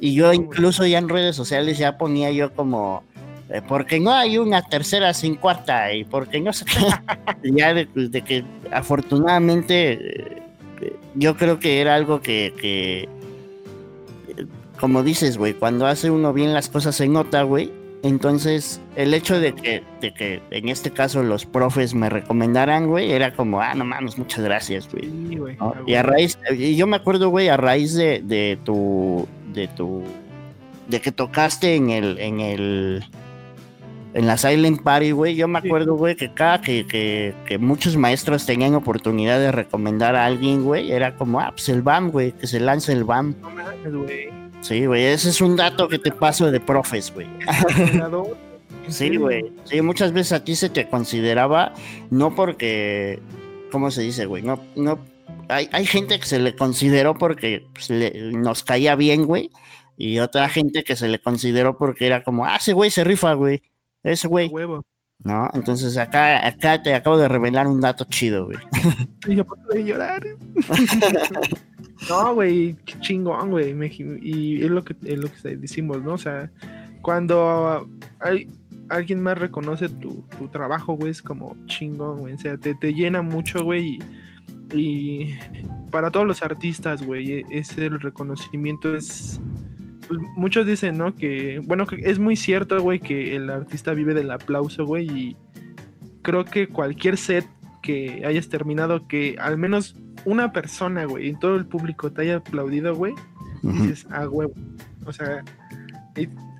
Y 0.00 0.14
yo 0.14 0.32
incluso 0.32 0.84
ya 0.84 0.98
en 0.98 1.08
redes 1.08 1.36
sociales 1.36 1.78
ya 1.78 1.96
ponía 1.96 2.32
yo 2.32 2.52
como, 2.52 3.04
eh, 3.50 3.62
porque 3.68 4.00
no 4.00 4.10
hay 4.10 4.38
una 4.38 4.62
tercera 4.62 5.14
sin 5.14 5.36
cuarta 5.36 5.92
y 5.92 6.02
porque 6.02 6.40
no 6.40 6.52
sé 6.52 6.64
ya 7.44 7.72
de, 7.72 7.86
que 8.24 8.44
afortunadamente 8.72 10.42
yo 11.14 11.36
creo 11.36 11.58
que 11.58 11.80
era 11.80 11.94
algo 11.94 12.20
que, 12.20 13.08
como 14.78 15.02
dices, 15.02 15.38
güey, 15.38 15.54
cuando 15.54 15.86
hace 15.86 16.10
uno 16.10 16.32
bien 16.32 16.52
las 16.54 16.68
cosas 16.68 16.96
se 16.96 17.08
nota, 17.08 17.42
güey. 17.42 17.72
Entonces, 18.02 18.80
el 18.94 19.14
hecho 19.14 19.40
de 19.40 19.54
que, 19.54 19.82
de 20.00 20.14
que 20.14 20.40
en 20.50 20.68
este 20.68 20.90
caso 20.90 21.22
los 21.22 21.44
profes 21.44 21.94
me 21.94 22.08
recomendaran, 22.08 22.86
güey, 22.86 23.10
era 23.10 23.34
como, 23.34 23.60
ah, 23.60 23.74
no 23.74 23.84
mames, 23.84 24.16
muchas 24.18 24.44
gracias, 24.44 24.88
güey. 24.92 25.10
Y 25.86 25.94
a 25.94 26.02
raíz, 26.02 26.38
y 26.56 26.76
yo 26.76 26.86
me 26.86 26.96
acuerdo, 26.96 27.30
güey, 27.30 27.48
a 27.48 27.56
raíz 27.56 27.94
de, 27.94 28.20
de 28.22 28.58
tu, 28.64 29.26
de 29.52 29.66
tu, 29.68 30.04
de 30.88 31.00
que 31.00 31.10
tocaste 31.10 31.74
en 31.74 31.90
el, 31.90 32.18
en 32.18 32.40
el, 32.40 33.04
en 34.16 34.26
la 34.26 34.38
Silent 34.38 34.80
Party, 34.80 35.10
güey, 35.10 35.34
yo 35.34 35.46
me 35.46 35.58
acuerdo, 35.58 35.94
güey, 35.94 36.16
que 36.16 36.32
cada 36.32 36.62
que, 36.62 36.86
que, 36.86 37.58
muchos 37.58 37.98
maestros 37.98 38.46
tenían 38.46 38.74
oportunidad 38.74 39.38
de 39.38 39.52
recomendar 39.52 40.16
a 40.16 40.24
alguien, 40.24 40.64
güey, 40.64 40.90
era 40.90 41.14
como, 41.16 41.38
ah, 41.38 41.50
pues 41.50 41.68
el 41.68 41.82
BAM, 41.82 42.10
güey, 42.10 42.32
que 42.32 42.46
se 42.46 42.58
lance 42.58 42.92
el 42.92 43.04
BAM. 43.04 43.34
No 43.42 44.00
güey. 44.00 44.30
Sí, 44.62 44.86
güey, 44.86 45.04
ese 45.04 45.28
es 45.28 45.42
un 45.42 45.54
dato 45.54 45.86
que 45.86 45.98
te 45.98 46.12
paso 46.12 46.50
de 46.50 46.60
profes, 46.60 47.12
güey. 47.12 47.26
sí, 48.88 49.16
güey. 49.18 49.52
Sí, 49.64 49.82
muchas 49.82 50.14
veces 50.14 50.32
a 50.32 50.42
ti 50.42 50.56
se 50.56 50.70
te 50.70 50.88
consideraba, 50.88 51.74
no 52.08 52.34
porque, 52.34 53.20
¿cómo 53.70 53.90
se 53.90 54.00
dice, 54.00 54.24
güey? 54.24 54.42
No, 54.42 54.58
no, 54.76 54.98
hay, 55.50 55.68
hay 55.72 55.84
gente 55.84 56.18
que 56.18 56.26
se 56.26 56.38
le 56.38 56.56
consideró 56.56 57.18
porque 57.18 57.66
pues, 57.74 57.90
nos 57.90 58.64
caía 58.64 58.96
bien, 58.96 59.26
güey. 59.26 59.50
Y 59.98 60.20
otra 60.20 60.48
gente 60.48 60.84
que 60.84 60.96
se 60.96 61.08
le 61.08 61.18
consideró 61.18 61.76
porque 61.76 62.06
era 62.06 62.22
como, 62.22 62.46
ah, 62.46 62.56
ese 62.56 62.72
güey 62.72 62.90
se 62.90 63.04
rifa, 63.04 63.34
güey. 63.34 63.60
Ese 64.06 64.28
güey. 64.28 64.50
¿No? 65.24 65.50
Entonces 65.54 65.96
acá, 65.96 66.46
acá 66.46 66.82
te 66.82 66.94
acabo 66.94 67.18
de 67.18 67.26
revelar 67.26 67.66
un 67.66 67.80
dato 67.80 68.04
chido, 68.04 68.46
güey. 68.46 68.58
Y 69.26 69.34
yo 69.36 69.44
puedo 69.44 69.80
llorar. 69.80 70.22
no, 72.08 72.34
güey, 72.34 72.76
qué 72.84 73.00
chingón, 73.00 73.50
güey. 73.50 73.74
Y 74.22 74.62
es 74.62 74.70
lo 74.70 74.84
que 74.84 74.94
es 75.04 75.18
lo 75.18 75.28
que 75.32 75.56
decimos, 75.56 76.02
¿no? 76.02 76.14
O 76.14 76.18
sea, 76.18 76.50
cuando 77.02 77.88
hay 78.20 78.48
alguien 78.88 79.20
más 79.20 79.38
reconoce 79.38 79.88
tu, 79.88 80.24
tu 80.38 80.46
trabajo, 80.48 80.94
güey, 80.94 81.10
es 81.10 81.22
como 81.22 81.56
chingón, 81.66 82.20
güey. 82.20 82.34
O 82.34 82.38
sea, 82.38 82.56
te, 82.56 82.76
te 82.76 82.94
llena 82.94 83.22
mucho, 83.22 83.64
güey. 83.64 83.98
Y, 84.72 84.78
y, 84.78 85.38
para 85.90 86.12
todos 86.12 86.26
los 86.26 86.42
artistas, 86.42 87.02
güey, 87.02 87.44
ese 87.50 87.88
reconocimiento 87.88 88.94
es 88.94 89.40
pues, 90.08 90.20
muchos 90.36 90.66
dicen, 90.66 90.98
¿no? 90.98 91.14
Que, 91.14 91.60
bueno, 91.64 91.86
que 91.86 91.96
es 92.04 92.18
muy 92.18 92.36
cierto, 92.36 92.80
güey, 92.80 93.00
que 93.00 93.36
el 93.36 93.50
artista 93.50 93.92
vive 93.94 94.14
del 94.14 94.30
aplauso, 94.30 94.84
güey, 94.84 95.08
y 95.10 95.36
creo 96.22 96.44
que 96.44 96.68
cualquier 96.68 97.16
set 97.16 97.46
que 97.82 98.22
hayas 98.26 98.48
terminado, 98.48 99.06
que 99.06 99.36
al 99.38 99.58
menos 99.58 99.96
una 100.24 100.52
persona, 100.52 101.04
güey, 101.04 101.28
en 101.28 101.38
todo 101.38 101.56
el 101.56 101.66
público 101.66 102.10
te 102.10 102.22
haya 102.22 102.36
aplaudido, 102.36 102.94
güey, 102.94 103.14
dices, 103.62 104.06
ah, 104.10 104.24
güey, 104.24 104.48
o 105.04 105.12
sea, 105.12 105.44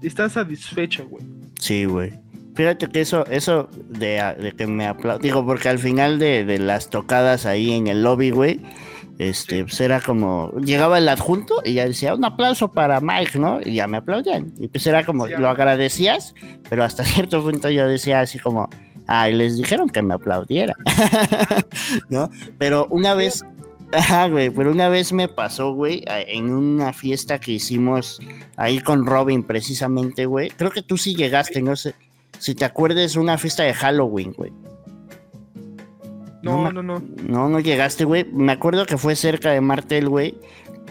estás 0.02 0.32
satisfecho, 0.32 1.06
güey. 1.08 1.24
Sí, 1.58 1.84
güey. 1.84 2.12
Fíjate 2.54 2.88
que 2.88 3.00
eso, 3.02 3.26
eso 3.26 3.68
de, 3.88 4.54
que 4.56 4.66
me 4.66 4.86
aplaudo, 4.86 5.18
digo, 5.18 5.44
porque 5.44 5.68
al 5.68 5.78
final 5.78 6.18
de, 6.18 6.44
de 6.44 6.58
las 6.58 6.88
tocadas 6.88 7.44
ahí 7.44 7.72
en 7.72 7.86
el 7.86 8.02
lobby, 8.02 8.30
güey, 8.30 8.60
este, 9.18 9.64
pues 9.64 9.80
era 9.80 10.00
como, 10.00 10.52
llegaba 10.62 10.98
el 10.98 11.08
adjunto 11.08 11.62
y 11.64 11.74
ya 11.74 11.86
decía, 11.86 12.14
un 12.14 12.24
aplauso 12.24 12.72
para 12.72 13.00
Mike, 13.00 13.38
¿no? 13.38 13.60
Y 13.64 13.74
ya 13.74 13.86
me 13.86 13.96
aplaudían. 13.96 14.52
Y 14.58 14.68
pues 14.68 14.86
era 14.86 15.04
como, 15.04 15.26
lo 15.26 15.48
agradecías, 15.48 16.34
pero 16.68 16.84
hasta 16.84 17.04
cierto 17.04 17.42
punto 17.42 17.70
yo 17.70 17.88
decía 17.88 18.20
así 18.20 18.38
como, 18.38 18.68
ay, 19.06 19.34
les 19.34 19.56
dijeron 19.56 19.88
que 19.88 20.02
me 20.02 20.14
aplaudiera, 20.14 20.74
¿no? 22.10 22.30
Pero 22.58 22.86
una 22.90 23.14
vez, 23.14 23.44
ajá, 23.92 24.28
güey, 24.28 24.50
pero 24.50 24.70
una 24.70 24.88
vez 24.88 25.12
me 25.12 25.28
pasó, 25.28 25.72
güey, 25.72 26.04
en 26.06 26.50
una 26.50 26.92
fiesta 26.92 27.38
que 27.38 27.52
hicimos 27.52 28.20
ahí 28.56 28.80
con 28.80 29.06
Robin 29.06 29.42
precisamente, 29.42 30.26
güey. 30.26 30.50
Creo 30.50 30.70
que 30.70 30.82
tú 30.82 30.98
sí 30.98 31.14
llegaste, 31.14 31.62
no 31.62 31.74
sé, 31.74 31.94
si 32.38 32.54
te 32.54 32.66
acuerdas, 32.66 33.16
una 33.16 33.38
fiesta 33.38 33.62
de 33.62 33.72
Halloween, 33.72 34.32
güey. 34.32 34.52
No, 36.52 36.72
no, 36.72 36.82
no. 36.82 37.02
No, 37.22 37.48
no 37.48 37.60
llegaste, 37.60 38.04
güey. 38.04 38.24
Me 38.32 38.52
acuerdo 38.52 38.86
que 38.86 38.96
fue 38.96 39.16
cerca 39.16 39.50
de 39.50 39.60
Martel, 39.60 40.08
güey. 40.08 40.34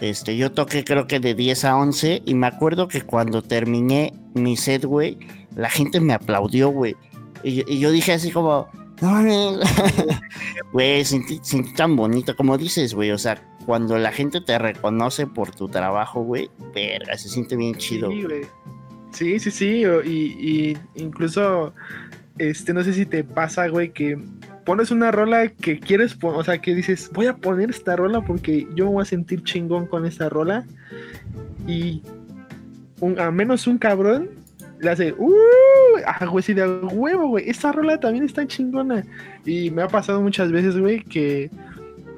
Este, 0.00 0.36
yo 0.36 0.52
toqué 0.52 0.84
creo 0.84 1.06
que 1.06 1.20
de 1.20 1.34
10 1.34 1.64
a 1.64 1.76
11 1.76 2.22
y 2.24 2.34
me 2.34 2.46
acuerdo 2.46 2.86
que 2.88 3.02
cuando 3.02 3.42
terminé 3.42 4.12
mi 4.34 4.56
set, 4.56 4.84
güey, 4.84 5.18
la 5.54 5.70
gente 5.70 6.00
me 6.00 6.12
aplaudió, 6.12 6.68
güey. 6.68 6.96
Y, 7.42 7.78
yo 7.78 7.90
dije 7.90 8.12
así 8.12 8.30
como, 8.30 8.68
no, 9.00 9.58
güey, 10.72 11.04
sentí, 11.04 11.40
tan 11.76 11.96
bonito, 11.96 12.36
como 12.36 12.58
dices, 12.58 12.94
güey, 12.94 13.10
o 13.10 13.18
sea, 13.18 13.42
cuando 13.64 13.96
la 13.98 14.12
gente 14.12 14.40
te 14.40 14.58
reconoce 14.58 15.26
por 15.26 15.54
tu 15.54 15.68
trabajo, 15.68 16.22
güey, 16.22 16.50
verga, 16.74 17.16
se 17.16 17.28
siente 17.28 17.56
bien 17.56 17.74
chido. 17.76 18.10
Sí, 18.10 18.22
güey. 18.22 18.42
Sí, 19.12 19.38
sí, 19.38 19.50
sí, 19.50 19.82
y, 20.04 20.10
y 20.10 20.78
incluso, 20.96 21.72
este, 22.36 22.74
no 22.74 22.84
sé 22.84 22.92
si 22.92 23.06
te 23.06 23.24
pasa, 23.24 23.68
güey, 23.68 23.92
que 23.92 24.18
pones 24.66 24.90
una 24.90 25.12
rola 25.12 25.48
que 25.48 25.78
quieres, 25.78 26.18
o 26.20 26.44
sea, 26.44 26.58
que 26.58 26.74
dices, 26.74 27.08
voy 27.14 27.26
a 27.26 27.36
poner 27.36 27.70
esta 27.70 27.94
rola 27.94 28.20
porque 28.20 28.66
yo 28.74 28.86
me 28.86 28.90
voy 28.90 29.02
a 29.02 29.06
sentir 29.06 29.42
chingón 29.44 29.86
con 29.86 30.04
esta 30.04 30.28
rola. 30.28 30.66
Y 31.66 32.02
un, 33.00 33.18
a 33.18 33.30
menos 33.30 33.66
un 33.68 33.78
cabrón 33.78 34.30
le 34.80 34.90
hace, 34.90 35.14
uh, 35.16 35.32
ah, 36.04 36.26
güey, 36.26 36.42
sí, 36.42 36.52
de 36.52 36.66
huevo, 36.66 37.28
güey, 37.28 37.48
esta 37.48 37.70
rola 37.70 37.98
también 37.98 38.24
está 38.24 38.44
chingona. 38.46 39.06
Y 39.44 39.70
me 39.70 39.82
ha 39.82 39.88
pasado 39.88 40.20
muchas 40.20 40.50
veces, 40.50 40.76
güey, 40.76 41.00
que 41.04 41.48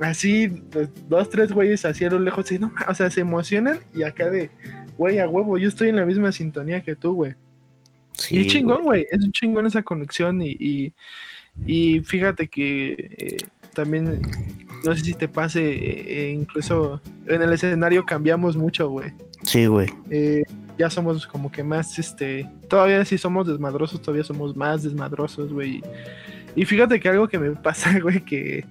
así, 0.01 0.49
pues, 0.49 0.89
dos, 1.07 1.29
tres 1.29 1.53
güeyes 1.53 1.85
así 1.85 2.07
a 2.07 2.11
lo 2.11 2.19
lejos, 2.19 2.51
no, 2.53 2.73
o 2.89 2.95
sea, 2.95 3.11
se 3.11 3.21
emocionan 3.21 3.79
y 3.95 4.05
acá 4.05 4.31
de, 4.31 4.51
güey, 4.97 5.19
a 5.19 5.29
huevo, 5.29 5.59
yo 5.59 5.69
estoy 5.69 5.91
en 5.91 5.97
la 5.97 6.07
misma 6.07 6.33
sintonía 6.33 6.81
que 6.81 6.97
tú, 6.97 7.13
güey. 7.13 7.35
Sí, 8.13 8.37
y 8.37 8.41
es 8.41 8.47
chingón, 8.49 8.85
güey, 8.85 9.07
es 9.11 9.23
un 9.23 9.33
chingón 9.33 9.67
esa 9.67 9.83
conexión 9.83 10.41
y 10.43 10.57
y 10.59 10.95
fíjate 11.67 12.49
que 12.49 12.93
eh, 13.19 13.37
también, 13.75 14.21
no 14.85 14.95
sé 14.95 15.05
si 15.05 15.15
te 15.15 15.29
pase, 15.29 15.61
eh, 15.63 16.33
incluso 16.33 17.01
en 17.27 17.43
el 17.43 17.53
escenario 17.53 18.05
cambiamos 18.05 18.57
mucho, 18.57 18.89
güey. 18.89 19.13
Sí, 19.43 19.67
güey. 19.67 19.89
Eh, 20.11 20.43
ya 20.79 20.91
somos 20.91 21.27
como 21.27 21.51
que 21.51 21.63
más, 21.63 21.99
este, 21.99 22.49
todavía 22.69 23.05
si 23.05 23.19
somos 23.19 23.47
desmadrosos, 23.47 24.01
todavía 24.01 24.25
somos 24.25 24.57
más 24.57 24.83
desmadrosos, 24.83 25.53
güey. 25.53 25.83
Y 26.55 26.65
fíjate 26.65 26.99
que 27.01 27.09
algo 27.09 27.29
que 27.29 27.39
me 27.39 27.51
pasa, 27.63 27.99
güey, 28.01 28.25
que, 28.25 28.65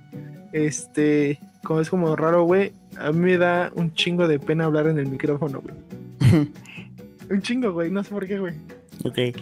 este, 0.52 1.40
como 1.64 1.82
es 1.82 1.90
como 1.90 2.16
raro, 2.16 2.44
güey, 2.44 2.74
a 2.98 3.12
mí 3.12 3.20
me 3.20 3.38
da 3.38 3.72
un 3.76 3.94
chingo 3.94 4.28
de 4.28 4.40
pena 4.40 4.66
hablar 4.66 4.88
en 4.88 5.00
el 5.00 5.08
micrófono, 5.08 5.62
güey. 5.62 5.76
un 7.30 7.42
chingo, 7.42 7.72
güey, 7.72 7.92
no 7.92 8.04
sé 8.04 8.10
por 8.10 8.26
qué, 8.26 8.40
güey. 8.40 8.54
Ok. 9.04 9.38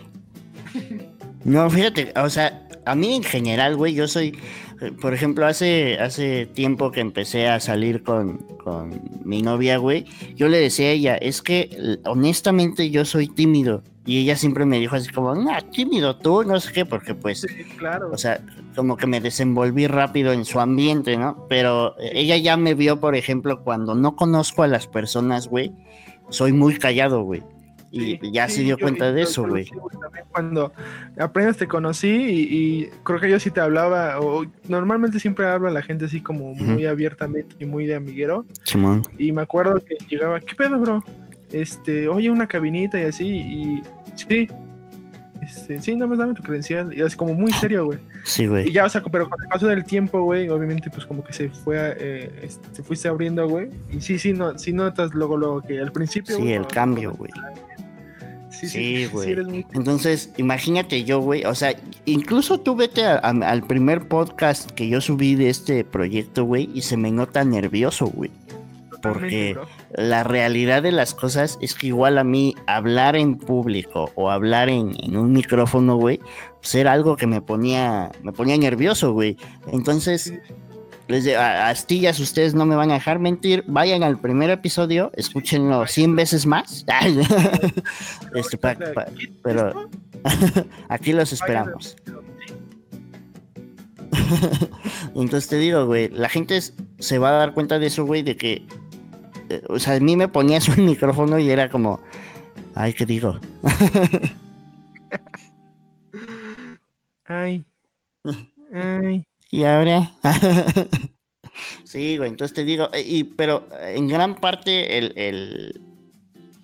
No, 1.46 1.70
fíjate, 1.70 2.12
o 2.16 2.30
sea, 2.30 2.65
a 2.86 2.96
mí 2.96 3.16
en 3.16 3.24
general, 3.24 3.76
güey, 3.76 3.94
yo 3.94 4.08
soy, 4.08 4.38
eh, 4.82 4.92
por 5.02 5.14
ejemplo, 5.14 5.46
hace, 5.46 5.98
hace 6.00 6.46
tiempo 6.46 6.92
que 6.92 7.02
empecé 7.02 7.48
a 7.48 7.60
salir 7.60 8.04
con, 8.04 8.38
con 8.64 9.02
mi 9.24 9.42
novia, 9.42 9.78
güey, 9.78 10.06
yo 10.36 10.48
le 10.48 10.58
decía 10.58 10.88
a 10.88 10.92
ella, 10.92 11.16
es 11.16 11.42
que 11.42 12.00
honestamente 12.06 12.90
yo 12.90 13.06
soy 13.06 13.28
tímido. 13.28 13.84
Y 14.08 14.20
ella 14.20 14.36
siempre 14.36 14.66
me 14.66 14.80
dijo 14.80 14.96
así 14.96 15.10
como, 15.10 15.34
no, 15.34 15.52
tímido 15.72 16.16
tú, 16.18 16.44
no 16.44 16.60
sé 16.60 16.72
qué, 16.72 16.86
porque 16.86 17.16
pues, 17.16 17.42
sí, 17.42 17.48
claro. 17.78 18.12
o 18.14 18.18
sea, 18.20 18.40
como 18.76 18.98
que 18.98 19.08
me 19.08 19.20
desenvolví 19.20 19.88
rápido 19.88 20.32
en 20.32 20.46
su 20.46 20.60
ambiente, 20.60 21.18
¿no? 21.18 21.48
Pero 21.50 21.96
ella 22.00 22.38
ya 22.38 22.56
me 22.56 22.76
vio, 22.76 23.00
por 23.00 23.16
ejemplo, 23.16 23.64
cuando 23.64 23.96
no 23.96 24.16
conozco 24.16 24.62
a 24.62 24.68
las 24.68 24.86
personas, 24.86 25.48
güey, 25.48 25.74
soy 26.30 26.54
muy 26.54 26.78
callado, 26.78 27.24
güey. 27.24 27.42
Y 27.98 28.32
ya 28.32 28.50
se 28.50 28.62
dio 28.62 28.78
cuenta 28.78 29.14
de 29.14 29.22
eso, 29.22 29.48
güey. 29.48 29.70
Cuando 30.32 30.74
apenas 31.18 31.56
te 31.56 31.66
conocí 31.68 32.10
y, 32.10 32.90
creo 33.04 33.20
que 33.22 33.30
yo 33.30 33.40
sí 33.40 33.52
te 33.52 33.62
hablaba, 33.62 34.20
o 34.20 34.46
normalmente 34.68 35.20
siempre 35.20 35.48
hablo 35.48 35.70
a 35.70 35.72
la 35.72 35.82
gente 35.82 36.06
así 36.06 36.20
como 36.20 36.54
muy 36.54 36.86
abiertamente 36.86 37.56
y 37.58 37.66
muy 37.66 37.86
de 37.86 37.96
amiguero. 37.96 38.46
Y 39.18 39.32
me 39.32 39.42
acuerdo 39.42 39.82
que 39.84 39.96
llegaba, 40.10 40.42
¿qué 40.42 40.56
pedo, 40.56 40.78
bro? 40.78 41.04
Este, 41.52 42.10
oye, 42.10 42.30
una 42.30 42.48
cabinita 42.48 43.00
y 43.00 43.04
así, 43.04 43.28
y 43.28 43.82
sí, 44.16 44.50
este, 45.42 45.80
sí, 45.80 45.96
nada 45.96 46.08
más 46.08 46.18
dame 46.18 46.34
tu 46.34 46.44
credencial. 46.44 46.94
Y 46.94 47.02
es 47.02 47.16
como 47.16 47.34
muy 47.34 47.54
serio, 47.54 47.86
güey. 47.86 48.00
Sí, 48.24 48.48
güey. 48.48 48.68
Y 48.68 48.74
ya, 48.74 48.86
o 48.86 48.90
sea, 48.90 49.02
pero 49.04 49.30
con 49.30 49.42
el 49.42 49.48
paso 49.48 49.68
del 49.68 49.86
tiempo, 49.86 50.22
güey, 50.24 50.50
obviamente, 50.50 50.90
pues 50.90 51.06
como 51.06 51.24
que 51.24 51.34
se 51.34 51.50
fue, 51.50 51.78
eh, 51.98 52.40
este, 52.44 52.68
se 52.74 52.84
fuiste 52.84 53.08
abriendo, 53.08 53.48
güey. 53.48 53.70
Y 53.92 54.02
sí, 54.02 54.18
sí, 54.18 54.34
no, 54.34 54.58
sí 54.58 54.74
notas 54.74 55.14
luego, 55.14 55.38
luego 55.38 55.62
que 55.62 55.80
al 55.80 55.92
principio. 55.92 56.36
Sí, 56.36 56.52
el 56.52 56.68
cambio, 56.68 57.14
güey. 57.14 57.32
Sí, 58.70 59.08
güey. 59.08 59.66
Entonces, 59.74 60.32
imagínate 60.38 61.04
yo, 61.04 61.20
güey. 61.20 61.46
O 61.46 61.56
sea, 61.56 61.76
incluso 62.06 62.60
tú 62.60 62.76
vete 62.76 63.06
al 63.06 63.64
primer 63.64 64.08
podcast 64.08 64.72
que 64.72 64.88
yo 64.88 65.02
subí 65.02 65.36
de 65.36 65.50
este 65.50 65.84
proyecto, 65.84 66.46
güey, 66.46 66.70
y 66.74 66.82
se 66.82 66.98
me 66.98 67.12
nota 67.12 67.44
nervioso, 67.44 68.08
güey. 68.08 68.32
Porque 69.02 69.56
la 69.94 70.24
realidad 70.24 70.82
de 70.82 70.92
las 70.92 71.14
cosas 71.14 71.60
es 71.62 71.76
que 71.76 71.88
igual 71.88 72.18
a 72.18 72.24
mí 72.24 72.56
hablar 72.66 73.16
en 73.16 73.38
público 73.38 74.12
o 74.16 74.32
hablar 74.32 74.68
en, 74.68 74.96
en 75.04 75.16
un 75.16 75.32
micrófono, 75.32 75.98
güey, 75.98 76.20
pues 76.60 76.74
era 76.74 76.94
algo 76.94 77.16
que 77.16 77.28
me 77.28 77.42
ponía, 77.42 78.12
me 78.24 78.32
ponía 78.32 78.58
nervioso, 78.58 79.14
güey. 79.14 79.38
Entonces, 79.72 80.34
les 81.08 81.24
de, 81.24 81.36
astillas, 81.36 82.20
ustedes 82.20 82.56
no 82.56 82.66
me 82.66 82.76
van 82.76 82.90
a 82.90 82.96
dejar 82.96 83.20
mentir. 83.20 83.64
Vayan 83.68 84.04
al 84.04 84.20
primer 84.20 84.50
episodio, 84.50 85.12
escúchenlo 85.16 85.86
100 85.86 86.16
veces 86.16 86.46
más. 86.46 86.86
este, 88.34 88.58
pero 89.44 89.90
aquí 90.90 91.14
los 91.14 91.32
esperamos. 91.32 91.96
Entonces 95.16 95.48
te 95.48 95.58
digo, 95.58 95.86
güey, 95.86 96.10
la 96.10 96.30
gente 96.30 96.60
se 97.00 97.18
va 97.20 97.30
a 97.30 97.34
dar 97.34 97.54
cuenta 97.54 97.78
de 97.78 97.88
eso, 97.88 98.06
güey, 98.06 98.24
de 98.24 98.36
que, 98.36 98.66
eh, 99.50 99.62
o 99.70 99.78
sea, 99.78 99.96
a 99.96 100.00
mí 100.00 100.16
me 100.16 100.28
ponía 100.28 100.60
su 100.60 100.72
micrófono 100.82 101.38
y 101.38 101.52
era 101.52 101.70
como, 101.70 102.00
ay, 102.74 102.94
¿qué 102.94 103.06
digo? 103.06 103.40
ay, 107.26 107.64
ay. 108.74 109.28
Y 109.52 109.64
ahora. 109.64 110.12
sí, 111.84 112.18
güey, 112.18 112.30
entonces 112.30 112.54
te 112.56 112.64
digo, 112.64 112.90
eh, 112.94 113.04
y, 113.06 113.24
pero 113.24 113.68
en 113.82 114.08
gran 114.08 114.36
parte 114.36 114.98
el, 114.98 115.14
el, 115.16 115.82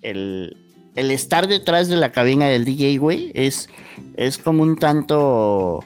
el, 0.02 0.56
el, 0.94 1.10
estar 1.10 1.46
detrás 1.46 1.88
de 1.88 1.96
la 1.96 2.12
cabina 2.12 2.48
del 2.48 2.64
DJ, 2.64 2.98
güey, 2.98 3.32
es, 3.34 3.68
es 4.16 4.38
como 4.38 4.62
un 4.62 4.76
tanto. 4.76 5.84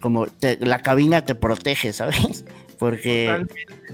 Como 0.00 0.26
la 0.60 0.82
cabina 0.82 1.24
te 1.24 1.34
protege, 1.34 1.92
¿sabes? 1.92 2.44
Porque 2.78 3.44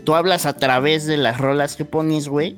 tú 0.05 0.14
hablas 0.14 0.47
a 0.47 0.57
través 0.57 1.07
de 1.07 1.16
las 1.16 1.39
rolas 1.39 1.76
que 1.76 1.85
pones, 1.85 2.28
güey. 2.28 2.57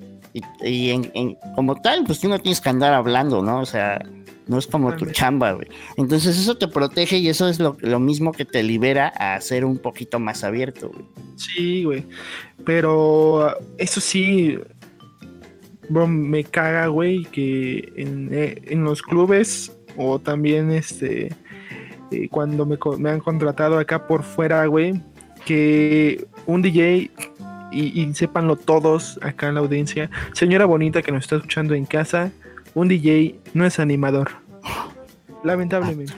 Y, 0.63 0.91
en, 0.91 1.37
como 1.55 1.81
tal, 1.81 2.05
pues 2.05 2.19
tú 2.19 2.29
no 2.29 2.41
tienes 2.41 2.61
que 2.61 2.69
andar 2.69 2.93
hablando, 2.93 3.43
¿no? 3.43 3.61
O 3.61 3.67
sea, 3.67 4.01
no 4.47 4.59
es 4.59 4.67
como 4.67 4.95
tu 4.97 5.07
chamba, 5.07 5.53
güey. 5.53 5.69
Entonces 5.97 6.39
eso 6.39 6.57
te 6.57 6.69
protege 6.69 7.19
y 7.19 7.29
eso 7.29 7.49
es 7.49 7.59
lo, 7.59 7.75
mismo 8.01 8.33
que 8.33 8.45
te 8.45 8.63
libera 8.63 9.09
a 9.09 9.41
ser 9.41 9.65
un 9.65 9.79
poquito 9.79 10.19
más 10.19 10.45
abierto, 10.45 10.91
güey. 10.91 11.05
Sí, 11.37 11.85
güey. 11.85 12.05
Pero 12.65 13.57
eso 13.79 14.01
sí, 14.01 14.59
bro, 15.89 16.07
me 16.07 16.45
caga, 16.45 16.89
güey, 16.89 17.25
que 17.25 17.93
en, 17.97 18.29
eh, 18.33 18.77
los 18.77 19.03
clubes 19.03 19.73
o 19.97 20.19
también 20.19 20.71
este 20.73 21.33
eh, 22.11 22.29
cuando 22.31 22.67
me, 22.67 22.77
me, 22.99 23.11
han 23.11 23.21
contratado 23.21 23.79
acá 23.79 24.07
por 24.07 24.23
fuera, 24.23 24.67
güey, 24.67 25.01
que 25.47 26.27
un 26.47 26.63
DJ 26.63 27.11
y, 27.73 28.03
y 28.03 28.15
sépanlo 28.15 28.57
todos 28.57 29.19
acá 29.23 29.49
en 29.49 29.55
la 29.55 29.61
audiencia, 29.61 30.11
señora 30.33 30.67
bonita 30.67 31.03
que 31.03 31.13
nos 31.13 31.25
está 31.25 31.37
escuchando 31.37 31.75
en 31.75 31.87
casa, 31.87 32.31
un 32.75 32.89
DJ 32.89 33.39
no 33.53 33.65
es 33.65 33.79
animador. 33.79 34.31
Lamentablemente. 35.43 36.13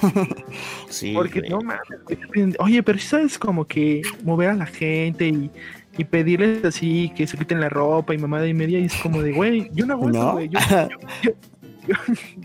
sí. 0.88 1.12
Porque 1.14 1.42
no 1.42 1.60
mames. 1.60 2.56
Oye, 2.58 2.82
pero 2.82 2.98
si 2.98 3.06
sabes 3.06 3.38
como 3.38 3.66
que 3.66 4.02
mover 4.24 4.50
a 4.50 4.54
la 4.54 4.66
gente 4.66 5.28
y, 5.28 5.50
y 5.98 6.04
pedirles 6.04 6.64
así 6.64 7.12
que 7.14 7.26
se 7.26 7.36
quiten 7.36 7.60
la 7.60 7.68
ropa 7.68 8.14
y 8.14 8.18
mamada 8.18 8.46
y 8.46 8.54
media. 8.54 8.78
Y 8.78 8.86
es 8.86 8.94
como 8.96 9.22
de, 9.22 9.32
güey, 9.32 9.70
yo 9.74 9.86
no 9.86 9.94
hago 9.94 10.32
güey. 10.32 10.48
Yo, 10.48 11.96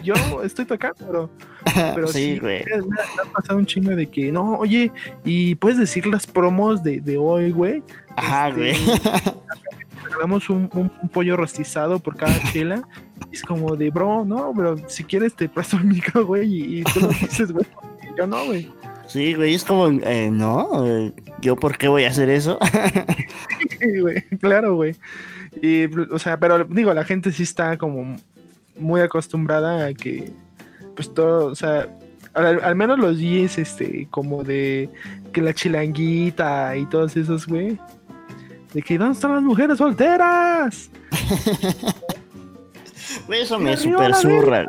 yo, 0.02 0.44
estoy 0.44 0.66
tocando, 0.66 0.96
pero 1.06 1.30
Pero 1.96 2.08
sí, 2.08 2.40
güey. 2.40 2.64
Me, 2.66 2.96
ha 3.22 3.32
pasado 3.32 3.60
un 3.60 3.66
chingo 3.66 3.96
de 3.96 4.08
que, 4.08 4.32
no, 4.32 4.58
oye, 4.58 4.92
y 5.24 5.56
puedes 5.56 5.78
decir 5.78 6.06
las 6.06 6.28
promos 6.28 6.84
de, 6.84 7.00
de 7.02 7.18
hoy, 7.18 7.52
güey. 7.52 7.84
Ajá, 8.16 8.50
este, 8.50 8.60
güey. 8.60 8.76
Regalamos 10.06 10.50
un, 10.50 10.70
un, 10.74 11.10
pollo 11.10 11.36
rostizado 11.36 12.00
por 12.00 12.16
cada 12.16 12.38
chela. 12.52 12.88
Y 13.32 13.36
es 13.36 13.44
como 13.44 13.76
de, 13.76 13.90
bro, 13.90 14.26
no, 14.26 14.54
pero 14.56 14.78
si 14.88 15.04
quieres 15.04 15.36
te 15.36 15.50
presto 15.50 15.78
el 15.78 15.86
micro, 15.86 16.26
güey, 16.26 16.54
y, 16.54 16.80
y 16.80 16.84
tú 16.84 17.02
lo 17.02 17.08
dices, 17.08 17.52
güey. 17.52 17.66
Yo 18.18 18.26
no, 18.28 18.46
güey. 18.46 18.72
Sí, 19.08 19.34
güey, 19.36 19.54
es 19.54 19.64
como, 19.64 19.88
eh, 19.88 20.30
no, 20.32 20.86
eh, 20.86 21.14
¿yo 21.42 21.56
por 21.56 21.78
qué 21.78 21.88
voy 21.88 22.06
a 22.06 22.10
hacer 22.10 22.30
eso? 22.30 22.58
sí, 23.80 24.00
güey, 24.00 24.22
claro, 24.40 24.76
güey. 24.76 24.96
Y, 25.62 25.86
o 26.12 26.20
sea, 26.20 26.40
pero 26.40 26.64
digo, 26.66 26.94
la 26.94 27.04
gente 27.04 27.32
sí 27.32 27.44
está 27.44 27.78
como 27.78 28.16
muy 28.78 29.02
acostumbrada 29.02 29.86
a 29.86 29.94
que, 29.94 30.32
pues 30.96 31.14
todo, 31.14 31.48
o 31.48 31.56
sea, 31.56 31.88
al, 32.34 32.76
menos 32.76 33.00
los 33.00 33.18
días, 33.18 33.58
este, 33.58 34.08
como 34.12 34.44
de 34.44 34.90
que 35.32 35.42
la 35.42 35.54
chilanguita 35.54 36.76
y 36.76 36.86
todos 36.88 37.16
esos, 37.16 37.48
güey. 37.48 37.80
De 38.76 38.82
que, 38.82 38.98
¿dónde 38.98 39.14
están 39.14 39.34
las 39.34 39.42
mujeres 39.42 39.78
solteras? 39.78 40.92
Eso 43.30 43.58
me 43.58 43.78
super 43.78 44.12
güey. 44.12 44.66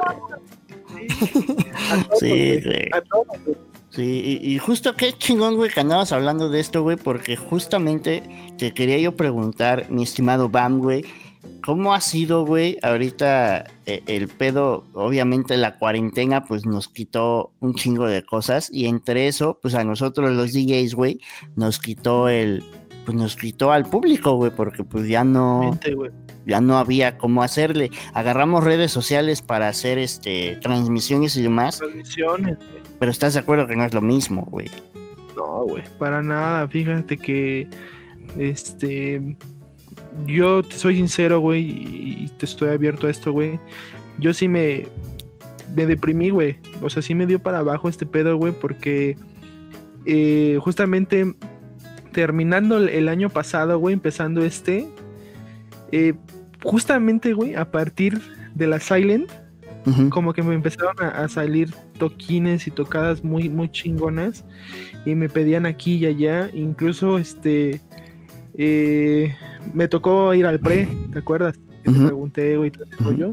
Sí, 2.20 2.61
güey. 2.62 2.88
Sí, 3.90 4.38
y, 4.40 4.59
justo 4.59 4.94
qué 4.94 5.12
chingón, 5.12 5.57
güey, 5.57 5.72
que 5.72 5.80
andabas 5.80 6.12
hablando 6.12 6.48
de 6.48 6.61
esto, 6.61 6.84
güey, 6.84 6.96
porque 6.96 7.34
justamente 7.34 8.22
te 8.59 8.72
quería 8.72 8.98
yo 8.98 9.16
preguntar, 9.16 9.90
mi 9.90 10.04
estimado 10.04 10.48
Bam, 10.48 10.78
güey, 10.78 11.04
¿cómo 11.64 11.92
ha 11.92 12.00
sido, 12.00 12.46
güey, 12.46 12.78
ahorita 12.82 13.64
eh, 13.86 14.04
el 14.07 14.28
pedo, 14.28 14.84
obviamente 14.92 15.57
la 15.57 15.78
cuarentena, 15.78 16.44
pues 16.44 16.64
nos 16.64 16.86
quitó 16.86 17.50
un 17.59 17.74
chingo 17.74 18.07
de 18.07 18.24
cosas, 18.24 18.70
y 18.72 18.86
entre 18.86 19.26
eso, 19.26 19.59
pues 19.61 19.74
a 19.74 19.82
nosotros 19.82 20.30
los 20.30 20.52
DJs, 20.52 20.94
güey, 20.94 21.20
nos 21.57 21.80
quitó 21.80 22.28
el, 22.28 22.62
pues 23.07 23.16
nos 23.16 23.36
quitó 23.36 23.70
al 23.70 23.88
público, 23.88 24.34
güey, 24.34 24.50
porque 24.50 24.84
pues 24.84 25.09
ya 25.09 25.24
no... 25.24 25.78
ya 26.44 26.61
no 26.61 26.76
había 26.76 27.16
cómo 27.16 27.42
hacerle. 27.42 27.90
Agarramos 28.12 28.64
redes 28.64 28.90
sociales 28.90 29.40
para 29.40 29.68
hacer 29.68 29.98
este 29.98 30.57
transmisiones 30.61 31.36
y 31.36 31.42
demás. 31.42 31.78
Transmisiones, 31.78 32.59
pero 32.98 33.11
estás 33.11 33.34
de 33.34 33.40
acuerdo 33.40 33.66
que 33.66 33.76
no 33.76 33.84
es 33.84 33.94
lo 33.94 34.00
mismo, 34.00 34.42
güey. 34.50 34.68
No, 35.36 35.64
güey, 35.64 35.84
para 35.98 36.22
nada. 36.22 36.66
Fíjate 36.66 37.16
que, 37.16 37.68
este, 38.38 39.36
yo 40.26 40.62
te 40.62 40.76
soy 40.76 40.96
sincero, 40.96 41.40
güey, 41.40 41.62
y 41.62 42.30
te 42.38 42.46
estoy 42.46 42.70
abierto 42.70 43.07
a 43.07 43.11
esto, 43.11 43.32
güey. 43.32 43.61
Yo 44.18 44.34
sí 44.34 44.48
me, 44.48 44.88
me 45.74 45.86
deprimí, 45.86 46.30
güey. 46.30 46.59
O 46.82 46.90
sea, 46.90 47.02
sí 47.02 47.14
me 47.14 47.26
dio 47.26 47.38
para 47.38 47.59
abajo 47.59 47.88
este 47.88 48.07
pedo, 48.07 48.36
güey, 48.36 48.52
porque 48.52 49.16
eh, 50.07 50.59
justamente 50.62 51.34
terminando 52.16 52.78
el 52.78 53.10
año 53.10 53.28
pasado, 53.28 53.78
güey, 53.78 53.92
empezando 53.92 54.42
este, 54.42 54.88
eh, 55.92 56.14
justamente, 56.62 57.34
güey, 57.34 57.54
a 57.54 57.70
partir 57.70 58.22
de 58.54 58.66
la 58.66 58.80
Silent, 58.80 59.30
como 60.08 60.32
que 60.32 60.42
me 60.42 60.54
empezaron 60.54 60.96
a, 60.98 61.28
salir 61.28 61.74
toquines 61.98 62.66
y 62.66 62.70
tocadas 62.70 63.22
muy, 63.22 63.50
muy 63.50 63.68
chingonas 63.70 64.46
y 65.04 65.14
me 65.14 65.28
pedían 65.28 65.66
aquí 65.66 65.96
y 65.96 66.06
allá, 66.06 66.48
incluso 66.54 67.18
este, 67.18 67.82
eh, 68.56 69.34
me 69.74 69.86
tocó 69.86 70.32
ir 70.32 70.46
al 70.46 70.58
pre, 70.58 70.88
¿te 71.12 71.18
acuerdas? 71.18 71.58
Te 71.84 71.92
pregunté, 71.92 72.56
güey, 72.56 72.70
todo 72.70 73.12
yo. 73.12 73.32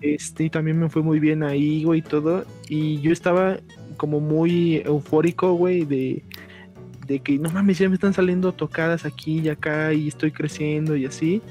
Este, 0.00 0.44
y 0.44 0.50
también 0.50 0.80
me 0.80 0.88
fue 0.88 1.02
muy 1.02 1.20
bien 1.20 1.42
ahí, 1.42 1.84
güey, 1.84 1.98
y 1.98 2.02
todo. 2.02 2.46
Y 2.70 3.02
yo 3.02 3.12
estaba 3.12 3.58
como 3.98 4.18
muy 4.20 4.76
eufórico, 4.76 5.52
güey, 5.52 5.84
de, 5.84 6.24
de 7.06 7.20
que 7.20 7.38
no 7.38 7.50
mames, 7.50 7.78
ya 7.78 7.88
me 7.88 7.94
están 7.94 8.14
saliendo 8.14 8.52
tocadas 8.52 9.04
aquí 9.04 9.40
y 9.40 9.48
acá 9.48 9.92
y 9.92 10.08
estoy 10.08 10.30
creciendo 10.30 10.96
y 10.96 11.06
así. 11.06 11.42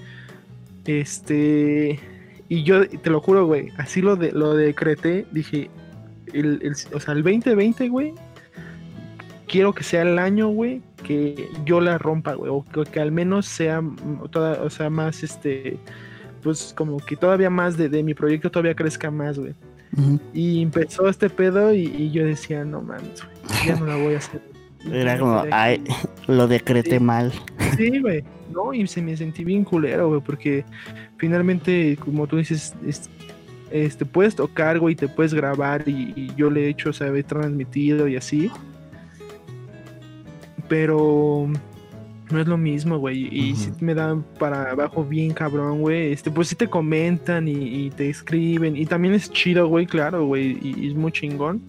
Este, 0.86 1.99
y 2.49 2.64
yo 2.64 2.88
te 2.88 3.10
lo 3.10 3.22
juro, 3.22 3.45
güey, 3.45 3.70
así 3.78 4.01
lo, 4.01 4.16
de, 4.16 4.32
lo 4.32 4.54
decreté, 4.54 5.26
dije, 5.32 5.70
el, 6.34 6.74
o 6.93 6.99
sea, 6.99 7.14
el 7.14 7.24
2020, 7.24 7.89
güey, 7.89 8.14
quiero 9.47 9.74
que 9.74 9.84
sea 9.84 10.01
el 10.01 10.20
año, 10.20 10.49
güey, 10.49 10.82
que 11.04 11.49
yo 11.66 11.80
la 11.80 11.97
rompa, 11.97 12.34
güey, 12.34 12.51
o 12.51 12.64
que, 12.91 12.99
al 12.99 13.12
menos 13.12 13.45
sea, 13.45 13.82
toda, 14.32 14.62
o 14.62 14.70
sea, 14.70 14.89
más, 14.89 15.24
este, 15.24 15.78
pues 16.41 16.74
como 16.76 16.97
que 16.97 17.16
todavía 17.16 17.49
más 17.49 17.78
de, 17.78 18.04
mi 18.04 18.14
proyecto 18.14 18.51
todavía 18.51 18.76
crezca 18.76 19.10
más, 19.10 19.39
güey. 19.39 19.54
Y 20.34 20.64
empezó 20.64 21.08
este 21.08 21.30
pedo 21.30 21.72
y, 21.72 22.12
yo 22.12 22.26
decía, 22.26 22.66
no 22.66 22.82
mames, 22.82 23.24
güey, 23.24 23.68
ya 23.68 23.76
no 23.76 23.86
la 23.86 23.95
voy 23.95 24.16
a 24.16 24.18
hacer. 24.18 24.53
Era 24.91 25.17
como, 25.17 25.43
ay, 25.51 25.84
lo 26.27 26.47
decreté 26.47 26.99
mal. 26.99 27.31
Sí, 27.77 27.99
güey, 27.99 28.23
no, 28.51 28.73
y 28.73 28.86
se 28.88 29.01
me 29.01 29.15
sentí 29.15 29.43
bien 29.43 29.63
culero, 29.63 30.09
güey, 30.09 30.21
porque 30.21 30.65
finalmente, 31.17 31.97
como 31.97 32.27
tú 32.27 32.38
dices, 32.38 32.75
este, 33.71 34.05
puedes 34.05 34.36
tocar, 34.36 34.79
güey, 34.79 34.95
te 34.95 35.07
puedes 35.07 35.34
grabar 35.34 35.84
y, 35.88 36.31
yo 36.36 36.49
le 36.49 36.65
he 36.65 36.69
hecho, 36.69 36.89
o 36.89 36.93
sea, 36.93 37.07
he 37.07 37.23
transmitido 37.23 38.07
y 38.07 38.15
así. 38.15 38.51
Pero 40.69 41.49
no 42.29 42.39
es 42.39 42.47
lo 42.47 42.57
mismo, 42.57 42.97
güey. 42.97 43.27
Y 43.31 43.55
si 43.55 43.71
me 43.79 43.93
dan 43.93 44.23
para 44.39 44.71
abajo 44.71 45.03
bien 45.03 45.34
cabrón, 45.34 45.81
güey. 45.81 46.11
Este, 46.11 46.31
pues 46.31 46.47
si 46.47 46.55
te 46.55 46.67
comentan 46.67 47.47
y, 47.47 47.89
te 47.91 48.09
escriben. 48.09 48.75
Y 48.75 48.86
también 48.86 49.13
es 49.13 49.31
chido, 49.31 49.67
güey, 49.67 49.86
claro, 49.86 50.25
güey. 50.25 50.57
Y, 50.61 50.88
es 50.89 50.95
muy 50.95 51.11
chingón. 51.11 51.61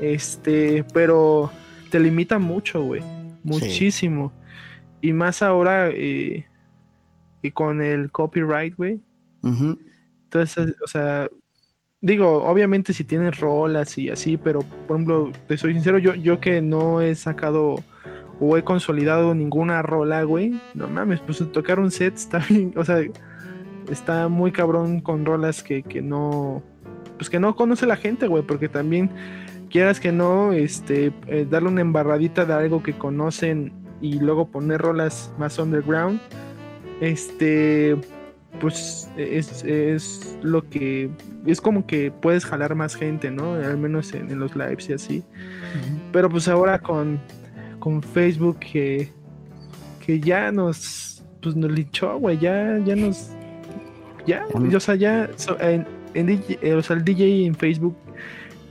Este, 0.00 0.84
pero 0.92 1.50
te 1.94 2.00
limita 2.00 2.40
mucho, 2.40 2.82
güey. 2.82 3.02
Muchísimo. 3.44 4.32
Y 5.00 5.12
más 5.12 5.42
ahora, 5.42 5.90
eh, 5.90 6.44
y 7.40 7.52
con 7.52 7.80
el 7.80 8.10
copyright, 8.10 8.74
güey. 8.74 9.00
Entonces, 9.44 10.74
o 10.82 10.88
sea, 10.88 11.28
digo, 12.00 12.42
obviamente 12.42 12.92
si 12.92 13.04
tienes 13.04 13.38
rolas 13.38 13.96
y 13.96 14.10
así, 14.10 14.36
pero 14.36 14.62
por 14.88 14.96
ejemplo, 14.96 15.30
te 15.46 15.56
soy 15.56 15.74
sincero, 15.74 15.98
yo, 15.98 16.16
yo 16.16 16.40
que 16.40 16.60
no 16.60 17.00
he 17.00 17.14
sacado 17.14 17.76
o 18.40 18.56
he 18.56 18.64
consolidado 18.64 19.32
ninguna 19.32 19.80
rola, 19.82 20.24
güey, 20.24 20.60
no 20.74 20.88
mames, 20.88 21.20
pues 21.20 21.44
tocar 21.52 21.78
un 21.78 21.92
set 21.92 22.14
está 22.14 22.38
bien, 22.48 22.74
o 22.76 22.84
sea, 22.84 23.04
está 23.88 24.26
muy 24.26 24.50
cabrón 24.50 25.00
con 25.00 25.24
rolas 25.24 25.62
que, 25.62 25.84
que 25.84 26.02
no, 26.02 26.60
pues 27.18 27.30
que 27.30 27.38
no 27.38 27.54
conoce 27.54 27.86
la 27.86 27.94
gente, 27.94 28.26
güey, 28.26 28.42
porque 28.42 28.68
también 28.68 29.10
quieras 29.74 29.98
que 29.98 30.12
no, 30.12 30.52
este, 30.52 31.12
eh, 31.26 31.44
darle 31.50 31.68
una 31.68 31.80
embarradita 31.80 32.44
de 32.44 32.54
algo 32.54 32.80
que 32.80 32.92
conocen 32.92 33.72
y 34.00 34.20
luego 34.20 34.48
poner 34.48 34.80
rolas 34.80 35.32
más 35.36 35.58
underground, 35.58 36.20
este, 37.00 37.96
pues 38.60 39.10
es, 39.16 40.38
lo 40.42 40.62
que 40.70 41.10
es 41.44 41.60
como 41.60 41.88
que 41.88 42.12
puedes 42.12 42.44
jalar 42.44 42.76
más 42.76 42.94
gente, 42.94 43.32
¿no? 43.32 43.54
Al 43.54 43.76
menos 43.76 44.14
en, 44.14 44.38
los 44.38 44.54
lives 44.54 44.88
y 44.90 44.92
así. 44.92 45.24
Pero 46.12 46.30
pues 46.30 46.46
ahora 46.46 46.78
con, 46.78 47.18
con 47.80 48.00
Facebook 48.00 48.60
que, 48.60 49.10
que 50.06 50.20
ya 50.20 50.52
nos, 50.52 51.24
pues 51.42 51.56
nos 51.56 51.72
linchó, 51.72 52.16
güey, 52.20 52.38
ya, 52.38 52.78
ya 52.84 52.94
nos, 52.94 53.32
ya, 54.24 54.46
o 54.54 54.78
sea, 54.78 54.94
ya, 54.94 55.28
en, 55.58 55.84
eh, 56.14 56.74
o 56.74 56.80
sea, 56.80 56.94
el 56.94 57.04
DJ 57.04 57.46
en 57.46 57.56
Facebook 57.56 57.96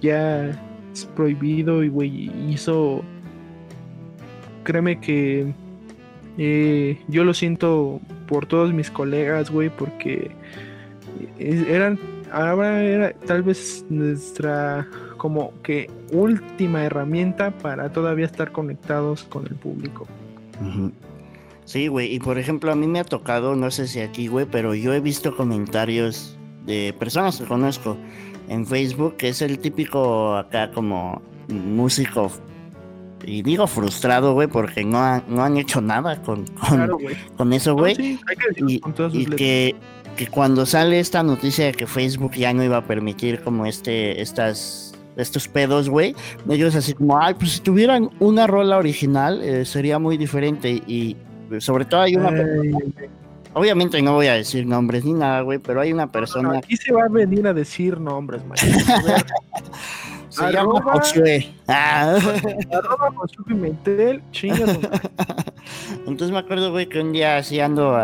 ya 0.02 0.58
prohibido 1.16 1.84
y, 1.84 1.90
güey, 1.90 2.32
hizo, 2.50 3.04
créeme 4.64 5.00
que 5.00 5.54
eh, 6.38 7.00
yo 7.08 7.24
lo 7.24 7.34
siento 7.34 8.00
por 8.28 8.46
todos 8.46 8.74
mis 8.74 8.90
colegas, 8.90 9.52
güey, 9.52 9.70
porque 9.70 10.32
eran, 11.38 12.00
ahora 12.32 12.82
era 12.84 13.14
tal 13.14 13.44
vez 13.44 13.86
nuestra 13.90 14.88
como 15.18 15.54
que 15.62 15.90
última 16.12 16.84
herramienta 16.84 17.52
para 17.52 17.92
todavía 17.92 18.26
estar 18.26 18.52
conectados 18.52 19.24
con 19.24 19.46
el 19.48 19.56
público. 19.56 20.08
Sí, 21.66 21.88
güey, 21.88 22.14
y 22.14 22.20
por 22.20 22.38
ejemplo 22.38 22.72
a 22.72 22.76
mí 22.76 22.88
me 22.88 23.00
ha 23.00 23.06
tocado, 23.06 23.56
no 23.56 23.72
sé 23.72 23.88
si 23.88 24.02
aquí, 24.02 24.28
güey, 24.28 24.46
pero 24.46 24.76
yo 24.76 24.94
he 24.94 25.00
visto 25.00 25.36
comentarios 25.36 26.38
de 26.66 26.94
personas 26.98 27.38
que 27.38 27.46
conozco 27.46 27.98
en 28.50 28.66
Facebook, 28.66 29.18
que 29.18 29.30
es 29.30 29.42
el 29.42 29.60
típico 29.60 30.36
acá 30.36 30.72
como 30.72 31.22
músico 31.48 32.32
y 33.26 33.42
digo 33.42 33.68
frustrado, 33.68 34.34
güey, 34.34 34.48
porque 34.48 34.84
no, 34.84 35.24
no 35.28 35.44
han 35.44 35.58
hecho 35.58 35.82
nada 35.82 36.22
con, 36.22 36.46
con, 37.38 37.54
eso, 37.54 37.74
güey. 37.74 38.20
y, 38.58 39.26
que, 39.28 39.76
que, 40.18 40.28
cuando 40.28 40.66
sale 40.66 41.00
esta 41.00 41.24
noticia 41.24 41.66
de 41.66 41.72
que 41.72 41.88
Facebook 41.88 42.34
ya 42.34 42.54
no 42.54 42.64
iba 42.64 42.78
a 42.78 42.86
permitir 42.86 43.42
como 43.42 43.66
este, 43.66 44.22
estas, 44.22 44.94
estos 45.16 45.48
pedos, 45.48 45.90
güey, 45.90 46.16
ellos 46.50 46.76
así 46.76 46.94
como, 46.94 47.18
ay, 47.18 47.36
pues 47.36 47.54
si 47.54 47.60
tuvieran 47.62 48.10
una 48.20 48.46
rola 48.46 48.78
original 48.78 49.42
eh, 49.42 49.66
sería 49.66 50.00
muy 50.00 50.18
diferente. 50.18 50.70
Y 50.86 51.16
sobre 51.60 51.86
todo 51.86 52.02
hay 52.02 52.16
una... 52.16 52.32
Obviamente 53.54 54.02
no 54.02 54.14
voy 54.14 54.28
a 54.28 54.34
decir 54.34 54.66
nombres 54.66 55.06
ni 55.06 55.14
nada, 55.14 55.42
güey, 55.42 55.60
pero 55.60 55.82
hay 55.82 55.94
una 55.94 56.12
persona... 56.12 56.58
aquí 56.58 56.76
se 56.76 56.92
va 56.92 57.04
a 57.04 57.10
venir 57.10 57.46
a 57.48 57.54
decir 57.54 58.00
nombres, 58.00 58.42
Se 60.34 60.52
llama 60.52 60.82
Josué. 60.82 61.48
Ah. 61.68 62.18
Josué 63.16 63.46
Pimentel, 63.46 64.24
Entonces 66.08 66.32
me 66.32 66.40
acuerdo, 66.40 66.72
güey, 66.72 66.90
que 66.90 67.00
un 67.02 67.12
día 67.12 67.38
así 67.38 67.60
ando 67.60 67.96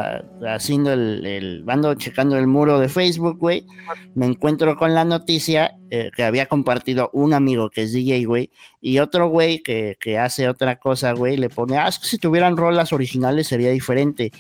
haciendo 0.48 0.94
el, 0.94 1.26
el, 1.26 1.66
ando 1.68 1.96
checando 1.96 2.38
el 2.38 2.46
muro 2.46 2.80
de 2.80 2.88
Facebook, 2.88 3.40
güey. 3.40 3.66
Me 4.14 4.28
encuentro 4.28 4.78
con 4.78 4.94
la 4.94 5.06
noticia 5.06 5.76
eh, 5.90 6.12
que 6.16 6.24
había 6.24 6.46
compartido 6.46 7.10
un 7.14 7.34
amigo 7.34 7.72
que 7.72 7.82
es 7.82 7.94
DJ, 7.94 8.26
güey, 8.26 8.52
y 8.80 9.00
otro 9.00 9.28
güey 9.30 9.64
que, 9.64 9.98
que 10.00 10.20
hace 10.20 10.48
otra 10.48 10.76
cosa, 10.76 11.14
güey, 11.14 11.36
le 11.36 11.50
pone, 11.50 11.78
ah, 11.78 11.88
es 11.88 11.98
que 11.98 12.06
si 12.06 12.20
tuvieran 12.20 12.58
rolas 12.58 12.94
originales 12.94 13.48
sería 13.48 13.72
diferente. 13.72 14.32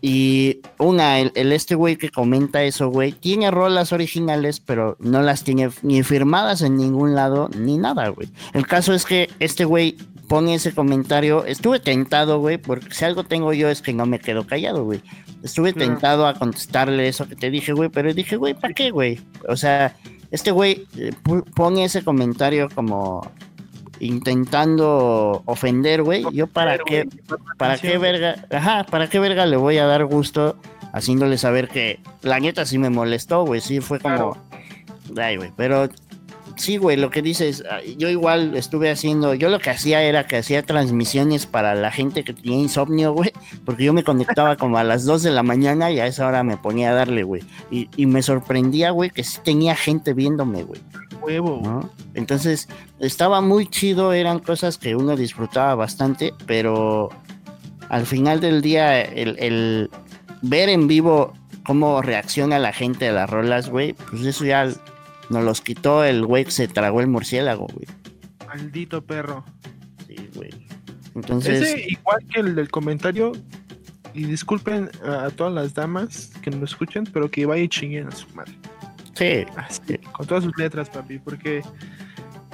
Y 0.00 0.60
una, 0.78 1.20
el, 1.20 1.52
este 1.52 1.74
güey 1.74 1.96
que 1.96 2.10
comenta 2.10 2.62
eso, 2.62 2.88
güey, 2.88 3.12
tiene 3.12 3.50
rolas 3.50 3.92
originales, 3.92 4.60
pero 4.60 4.96
no 5.00 5.22
las 5.22 5.42
tiene 5.42 5.70
ni 5.82 6.02
firmadas 6.02 6.62
en 6.62 6.76
ningún 6.76 7.14
lado, 7.14 7.48
ni 7.56 7.78
nada, 7.78 8.08
güey. 8.08 8.28
El 8.52 8.66
caso 8.66 8.92
es 8.92 9.04
que 9.04 9.30
este 9.40 9.64
güey 9.64 9.96
pone 10.28 10.54
ese 10.54 10.72
comentario. 10.72 11.44
Estuve 11.44 11.80
tentado, 11.80 12.38
güey, 12.40 12.58
porque 12.58 12.92
si 12.92 13.04
algo 13.04 13.24
tengo 13.24 13.52
yo 13.52 13.68
es 13.68 13.82
que 13.82 13.92
no 13.92 14.06
me 14.06 14.18
quedo 14.18 14.46
callado, 14.46 14.84
güey. 14.84 15.00
Estuve 15.42 15.72
tentado 15.72 16.26
a 16.26 16.34
contestarle 16.34 17.08
eso 17.08 17.28
que 17.28 17.36
te 17.36 17.50
dije, 17.50 17.72
güey, 17.72 17.88
pero 17.88 18.12
dije, 18.12 18.36
güey, 18.36 18.54
¿para 18.54 18.74
qué, 18.74 18.90
güey? 18.90 19.20
O 19.48 19.56
sea, 19.56 19.96
este 20.30 20.50
güey 20.50 20.86
eh, 20.96 21.12
pone 21.54 21.84
ese 21.84 22.02
comentario 22.02 22.68
como 22.74 23.30
intentando 24.00 25.42
ofender, 25.46 26.02
güey. 26.02 26.24
Yo 26.32 26.46
para 26.46 26.78
qué, 26.78 27.08
para 27.56 27.78
qué 27.78 27.98
verga, 27.98 28.46
ajá, 28.50 28.84
para 28.84 29.08
qué 29.08 29.18
verga 29.18 29.46
le 29.46 29.56
voy 29.56 29.78
a 29.78 29.86
dar 29.86 30.04
gusto 30.04 30.56
haciéndole 30.92 31.38
saber 31.38 31.68
que 31.68 32.00
la 32.22 32.40
neta 32.40 32.64
sí 32.64 32.78
me 32.78 32.90
molestó, 32.90 33.44
güey. 33.44 33.60
Sí 33.60 33.80
fue 33.80 34.00
como, 34.00 34.36
ay, 35.16 35.36
güey, 35.36 35.52
pero 35.56 35.88
sí, 36.56 36.78
güey, 36.78 36.96
lo 36.96 37.10
que 37.10 37.22
dices, 37.22 37.64
ah, 37.70 37.80
yo 37.96 38.08
igual 38.08 38.56
estuve 38.56 38.90
haciendo, 38.90 39.34
yo 39.34 39.48
lo 39.50 39.58
que 39.58 39.70
hacía 39.70 40.02
era 40.02 40.26
que 40.26 40.36
hacía 40.38 40.62
transmisiones 40.62 41.46
para 41.46 41.74
la 41.74 41.92
gente 41.92 42.24
que 42.24 42.32
tenía 42.32 42.58
insomnio, 42.58 43.12
güey, 43.12 43.32
porque 43.64 43.84
yo 43.84 43.92
me 43.92 44.04
conectaba 44.04 44.56
como 44.56 44.78
a 44.78 44.84
las 44.84 45.04
2 45.04 45.22
de 45.22 45.30
la 45.30 45.42
mañana 45.42 45.90
y 45.90 46.00
a 46.00 46.06
esa 46.06 46.26
hora 46.26 46.42
me 46.42 46.56
ponía 46.56 46.90
a 46.90 46.94
darle, 46.94 47.22
güey. 47.22 47.42
Y, 47.70 47.88
y 47.96 48.06
me 48.06 48.22
sorprendía, 48.22 48.90
güey, 48.90 49.10
que 49.10 49.24
sí 49.24 49.38
tenía 49.44 49.76
gente 49.76 50.14
viéndome, 50.14 50.62
güey. 50.64 50.80
Huevo. 51.26 51.90
Entonces, 52.14 52.68
estaba 53.00 53.40
muy 53.40 53.66
chido, 53.66 54.12
eran 54.12 54.38
cosas 54.38 54.78
que 54.78 54.94
uno 54.94 55.16
disfrutaba 55.16 55.74
bastante, 55.74 56.32
pero 56.46 57.08
al 57.88 58.06
final 58.06 58.40
del 58.40 58.62
día, 58.62 59.02
el, 59.02 59.36
el 59.38 59.90
ver 60.42 60.68
en 60.68 60.86
vivo 60.86 61.34
cómo 61.64 62.00
reacciona 62.00 62.60
la 62.60 62.72
gente 62.72 63.08
a 63.08 63.12
las 63.12 63.28
rolas, 63.28 63.68
güey, 63.68 63.94
pues 63.94 64.24
eso 64.24 64.44
ya 64.44 64.68
nos 65.30 65.44
los 65.44 65.60
quitó 65.60 66.04
el 66.04 66.24
güey 66.24 66.44
que 66.44 66.52
se 66.52 66.68
tragó 66.68 67.00
el 67.00 67.08
murciélago, 67.08 67.66
güey. 67.66 67.86
Maldito 68.46 69.04
perro. 69.04 69.44
Sí, 70.06 70.30
güey. 70.34 70.50
Entonces. 71.16 71.62
Ese, 71.62 71.86
igual 71.88 72.24
que 72.32 72.40
el 72.40 72.54
del 72.54 72.70
comentario, 72.70 73.32
y 74.14 74.24
disculpen 74.24 74.90
a, 75.04 75.30
todas 75.30 75.52
las 75.52 75.74
damas 75.74 76.32
que 76.40 76.50
nos 76.50 76.70
escuchan, 76.70 77.04
pero 77.12 77.30
que 77.30 77.44
vaya 77.44 77.62
y 77.62 77.68
chinguen 77.68 78.08
a 78.08 78.12
su 78.12 78.26
madre. 78.34 78.52
Sí. 79.16 79.46
Con 80.12 80.26
todas 80.26 80.44
sus 80.44 80.56
letras, 80.58 80.90
papi, 80.90 81.18
porque 81.18 81.62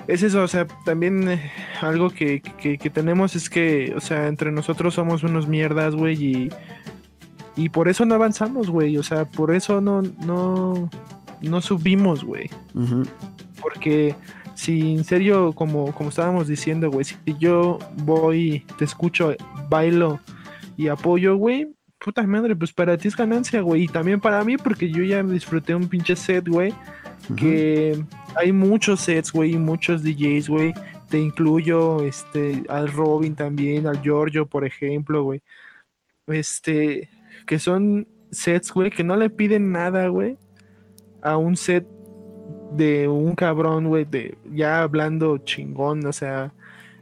es 0.07 0.23
eso, 0.23 0.43
o 0.43 0.49
sea, 0.49 0.67
también 0.85 1.29
eh, 1.29 1.53
algo 1.81 2.11
que, 2.11 2.41
que, 2.41 2.91
tenemos 2.91 3.35
es 3.35 3.51
que, 3.51 3.93
o 3.97 4.01
sea, 4.01 4.29
entre 4.29 4.53
nosotros 4.53 4.95
somos 4.95 5.25
unos 5.25 5.49
mierdas, 5.49 5.95
güey, 5.95 6.25
y, 6.25 6.49
y 7.57 7.69
por 7.69 7.89
eso 7.89 8.05
no 8.05 8.15
avanzamos, 8.15 8.71
güey, 8.71 8.97
o 8.97 9.03
sea, 9.03 9.25
por 9.25 9.55
eso 9.55 9.81
no, 9.81 10.03
no, 10.03 10.89
no 11.41 11.61
subimos, 11.61 12.25
güey. 12.25 12.49
Porque 13.61 14.15
si 14.55 14.93
en 14.93 15.05
serio, 15.05 15.53
como, 15.53 15.93
como 15.93 16.11
estábamos 16.11 16.47
diciendo, 16.47 16.91
güey, 16.91 17.05
si 17.05 17.17
yo 17.41 17.79
voy, 18.05 18.65
te 18.79 18.85
escucho, 18.85 19.35
bailo 19.69 20.21
y 20.77 20.89
apoyo, 20.89 21.37
güey, 21.37 21.75
puta 22.05 22.23
madre, 22.25 22.57
pues 22.57 22.73
para 22.73 22.97
ti 22.97 23.09
es 23.09 23.17
ganancia, 23.17 23.61
güey. 23.61 23.85
Y 23.85 23.89
también 23.89 24.21
para 24.21 24.43
mí, 24.45 24.57
porque 24.57 24.91
yo 24.91 25.03
ya 25.05 25.23
disfruté 25.23 25.75
un 25.75 25.89
pinche 25.89 26.17
set, 26.17 26.49
güey. 26.49 26.75
Que 27.37 28.03
hay 28.37 28.53
muchos 28.53 29.01
sets, 29.01 29.33
güey, 29.33 29.55
y 29.55 29.59
muchos 29.59 30.03
DJs, 30.03 30.49
güey. 30.49 30.75
Te 31.09 31.19
incluyo 31.19 32.03
este, 32.03 32.65
al 32.69 32.91
Robin 32.91 33.35
también, 33.35 33.87
al 33.87 34.03
Giorgio, 34.03 34.47
por 34.47 34.65
ejemplo, 34.65 35.23
güey. 35.23 35.43
Este, 36.27 37.09
que 37.47 37.59
son 37.59 38.09
sets, 38.31 38.73
güey, 38.73 38.91
que 38.91 39.05
no 39.05 39.17
le 39.17 39.31
piden 39.31 39.73
nada, 39.73 40.09
güey 40.09 40.39
a 41.23 41.37
un 41.37 41.57
set 41.57 41.87
de 42.73 43.09
un 43.09 43.35
cabrón, 43.35 43.89
güey, 43.89 44.05
de 44.05 44.37
ya 44.53 44.83
hablando 44.83 45.39
chingón, 45.39 46.05
o 46.07 46.13
sea, 46.13 46.53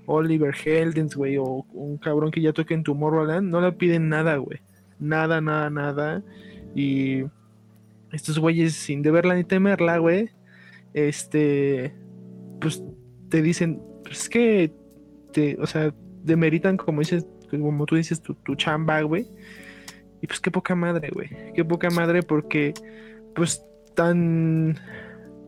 Oliver 0.07 0.55
Heldens, 0.65 1.17
güey, 1.17 1.37
o 1.39 1.65
un 1.73 1.97
cabrón 1.97 2.31
que 2.31 2.43
ya 2.43 2.53
toque 2.53 2.75
en 2.75 2.83
Tomorrowland, 2.83 3.51
no 3.51 3.61
le 3.61 3.73
piden 3.73 4.09
nada, 4.09 4.37
güey. 4.37 4.61
Nada, 5.01 5.41
nada, 5.41 5.71
nada. 5.71 6.23
Y 6.75 7.25
estos 8.13 8.39
güeyes, 8.39 8.75
sin 8.75 9.03
deberla 9.03 9.35
ni 9.35 9.45
temerla, 9.45 9.99
güey, 9.99 10.31
este, 10.95 11.95
pues 12.61 12.83
te 13.29 13.43
dicen, 13.43 13.83
pues 14.05 14.23
es 14.23 14.29
que, 14.29 14.73
te, 15.33 15.57
o 15.61 15.67
sea, 15.67 15.95
demeritan, 16.23 16.77
como 16.77 17.01
dices, 17.01 17.27
como 17.51 17.87
tú 17.87 17.97
dices, 17.97 18.23
tu, 18.23 18.35
tu 18.35 18.55
chamba, 18.55 19.01
güey. 19.03 19.29
Y 20.23 20.27
pues 20.27 20.41
qué 20.41 20.51
poca 20.51 20.75
madre, 20.75 21.11
güey. 21.13 21.31
Qué 21.55 21.65
poca 21.65 21.91
madre 21.91 22.23
porque, 22.23 22.75
pues 23.35 23.65
tan... 23.95 24.79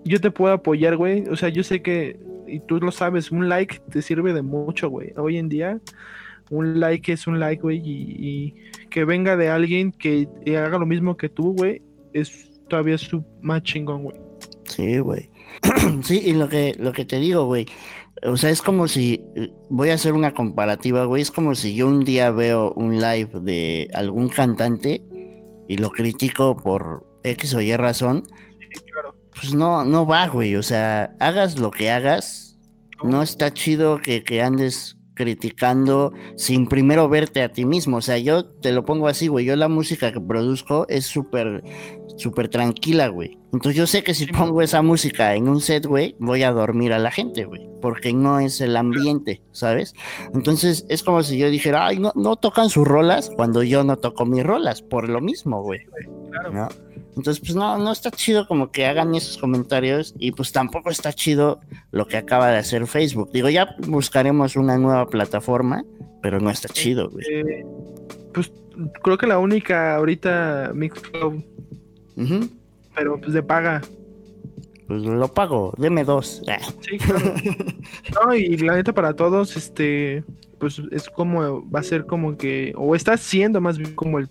Yo 0.04 0.20
te 0.20 0.30
puedo 0.30 0.54
apoyar, 0.54 0.96
güey. 0.96 1.28
O 1.28 1.36
sea, 1.36 1.48
yo 1.48 1.62
sé 1.62 1.82
que, 1.82 2.18
y 2.46 2.60
tú 2.60 2.78
lo 2.80 2.90
sabes, 2.90 3.30
un 3.30 3.48
like 3.48 3.80
te 3.90 4.02
sirve 4.02 4.32
de 4.32 4.42
mucho, 4.42 4.88
güey. 4.88 5.12
Hoy 5.16 5.36
en 5.36 5.48
día, 5.48 5.80
un 6.52 6.78
like 6.80 7.12
es 7.12 7.26
un 7.26 7.40
like, 7.40 7.62
güey. 7.62 7.82
Y, 7.84 8.54
que 8.90 9.04
venga 9.04 9.36
de 9.36 9.48
alguien 9.48 9.90
que 9.90 10.28
haga 10.48 10.78
lo 10.78 10.84
mismo 10.84 11.16
que 11.16 11.30
tú, 11.30 11.54
güey, 11.54 11.80
es 12.12 12.50
todavía 12.68 12.98
su 12.98 13.24
más 13.40 13.62
chingón, 13.62 14.04
güey. 14.04 14.16
Sí, 14.64 14.98
güey. 14.98 15.30
sí, 16.02 16.22
y 16.24 16.34
lo 16.34 16.48
que, 16.48 16.74
lo 16.78 16.92
que 16.92 17.06
te 17.06 17.18
digo, 17.18 17.46
güey. 17.46 17.66
O 18.24 18.36
sea, 18.36 18.50
es 18.50 18.60
como 18.60 18.86
si, 18.86 19.24
voy 19.70 19.88
a 19.88 19.94
hacer 19.94 20.12
una 20.12 20.34
comparativa, 20.34 21.06
güey, 21.06 21.22
es 21.22 21.30
como 21.30 21.54
si 21.54 21.74
yo 21.74 21.88
un 21.88 22.04
día 22.04 22.30
veo 22.30 22.72
un 22.74 23.00
live 23.00 23.40
de 23.40 23.88
algún 23.94 24.28
cantante 24.28 25.02
y 25.68 25.78
lo 25.78 25.90
critico 25.90 26.56
por 26.56 27.06
X 27.24 27.54
o 27.54 27.60
Y 27.60 27.74
razón, 27.74 28.24
pues 29.34 29.54
no, 29.54 29.84
no 29.84 30.06
va, 30.06 30.28
güey. 30.28 30.54
O 30.56 30.62
sea, 30.62 31.16
hagas 31.18 31.58
lo 31.58 31.70
que 31.70 31.90
hagas, 31.90 32.58
no 33.02 33.22
está 33.22 33.52
chido 33.52 33.98
que, 33.98 34.22
que 34.22 34.42
andes 34.42 34.98
criticando 35.14 36.12
sin 36.36 36.66
primero 36.66 37.08
verte 37.08 37.42
a 37.42 37.50
ti 37.50 37.64
mismo. 37.64 37.98
O 37.98 38.02
sea, 38.02 38.18
yo 38.18 38.46
te 38.46 38.72
lo 38.72 38.84
pongo 38.84 39.08
así, 39.08 39.28
güey. 39.28 39.44
Yo 39.44 39.56
la 39.56 39.68
música 39.68 40.12
que 40.12 40.20
produzco 40.20 40.86
es 40.88 41.06
súper, 41.06 41.62
súper 42.16 42.48
tranquila, 42.48 43.08
güey. 43.08 43.38
Entonces 43.52 43.76
yo 43.76 43.86
sé 43.86 44.02
que 44.02 44.14
si 44.14 44.26
pongo 44.26 44.62
esa 44.62 44.82
música 44.82 45.34
en 45.34 45.48
un 45.48 45.60
set, 45.60 45.86
güey, 45.86 46.16
voy 46.18 46.42
a 46.42 46.52
dormir 46.52 46.92
a 46.92 46.98
la 46.98 47.10
gente, 47.10 47.44
güey. 47.44 47.68
Porque 47.80 48.12
no 48.12 48.40
es 48.40 48.60
el 48.60 48.76
ambiente, 48.76 49.42
¿sabes? 49.52 49.94
Entonces 50.34 50.86
es 50.88 51.02
como 51.02 51.22
si 51.22 51.36
yo 51.36 51.50
dijera, 51.50 51.86
ay, 51.86 51.98
no, 51.98 52.12
no 52.14 52.36
tocan 52.36 52.70
sus 52.70 52.86
rolas 52.86 53.30
cuando 53.34 53.62
yo 53.62 53.84
no 53.84 53.96
toco 53.96 54.24
mis 54.24 54.44
rolas, 54.44 54.82
por 54.82 55.08
lo 55.08 55.20
mismo, 55.20 55.62
güey. 55.62 55.80
Claro. 56.30 56.68
Entonces, 57.16 57.40
pues 57.40 57.54
no, 57.54 57.76
no 57.78 57.92
está 57.92 58.10
chido 58.10 58.46
como 58.48 58.70
que 58.70 58.86
hagan 58.86 59.14
esos 59.14 59.36
comentarios 59.36 60.14
y 60.18 60.32
pues 60.32 60.50
tampoco 60.50 60.90
está 60.90 61.12
chido 61.12 61.60
lo 61.90 62.06
que 62.06 62.16
acaba 62.16 62.50
de 62.50 62.56
hacer 62.56 62.86
Facebook. 62.86 63.30
Digo, 63.32 63.50
ya 63.50 63.76
buscaremos 63.86 64.56
una 64.56 64.78
nueva 64.78 65.06
plataforma, 65.06 65.84
pero 66.22 66.40
no 66.40 66.48
está 66.50 66.68
chido, 66.68 67.10
güey. 67.10 67.26
Eh, 67.30 67.66
pues 68.32 68.50
creo 69.02 69.18
que 69.18 69.26
la 69.26 69.38
única 69.38 69.96
ahorita 69.96 70.72
Mixcloud. 70.74 71.42
Pero 72.94 73.20
pues 73.20 73.32
de 73.32 73.42
paga. 73.42 73.82
Pues 74.86 75.02
lo 75.02 75.28
pago, 75.28 75.74
deme 75.76 76.04
dos. 76.04 76.42
Ah. 76.48 76.58
Sí, 76.80 76.98
claro. 76.98 77.34
no, 78.26 78.34
y 78.34 78.56
la 78.58 78.74
neta 78.74 78.92
para 78.92 79.14
todos, 79.14 79.56
este, 79.56 80.24
pues 80.58 80.80
es 80.90 81.08
como, 81.10 81.68
va 81.70 81.80
a 81.80 81.82
ser 81.82 82.06
como 82.06 82.36
que, 82.36 82.72
o 82.76 82.94
está 82.94 83.16
siendo 83.16 83.60
más 83.60 83.78
bien 83.78 83.94
como 83.94 84.18
el 84.18 84.28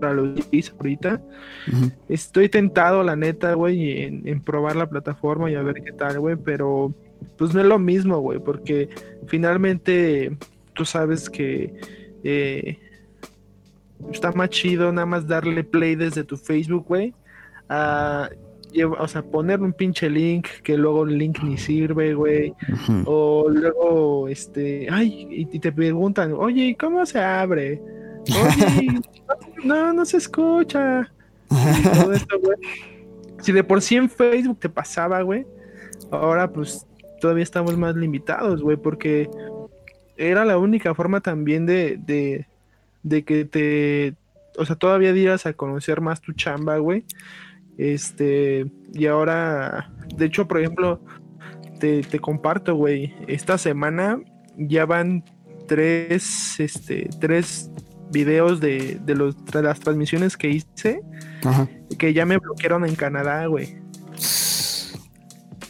para 0.00 0.14
los 0.14 0.34
DJs 0.34 0.74
ahorita. 0.78 1.20
Estoy 2.08 2.48
tentado, 2.48 3.02
la 3.02 3.16
neta, 3.16 3.54
güey, 3.54 4.02
en, 4.02 4.40
probar 4.40 4.76
la 4.76 4.88
plataforma 4.88 5.50
y 5.50 5.54
a 5.54 5.62
ver 5.62 5.82
qué 5.82 5.92
tal, 5.92 6.20
güey, 6.20 6.36
pero 6.36 6.94
pues 7.36 7.54
no 7.54 7.60
es 7.60 7.66
lo 7.66 7.78
mismo, 7.78 8.18
güey, 8.20 8.38
porque 8.38 8.88
finalmente 9.26 10.36
tú 10.74 10.84
sabes 10.84 11.30
que 11.30 11.74
eh, 12.22 12.78
está 14.12 14.32
más 14.32 14.50
chido 14.50 14.92
nada 14.92 15.06
más 15.06 15.26
darle 15.26 15.64
play 15.64 15.96
desde 15.96 16.24
tu 16.24 16.36
Facebook, 16.36 16.84
güey, 16.86 17.14
o 18.98 19.08
sea, 19.08 19.22
poner 19.22 19.60
un 19.60 19.72
pinche 19.72 20.10
link 20.10 20.46
que 20.62 20.76
luego 20.76 21.04
el 21.04 21.18
link 21.18 21.42
ni 21.42 21.56
sirve, 21.56 22.14
güey. 22.14 22.52
O 23.04 23.48
luego, 23.48 24.28
este, 24.28 24.88
ay, 24.90 25.26
y, 25.30 25.58
te 25.58 25.72
preguntan, 25.72 26.32
oye, 26.32 26.76
¿cómo 26.78 27.04
se 27.06 27.18
abre? 27.18 27.80
Oye, 28.28 29.00
no, 29.64 29.92
no 29.92 30.04
se 30.04 30.16
escucha. 30.18 31.10
Si 33.40 33.52
de 33.52 33.64
por 33.64 33.82
sí 33.82 33.96
en 33.96 34.08
Facebook 34.08 34.58
te 34.58 34.68
pasaba, 34.68 35.22
güey, 35.22 35.46
ahora 36.10 36.50
pues 36.50 36.86
todavía 37.20 37.44
estamos 37.44 37.76
más 37.76 37.94
limitados, 37.96 38.62
güey, 38.62 38.76
porque 38.76 39.28
era 40.16 40.44
la 40.44 40.58
única 40.58 40.94
forma 40.94 41.20
también 41.20 41.66
de, 41.66 41.98
de, 41.98 42.46
de 43.02 43.24
que 43.24 43.44
te, 43.44 44.14
o 44.58 44.64
sea, 44.64 44.76
todavía 44.76 45.12
dieras 45.12 45.46
a 45.46 45.52
conocer 45.52 46.00
más 46.00 46.20
tu 46.20 46.32
chamba, 46.32 46.78
güey. 46.78 47.04
Este, 47.78 48.66
y 48.94 49.06
ahora, 49.06 49.92
de 50.14 50.24
hecho, 50.24 50.48
por 50.48 50.60
ejemplo, 50.60 51.00
te, 51.78 52.02
te 52.02 52.18
comparto, 52.18 52.74
güey, 52.74 53.14
esta 53.26 53.58
semana 53.58 54.20
ya 54.56 54.86
van 54.86 55.24
tres, 55.66 56.58
este, 56.58 57.10
tres 57.20 57.70
videos 58.16 58.60
de, 58.60 58.98
de, 59.04 59.14
los, 59.14 59.44
de 59.44 59.62
las 59.62 59.78
transmisiones 59.80 60.36
que 60.36 60.48
hice 60.48 61.00
Ajá. 61.44 61.68
que 61.98 62.12
ya 62.14 62.24
me 62.24 62.38
bloquearon 62.38 62.84
en 62.86 62.94
Canadá, 62.94 63.46
güey. 63.46 63.76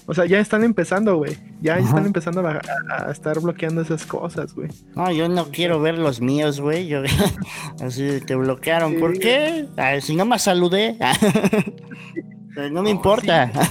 O 0.09 0.15
sea, 0.15 0.25
ya 0.25 0.39
están 0.39 0.63
empezando, 0.63 1.17
güey. 1.17 1.37
Ya 1.61 1.75
Ajá. 1.75 1.85
están 1.89 2.07
empezando 2.07 2.47
a, 2.47 2.61
a- 2.89 3.09
a 3.09 3.11
estar 3.11 3.41
bloqueando 3.41 3.81
esas 3.83 4.07
cosas, 4.07 4.55
güey. 4.55 4.69
No, 4.95 5.11
yo 5.11 5.29
no 5.29 5.47
quiero 5.51 5.81
ver 5.81 5.99
los 5.99 6.21
míos, 6.21 6.61
güey. 6.61 6.87
Yo 6.87 7.03
así 7.83 8.21
te 8.25 8.37
bloquearon. 8.37 9.01
¿Por 9.01 9.15
Sí. 9.15 9.19
qué? 9.21 9.67
Ah, 9.77 10.01
si 10.01 10.15
no 10.15 10.25
me 10.25 10.39
saludé. 10.39 10.97
No 12.73 12.83
me 12.83 12.89
importa. 12.91 13.51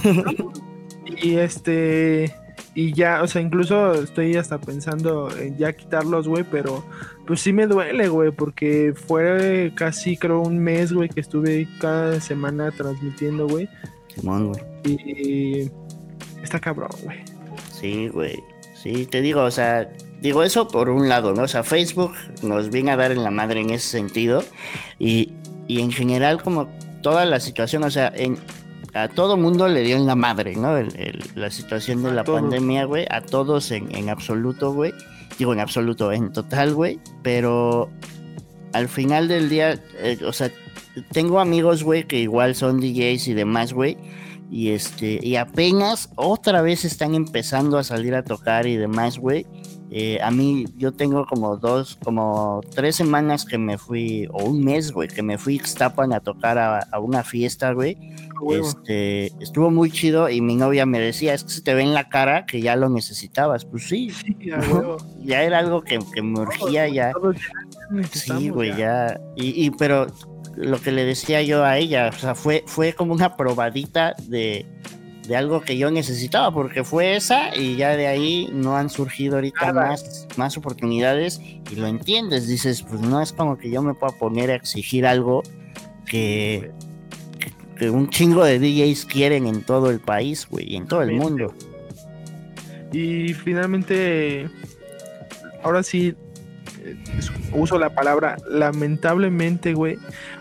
Y 1.22 1.36
este. 1.36 2.34
Y 2.76 2.92
ya, 2.92 3.22
o 3.22 3.26
sea, 3.26 3.40
incluso 3.40 3.94
estoy 3.94 4.36
hasta 4.36 4.60
pensando 4.60 5.34
en 5.38 5.56
ya 5.56 5.72
quitarlos, 5.72 6.28
güey, 6.28 6.44
pero 6.44 6.84
pues 7.26 7.40
sí 7.40 7.50
me 7.50 7.66
duele, 7.66 8.08
güey, 8.08 8.30
porque 8.32 8.92
fue 8.94 9.72
casi, 9.74 10.18
creo, 10.18 10.42
un 10.42 10.58
mes, 10.58 10.92
güey, 10.92 11.08
que 11.08 11.20
estuve 11.20 11.66
cada 11.80 12.20
semana 12.20 12.70
transmitiendo, 12.70 13.48
güey. 13.48 13.66
Simón, 14.14 14.52
güey. 14.52 14.62
Y 14.84 15.70
está 16.42 16.60
cabrón, 16.60 16.90
güey. 17.02 17.16
Sí, 17.72 18.08
güey. 18.08 18.44
Sí, 18.74 19.06
te 19.06 19.22
digo, 19.22 19.42
o 19.42 19.50
sea, 19.50 19.90
digo 20.20 20.42
eso 20.42 20.68
por 20.68 20.90
un 20.90 21.08
lado, 21.08 21.32
¿no? 21.32 21.44
O 21.44 21.48
sea, 21.48 21.62
Facebook 21.62 22.12
nos 22.42 22.68
viene 22.68 22.90
a 22.90 22.96
dar 22.96 23.10
en 23.10 23.24
la 23.24 23.30
madre 23.30 23.62
en 23.62 23.70
ese 23.70 23.88
sentido. 23.88 24.44
Y, 24.98 25.32
y 25.66 25.80
en 25.80 25.92
general, 25.92 26.42
como 26.42 26.68
toda 27.00 27.24
la 27.24 27.40
situación, 27.40 27.84
o 27.84 27.90
sea, 27.90 28.12
en, 28.14 28.36
a 28.96 29.08
todo 29.08 29.36
mundo 29.36 29.68
le 29.68 29.82
dio 29.82 29.96
en 29.96 30.06
la 30.06 30.14
madre, 30.14 30.56
¿no? 30.56 30.76
El- 30.76 30.94
el- 30.96 31.22
la 31.34 31.50
situación 31.50 32.02
de 32.02 32.12
la 32.12 32.24
pandemia, 32.40 32.84
güey. 32.84 33.06
A 33.10 33.20
todos 33.20 33.70
en, 33.70 33.94
en 33.94 34.08
absoluto, 34.08 34.72
güey. 34.72 34.92
Digo, 35.38 35.52
en 35.52 35.60
absoluto, 35.60 36.12
en 36.12 36.32
total, 36.32 36.74
güey. 36.74 36.98
Pero 37.22 37.90
al 38.72 38.88
final 38.88 39.28
del 39.28 39.48
día, 39.48 39.80
eh, 39.98 40.18
o 40.26 40.32
sea, 40.32 40.50
tengo 41.12 41.40
amigos, 41.40 41.82
güey, 41.82 42.04
que 42.04 42.18
igual 42.20 42.54
son 42.54 42.80
DJs 42.80 43.28
y 43.28 43.34
demás, 43.34 43.72
güey. 43.72 43.96
Y 44.50 44.70
este, 44.70 45.18
y 45.22 45.36
apenas 45.36 46.08
otra 46.14 46.62
vez 46.62 46.84
están 46.84 47.14
empezando 47.14 47.78
a 47.78 47.84
salir 47.84 48.14
a 48.14 48.22
tocar 48.22 48.66
y 48.66 48.76
demás, 48.76 49.18
güey. 49.18 49.44
Eh, 49.90 50.18
a 50.22 50.30
mí, 50.30 50.66
yo 50.76 50.92
tengo 50.92 51.26
como 51.26 51.56
dos, 51.56 51.96
como 52.04 52.60
tres 52.74 52.96
semanas 52.96 53.44
que 53.44 53.56
me 53.58 53.76
fui, 53.78 54.28
o 54.32 54.44
un 54.44 54.64
mes, 54.64 54.92
güey, 54.92 55.08
que 55.08 55.22
me 55.22 55.36
fui 55.38 55.54
a 55.54 55.56
Ixtapan 55.56 56.12
a 56.12 56.20
tocar 56.20 56.58
a, 56.58 56.80
a 56.80 56.98
una 57.00 57.22
fiesta, 57.24 57.72
güey. 57.72 57.96
Este, 58.50 59.26
estuvo 59.40 59.70
muy 59.70 59.90
chido 59.90 60.28
y 60.28 60.40
mi 60.40 60.56
novia 60.56 60.86
me 60.86 60.98
decía, 60.98 61.34
es 61.34 61.44
que 61.44 61.50
se 61.50 61.62
te 61.62 61.74
ve 61.74 61.82
en 61.82 61.94
la 61.94 62.08
cara 62.08 62.46
que 62.46 62.60
ya 62.60 62.76
lo 62.76 62.88
necesitabas. 62.88 63.64
Pues 63.64 63.88
sí, 63.88 64.12
ya 65.24 65.42
era 65.42 65.58
algo 65.58 65.82
que, 65.82 65.98
que 66.14 66.22
me 66.22 66.40
urgía 66.40 66.88
ya. 66.88 67.12
Sí, 68.12 68.48
güey, 68.48 68.76
ya. 68.76 69.20
Y, 69.36 69.66
y 69.66 69.70
pero 69.70 70.06
lo 70.56 70.80
que 70.80 70.92
le 70.92 71.04
decía 71.04 71.42
yo 71.42 71.64
a 71.64 71.78
ella, 71.78 72.10
o 72.14 72.18
sea, 72.18 72.34
fue, 72.34 72.64
fue 72.66 72.94
como 72.94 73.12
una 73.12 73.36
probadita 73.36 74.14
de, 74.28 74.66
de 75.26 75.36
algo 75.36 75.60
que 75.60 75.76
yo 75.76 75.90
necesitaba, 75.90 76.52
porque 76.52 76.84
fue 76.84 77.16
esa 77.16 77.54
y 77.56 77.76
ya 77.76 77.96
de 77.96 78.06
ahí 78.06 78.48
no 78.52 78.76
han 78.76 78.88
surgido 78.88 79.36
ahorita 79.36 79.72
Nada. 79.72 79.88
más, 79.88 80.26
más 80.36 80.56
oportunidades 80.56 81.40
y 81.40 81.74
lo 81.76 81.86
entiendes, 81.86 82.46
dices, 82.46 82.82
pues 82.82 83.00
no 83.00 83.20
es 83.20 83.32
como 83.32 83.58
que 83.58 83.70
yo 83.70 83.82
me 83.82 83.94
pueda 83.94 84.16
poner 84.16 84.50
a 84.50 84.54
exigir 84.54 85.06
algo 85.06 85.42
que, 86.06 86.70
que, 87.78 87.90
un 87.90 88.08
chingo 88.08 88.44
de 88.44 88.58
DJs 88.58 89.04
quieren 89.06 89.46
en 89.46 89.62
todo 89.62 89.90
el 89.90 90.00
país, 90.00 90.46
güey, 90.50 90.72
y 90.72 90.76
en 90.76 90.86
todo 90.86 91.02
el 91.02 91.12
mundo. 91.12 91.54
Y 92.92 93.34
finalmente, 93.34 94.48
ahora 95.62 95.82
sí, 95.82 96.14
eh, 96.84 96.96
uso 97.52 97.78
la 97.78 97.90
palabra 97.94 98.36
lamentablemente, 98.48 99.74
güey. 99.74 99.98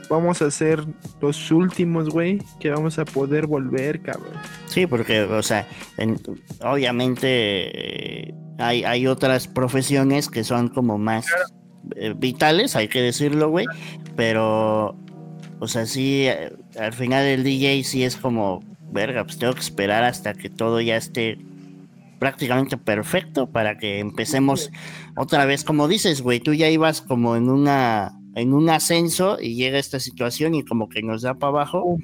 Vamos 0.10 0.42
a 0.44 0.52
ser 0.52 0.86
los 1.20 1.52
últimos, 1.52 2.10
güey, 2.10 2.40
que 2.60 2.70
vamos 2.70 3.00
a 3.00 3.06
poder 3.06 3.48
volver, 3.48 4.02
cabrón. 4.02 4.34
Sí, 4.68 4.86
porque, 4.86 5.22
o 5.24 5.42
sea, 5.42 5.68
en- 5.98 6.20
obviamente 6.62 8.28
eh, 8.30 8.34
hay, 8.60 8.84
hay 8.84 9.08
otras 9.08 9.48
profesiones 9.48 10.30
que 10.30 10.44
son 10.44 10.70
como 10.70 11.00
más 11.00 11.26
eh, 11.96 12.14
vitales, 12.16 12.76
hay 12.76 12.88
que 12.88 13.02
decirlo, 13.02 13.50
güey, 13.50 13.66
pero, 14.16 14.96
o 15.60 15.68
sea, 15.68 15.88
sí, 15.88 16.26
eh, 16.28 16.54
al 16.80 16.94
final 16.94 17.26
el 17.26 17.44
DJ 17.44 17.84
sí 17.84 18.04
es 18.04 18.16
como, 18.16 18.64
verga, 18.92 19.24
pues 19.24 19.38
tengo 19.38 19.54
que 19.54 19.62
esperar 19.62 20.04
hasta 20.04 20.34
que 20.34 20.50
todo 20.50 20.82
ya 20.82 20.98
esté 20.98 21.38
prácticamente 22.20 22.78
perfecto 22.78 23.48
para 23.48 23.78
que 23.78 24.00
empecemos 24.00 24.72
otra 25.16 25.46
vez, 25.46 25.64
como 25.64 25.88
dices, 25.88 26.22
güey, 26.22 26.40
tú 26.40 26.54
ya 26.54 26.70
ibas 26.70 27.02
como 27.02 27.36
en 27.36 27.50
una 27.50 28.14
en 28.36 28.54
un 28.54 28.70
ascenso 28.70 29.38
y 29.42 29.56
llega 29.56 29.80
esta 29.80 30.00
situación 30.00 30.56
y 30.56 30.64
como 30.64 30.90
que 30.90 31.02
nos 31.02 31.22
da 31.22 31.36
para 31.36 31.52
abajo. 31.52 31.98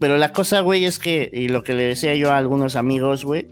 Pero 0.00 0.18
la 0.18 0.32
cosa, 0.32 0.60
güey, 0.60 0.84
es 0.84 0.98
que, 0.98 1.30
y 1.32 1.48
lo 1.48 1.62
que 1.62 1.74
le 1.74 1.84
decía 1.84 2.14
yo 2.14 2.32
a 2.32 2.36
algunos 2.36 2.76
amigos, 2.76 3.24
güey, 3.24 3.48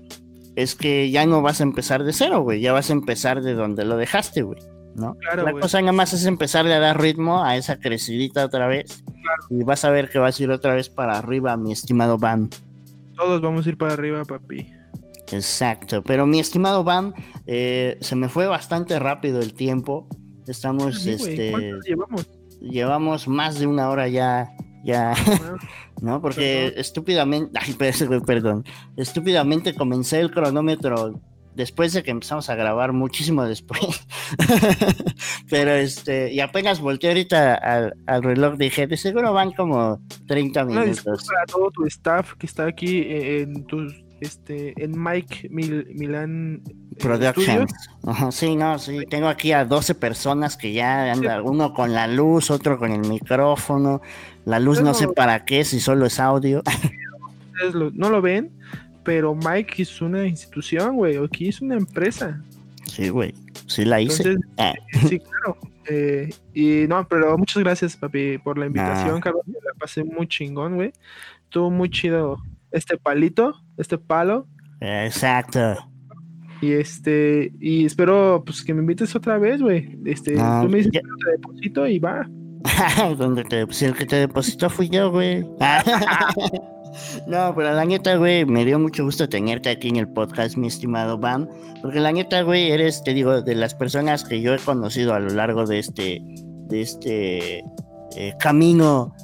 es 0.57 0.75
que 0.75 1.11
ya 1.11 1.25
no 1.27 1.43
vas 1.43 1.61
a 1.61 1.65
empezar 1.65 2.05
de 2.05 2.13
cero, 2.13 2.43
güey, 2.43 2.61
ya 2.61 2.73
vas 2.73 2.91
a 2.91 2.93
empezar 2.93 3.43
de 3.43 3.55
donde 3.55 3.85
lo 3.85 3.97
dejaste, 3.97 4.43
güey, 4.43 4.59
¿no? 4.97 5.17
Claro, 5.17 5.45
la 5.45 5.53
cosa 5.53 5.81
nada 5.81 5.93
más 5.93 6.13
es 6.13 6.27
empezarle 6.27 6.75
a 6.75 6.81
dar 6.81 7.01
ritmo 7.01 7.45
a 7.45 7.57
esa 7.57 7.79
crecidita 7.79 8.45
otra 8.45 8.67
vez. 8.67 9.05
Y 9.51 9.63
vas 9.65 9.85
a 9.85 9.91
ver 9.91 10.09
que 10.11 10.19
vas 10.19 10.39
a 10.39 10.43
ir 10.43 10.51
otra 10.51 10.75
vez 10.75 10.89
para 10.89 11.19
arriba, 11.19 11.57
mi 11.57 11.73
estimado 11.73 12.19
Bam. 12.19 12.49
Todos 13.17 13.41
vamos 13.41 13.67
a 13.67 13.69
ir 13.71 13.79
para 13.79 13.95
arriba, 13.95 14.25
papi. 14.25 14.71
Exacto, 15.33 16.03
pero 16.03 16.27
mi 16.27 16.39
estimado 16.39 16.85
Bam, 16.85 17.13
eh, 17.47 17.99
se 18.01 18.15
me 18.17 18.29
fue 18.29 18.47
bastante 18.47 18.99
rápido 18.99 19.41
el 19.41 19.55
tiempo. 19.55 20.07
Estamos, 20.47 21.01
Sí, 21.03 21.11
este, 21.11 21.51
¿Cuánto 21.51 21.81
llevamos? 21.81 22.31
llevamos 22.61 23.27
más 23.29 23.59
de 23.59 23.67
una 23.67 23.89
hora 23.91 24.07
ya, 24.09 24.49
ya, 24.85 25.13
Ah, 25.13 25.15
¿no? 26.03 26.21
Porque 26.21 26.67
Perdón. 26.69 26.81
estúpidamente, 26.81 27.59
ay, 27.61 27.75
perdón, 28.25 28.65
estúpidamente 28.97 29.75
comencé 29.75 30.21
el 30.21 30.31
cronómetro 30.31 31.21
después 31.57 31.93
de 31.93 32.03
que 32.03 32.11
empezamos 32.13 32.49
a 32.51 32.55
grabar, 32.55 32.93
muchísimo 32.93 33.45
después. 33.45 34.07
Pero 35.51 35.73
este, 35.73 36.33
y 36.33 36.41
apenas 36.41 36.81
volteé 36.81 37.11
ahorita 37.11 37.55
al, 37.55 37.95
al 38.07 38.23
reloj, 38.23 38.57
dije, 38.57 38.87
de 38.87 38.97
seguro 38.97 39.33
van 39.33 39.53
como 39.53 40.01
30 40.27 40.65
Una 40.65 40.81
minutos. 40.83 41.05
disculpa 41.05 41.43
a 41.43 41.47
todo 41.47 41.71
tu 41.71 41.85
staff 41.87 42.35
que 42.35 42.47
está 42.47 42.67
aquí 42.67 42.99
eh, 42.99 43.43
en 43.43 43.65
tus, 43.67 43.95
este, 44.21 44.75
en 44.83 44.93
Mike 45.03 45.49
Mil- 45.51 45.87
Milan 45.95 46.63
eh, 46.67 46.75
Productions. 46.99 47.73
Sí, 48.31 48.55
no, 48.57 48.79
sí, 48.79 49.01
tengo 49.09 49.29
aquí 49.29 49.53
a 49.53 49.65
12 49.65 49.95
personas 49.95 50.57
que 50.57 50.73
ya 50.73 51.13
anda, 51.13 51.43
uno 51.43 51.73
con 51.75 51.93
la 51.93 52.07
luz, 52.07 52.51
otro 52.51 52.79
con 52.79 52.93
el 52.93 53.01
micrófono. 53.09 54.01
La 54.45 54.61
luz 54.61 54.81
no 54.81 54.95
sé 54.95 55.09
para 55.09 55.45
qué, 55.45 55.65
si 55.65 55.81
solo 55.81 56.07
es 56.07 56.21
audio. 56.21 56.63
No 57.95 58.11
lo 58.11 58.21
ven, 58.21 58.51
pero 59.07 59.35
Mike 59.35 59.81
es 59.83 60.03
una 60.03 60.27
institución, 60.27 60.97
güey. 60.97 61.17
Aquí 61.17 61.49
es 61.49 61.63
una 61.63 61.77
empresa. 61.77 62.43
Sí, 62.85 63.09
güey, 63.09 63.33
sí 63.67 63.85
la 63.87 64.01
hice. 64.03 64.23
Entonces, 64.33 64.51
Ah, 64.59 64.75
sí, 65.09 65.19
claro. 65.21 65.57
Eh, 65.89 66.31
y 66.53 66.87
no, 66.89 67.07
pero 67.09 67.39
muchas 67.39 67.63
gracias, 67.63 67.97
papi, 67.97 68.39
por 68.39 68.59
la 68.59 68.67
invitación, 68.67 69.17
Ah. 69.19 69.21
cabrón. 69.23 69.43
La 69.47 69.73
pasé 69.79 70.03
muy 70.05 70.27
chingón, 70.27 70.75
güey. 70.75 70.93
Estuvo 71.45 71.71
muy 71.71 71.89
chido 71.89 72.37
este 72.73 72.97
palito, 72.99 73.55
este 73.79 73.97
palo. 73.97 74.47
exacto. 74.81 75.77
Y 76.63 76.73
este, 76.73 77.53
y 77.61 77.85
espero 77.85 78.43
pues 78.45 78.65
que 78.65 78.73
me 78.75 78.81
invites 78.81 79.15
otra 79.15 79.37
vez, 79.39 79.61
güey. 79.61 79.97
Este, 80.07 80.37
Ah, 80.41 80.61
tú 80.65 80.71
me 80.71 80.79
dices 80.79 80.91
que 80.93 81.01
te 81.01 81.31
deposito 81.33 81.87
y 81.87 81.99
va. 81.99 82.27
Donde 83.19 83.45
te, 83.45 83.67
si 83.73 83.85
el 83.85 83.95
que 83.95 84.07
te 84.07 84.17
depositó 84.17 84.69
fui 84.71 84.89
yo, 84.89 85.11
güey. 85.13 85.45
no, 87.27 87.55
pero 87.55 87.73
la 87.75 87.85
neta, 87.85 88.17
güey, 88.17 88.45
me 88.45 88.65
dio 88.65 88.79
mucho 88.79 89.05
gusto 89.05 89.29
tenerte 89.29 89.71
aquí 89.71 89.89
en 89.89 89.97
el 89.97 90.09
podcast, 90.09 90.57
mi 90.57 90.67
estimado 90.69 91.19
Bam. 91.19 91.49
Porque 91.83 92.01
la 92.01 92.13
neta, 92.13 92.43
güey, 92.43 92.71
eres, 92.71 93.03
te 93.05 93.15
digo, 93.15 93.43
de 93.43 93.55
las 93.55 93.75
personas 93.75 94.25
que 94.25 94.41
yo 94.41 94.55
he 94.55 94.59
conocido 94.59 95.15
a 95.15 95.21
lo 95.21 95.31
largo 95.31 95.67
de 95.67 95.79
este, 95.79 96.21
de 96.23 96.81
este 96.83 97.59
eh, 98.17 98.35
camino 98.39 99.15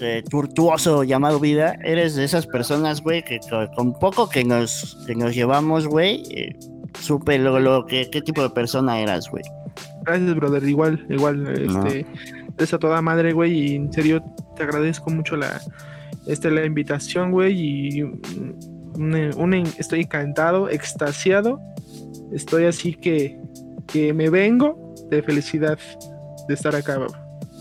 eh, 0.00 0.22
tortuoso 0.30 1.04
llamado 1.04 1.40
vida. 1.40 1.74
Eres 1.84 2.14
de 2.14 2.24
esas 2.24 2.46
personas, 2.46 3.02
güey, 3.02 3.22
que 3.22 3.38
co- 3.40 3.70
con 3.74 3.92
poco 3.98 4.28
que 4.28 4.44
nos, 4.44 4.98
que 5.06 5.14
nos 5.14 5.34
llevamos, 5.34 5.86
güey, 5.86 6.22
eh, 6.30 6.56
supe 7.00 7.38
luego, 7.38 7.58
luego 7.60 7.86
qué, 7.86 8.08
qué 8.10 8.22
tipo 8.22 8.42
de 8.42 8.50
persona 8.50 9.00
eras, 9.00 9.28
güey. 9.30 9.44
Gracias, 10.04 10.34
brother. 10.34 10.64
Igual, 10.64 11.06
igual, 11.08 11.42
No. 11.66 11.86
este, 11.86 12.06
eres 12.58 12.74
a 12.74 12.78
toda 12.78 13.00
madre, 13.02 13.32
güey. 13.32 13.52
Y 13.72 13.74
en 13.76 13.92
serio, 13.92 14.22
te 14.56 14.62
agradezco 14.64 15.10
mucho 15.10 15.36
la, 15.36 15.60
este, 16.26 16.50
la 16.50 16.64
invitación, 16.64 17.30
güey. 17.30 17.98
Y 17.98 18.02
mm, 18.02 19.52
estoy 19.78 20.00
encantado, 20.00 20.68
extasiado. 20.68 21.60
Estoy 22.32 22.64
así 22.64 22.94
que, 22.94 23.38
que 23.86 24.12
me 24.12 24.30
vengo 24.30 24.94
de 25.10 25.22
felicidad 25.22 25.78
de 26.48 26.54
estar 26.54 26.74
acá. 26.74 26.98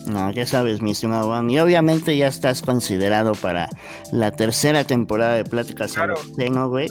No, 0.08 0.32
ya 0.32 0.46
sabes, 0.46 0.82
mi 0.82 0.92
estimado 0.92 1.28
Juan. 1.28 1.50
Y 1.50 1.60
obviamente 1.60 2.18
ya 2.18 2.28
estás 2.28 2.62
considerado 2.62 3.34
para 3.34 3.70
la 4.12 4.32
tercera 4.32 4.84
temporada 4.84 5.36
de 5.36 5.44
Pláticas 5.44 5.94
claro. 5.94 6.16
Tengo, 6.38 6.70
güey. 6.70 6.88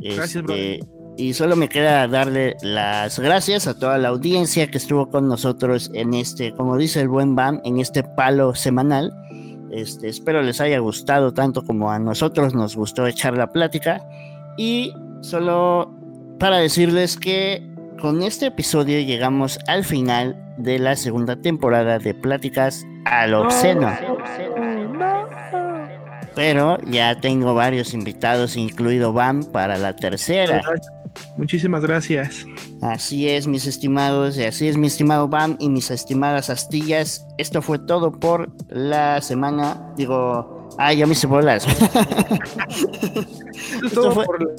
Gracias, 0.00 0.44
bro. 0.44 0.54
Este, 0.54 0.80
y 1.16 1.34
solo 1.34 1.54
me 1.54 1.68
queda 1.68 2.08
darle 2.08 2.56
las 2.62 3.20
gracias 3.20 3.68
a 3.68 3.78
toda 3.78 3.98
la 3.98 4.08
audiencia 4.08 4.68
que 4.68 4.78
estuvo 4.78 5.10
con 5.10 5.28
nosotros 5.28 5.90
en 5.94 6.12
este, 6.12 6.52
como 6.52 6.76
dice 6.76 7.00
el 7.00 7.08
buen 7.08 7.36
Bam, 7.36 7.60
en 7.64 7.78
este 7.78 8.02
palo 8.02 8.54
semanal. 8.54 9.12
Este, 9.74 10.08
espero 10.08 10.40
les 10.40 10.60
haya 10.60 10.78
gustado 10.78 11.34
tanto 11.34 11.64
como 11.64 11.90
a 11.90 11.98
nosotros 11.98 12.54
nos 12.54 12.76
gustó 12.76 13.06
echar 13.06 13.36
la 13.36 13.50
plática. 13.50 14.00
Y 14.56 14.94
solo 15.20 15.92
para 16.38 16.58
decirles 16.58 17.16
que 17.16 17.68
con 18.00 18.22
este 18.22 18.46
episodio 18.46 19.00
llegamos 19.00 19.58
al 19.66 19.84
final 19.84 20.40
de 20.58 20.78
la 20.78 20.94
segunda 20.94 21.34
temporada 21.36 21.98
de 21.98 22.14
Pláticas 22.14 22.84
al 23.06 23.34
Obsceno. 23.34 23.90
Pero 26.36 26.78
ya 26.82 27.20
tengo 27.20 27.54
varios 27.54 27.94
invitados, 27.94 28.56
incluido 28.56 29.12
Bam, 29.12 29.44
para 29.44 29.76
la 29.76 29.96
tercera. 29.96 30.62
Muchísimas 31.36 31.82
gracias. 31.82 32.46
Así 32.80 33.28
es, 33.28 33.46
mis 33.46 33.66
estimados, 33.66 34.36
y 34.36 34.44
así 34.44 34.68
es, 34.68 34.76
mi 34.76 34.86
estimado 34.86 35.28
Bam 35.28 35.56
y 35.58 35.68
mis 35.68 35.90
estimadas 35.90 36.50
astillas. 36.50 37.26
Esto 37.38 37.62
fue 37.62 37.78
todo 37.78 38.12
por 38.12 38.52
la 38.68 39.20
semana. 39.20 39.92
Digo, 39.96 40.68
ay, 40.78 40.98
ya 40.98 41.06
me 41.06 41.12
hice 41.12 41.26
bolas. 41.26 41.66
Esto 43.82 43.86
es 43.86 43.92
todo 43.92 44.14
por 44.24 44.54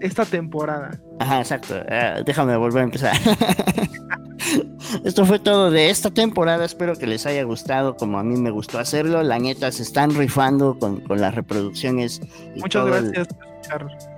esta 0.00 0.24
temporada. 0.24 1.00
Ajá, 1.18 1.40
exacto. 1.40 1.74
Eh, 1.88 2.22
déjame 2.24 2.56
volver 2.56 2.82
a 2.82 2.84
empezar. 2.84 3.16
Esto 5.04 5.26
fue 5.26 5.38
todo 5.38 5.70
de 5.70 5.90
esta 5.90 6.10
temporada. 6.10 6.64
Espero 6.64 6.96
que 6.96 7.06
les 7.06 7.26
haya 7.26 7.42
gustado 7.42 7.96
como 7.96 8.18
a 8.18 8.22
mí 8.22 8.36
me 8.36 8.50
gustó 8.50 8.78
hacerlo. 8.78 9.22
La 9.22 9.38
neta 9.38 9.70
se 9.72 9.82
están 9.82 10.14
rifando 10.14 10.78
con, 10.78 11.00
con 11.00 11.20
las 11.20 11.34
reproducciones. 11.34 12.20
Muchas 12.56 12.86
gracias. 12.86 13.28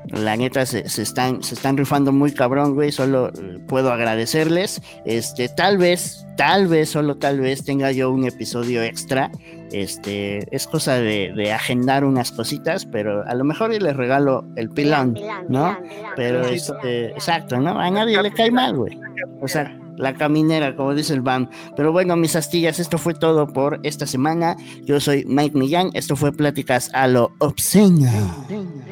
La 0.08 0.36
neta 0.36 0.66
se, 0.66 0.80
están, 0.80 1.42
se 1.42 1.54
están 1.54 1.76
rifando 1.76 2.12
muy 2.12 2.32
cabrón, 2.32 2.74
güey. 2.74 2.92
Solo 2.92 3.28
eh, 3.28 3.58
puedo 3.66 3.92
agradecerles. 3.92 4.82
Este, 5.04 5.48
tal 5.48 5.78
vez, 5.78 6.26
tal 6.36 6.66
vez, 6.66 6.90
solo 6.90 7.16
tal 7.16 7.40
vez 7.40 7.64
tenga 7.64 7.92
yo 7.92 8.10
un 8.10 8.26
episodio 8.26 8.82
extra. 8.82 9.30
Este, 9.72 10.46
es 10.54 10.66
cosa 10.66 10.94
de, 10.94 11.52
agendar 11.52 12.04
unas 12.04 12.32
cositas, 12.32 12.86
pero 12.86 13.24
a 13.26 13.34
lo 13.34 13.44
mejor 13.44 13.70
les 13.70 13.96
regalo 13.96 14.44
el 14.56 14.68
pilón, 14.68 15.16
¿no? 15.48 15.78
pero 16.16 16.44
este, 16.46 17.10
exacto, 17.10 17.58
¿no? 17.58 17.78
A 17.78 17.88
nadie 17.90 18.20
le 18.20 18.32
cae 18.32 18.50
mal, 18.50 18.76
güey. 18.76 18.98
O 19.40 19.46
sea, 19.46 19.76
la 20.00 20.14
caminera, 20.14 20.74
como 20.74 20.94
dice 20.94 21.12
el 21.12 21.20
BAM. 21.20 21.48
Pero 21.76 21.92
bueno, 21.92 22.16
mis 22.16 22.36
astillas, 22.36 22.78
esto 22.78 22.98
fue 22.98 23.14
todo 23.14 23.46
por 23.46 23.80
esta 23.82 24.06
semana. 24.06 24.56
Yo 24.84 25.00
soy 25.00 25.24
Mike 25.26 25.56
Millán, 25.56 25.90
esto 25.94 26.16
fue 26.16 26.32
Pláticas 26.32 26.90
a 26.94 27.06
lo 27.06 27.32
Obsceno 27.38 28.10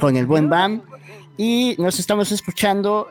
con 0.01 0.17
el 0.17 0.27
buen 0.27 0.49
BAM. 0.49 0.83
Y 1.37 1.77
nos 1.79 1.99
estamos 1.99 2.33
escuchando 2.33 3.09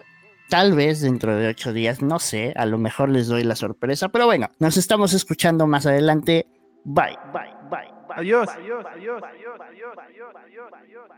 tal 0.49 0.73
vez 0.73 1.01
dentro 1.01 1.35
de 1.35 1.47
ocho 1.47 1.73
días, 1.73 2.01
no 2.01 2.19
sé, 2.19 2.53
a 2.55 2.65
lo 2.65 2.77
mejor 2.77 3.09
les 3.09 3.27
doy 3.27 3.43
la 3.43 3.55
sorpresa, 3.55 4.09
pero 4.09 4.25
bueno, 4.25 4.49
nos 4.59 4.77
estamos 4.77 5.13
escuchando 5.13 5.67
más 5.67 5.85
adelante. 5.85 6.47
Bye, 6.85 7.17
bye, 7.33 7.41
bye. 7.69 7.87
bye 8.07 8.15
adiós. 8.15 8.49
Adiós. 8.49 8.85
Adiós. 8.85 9.21
Adiós. 9.23 9.59
Adiós. 9.59 9.93
Adiós. 9.97 10.33
Adiós. 10.35 10.73
Adiós. 10.73 11.16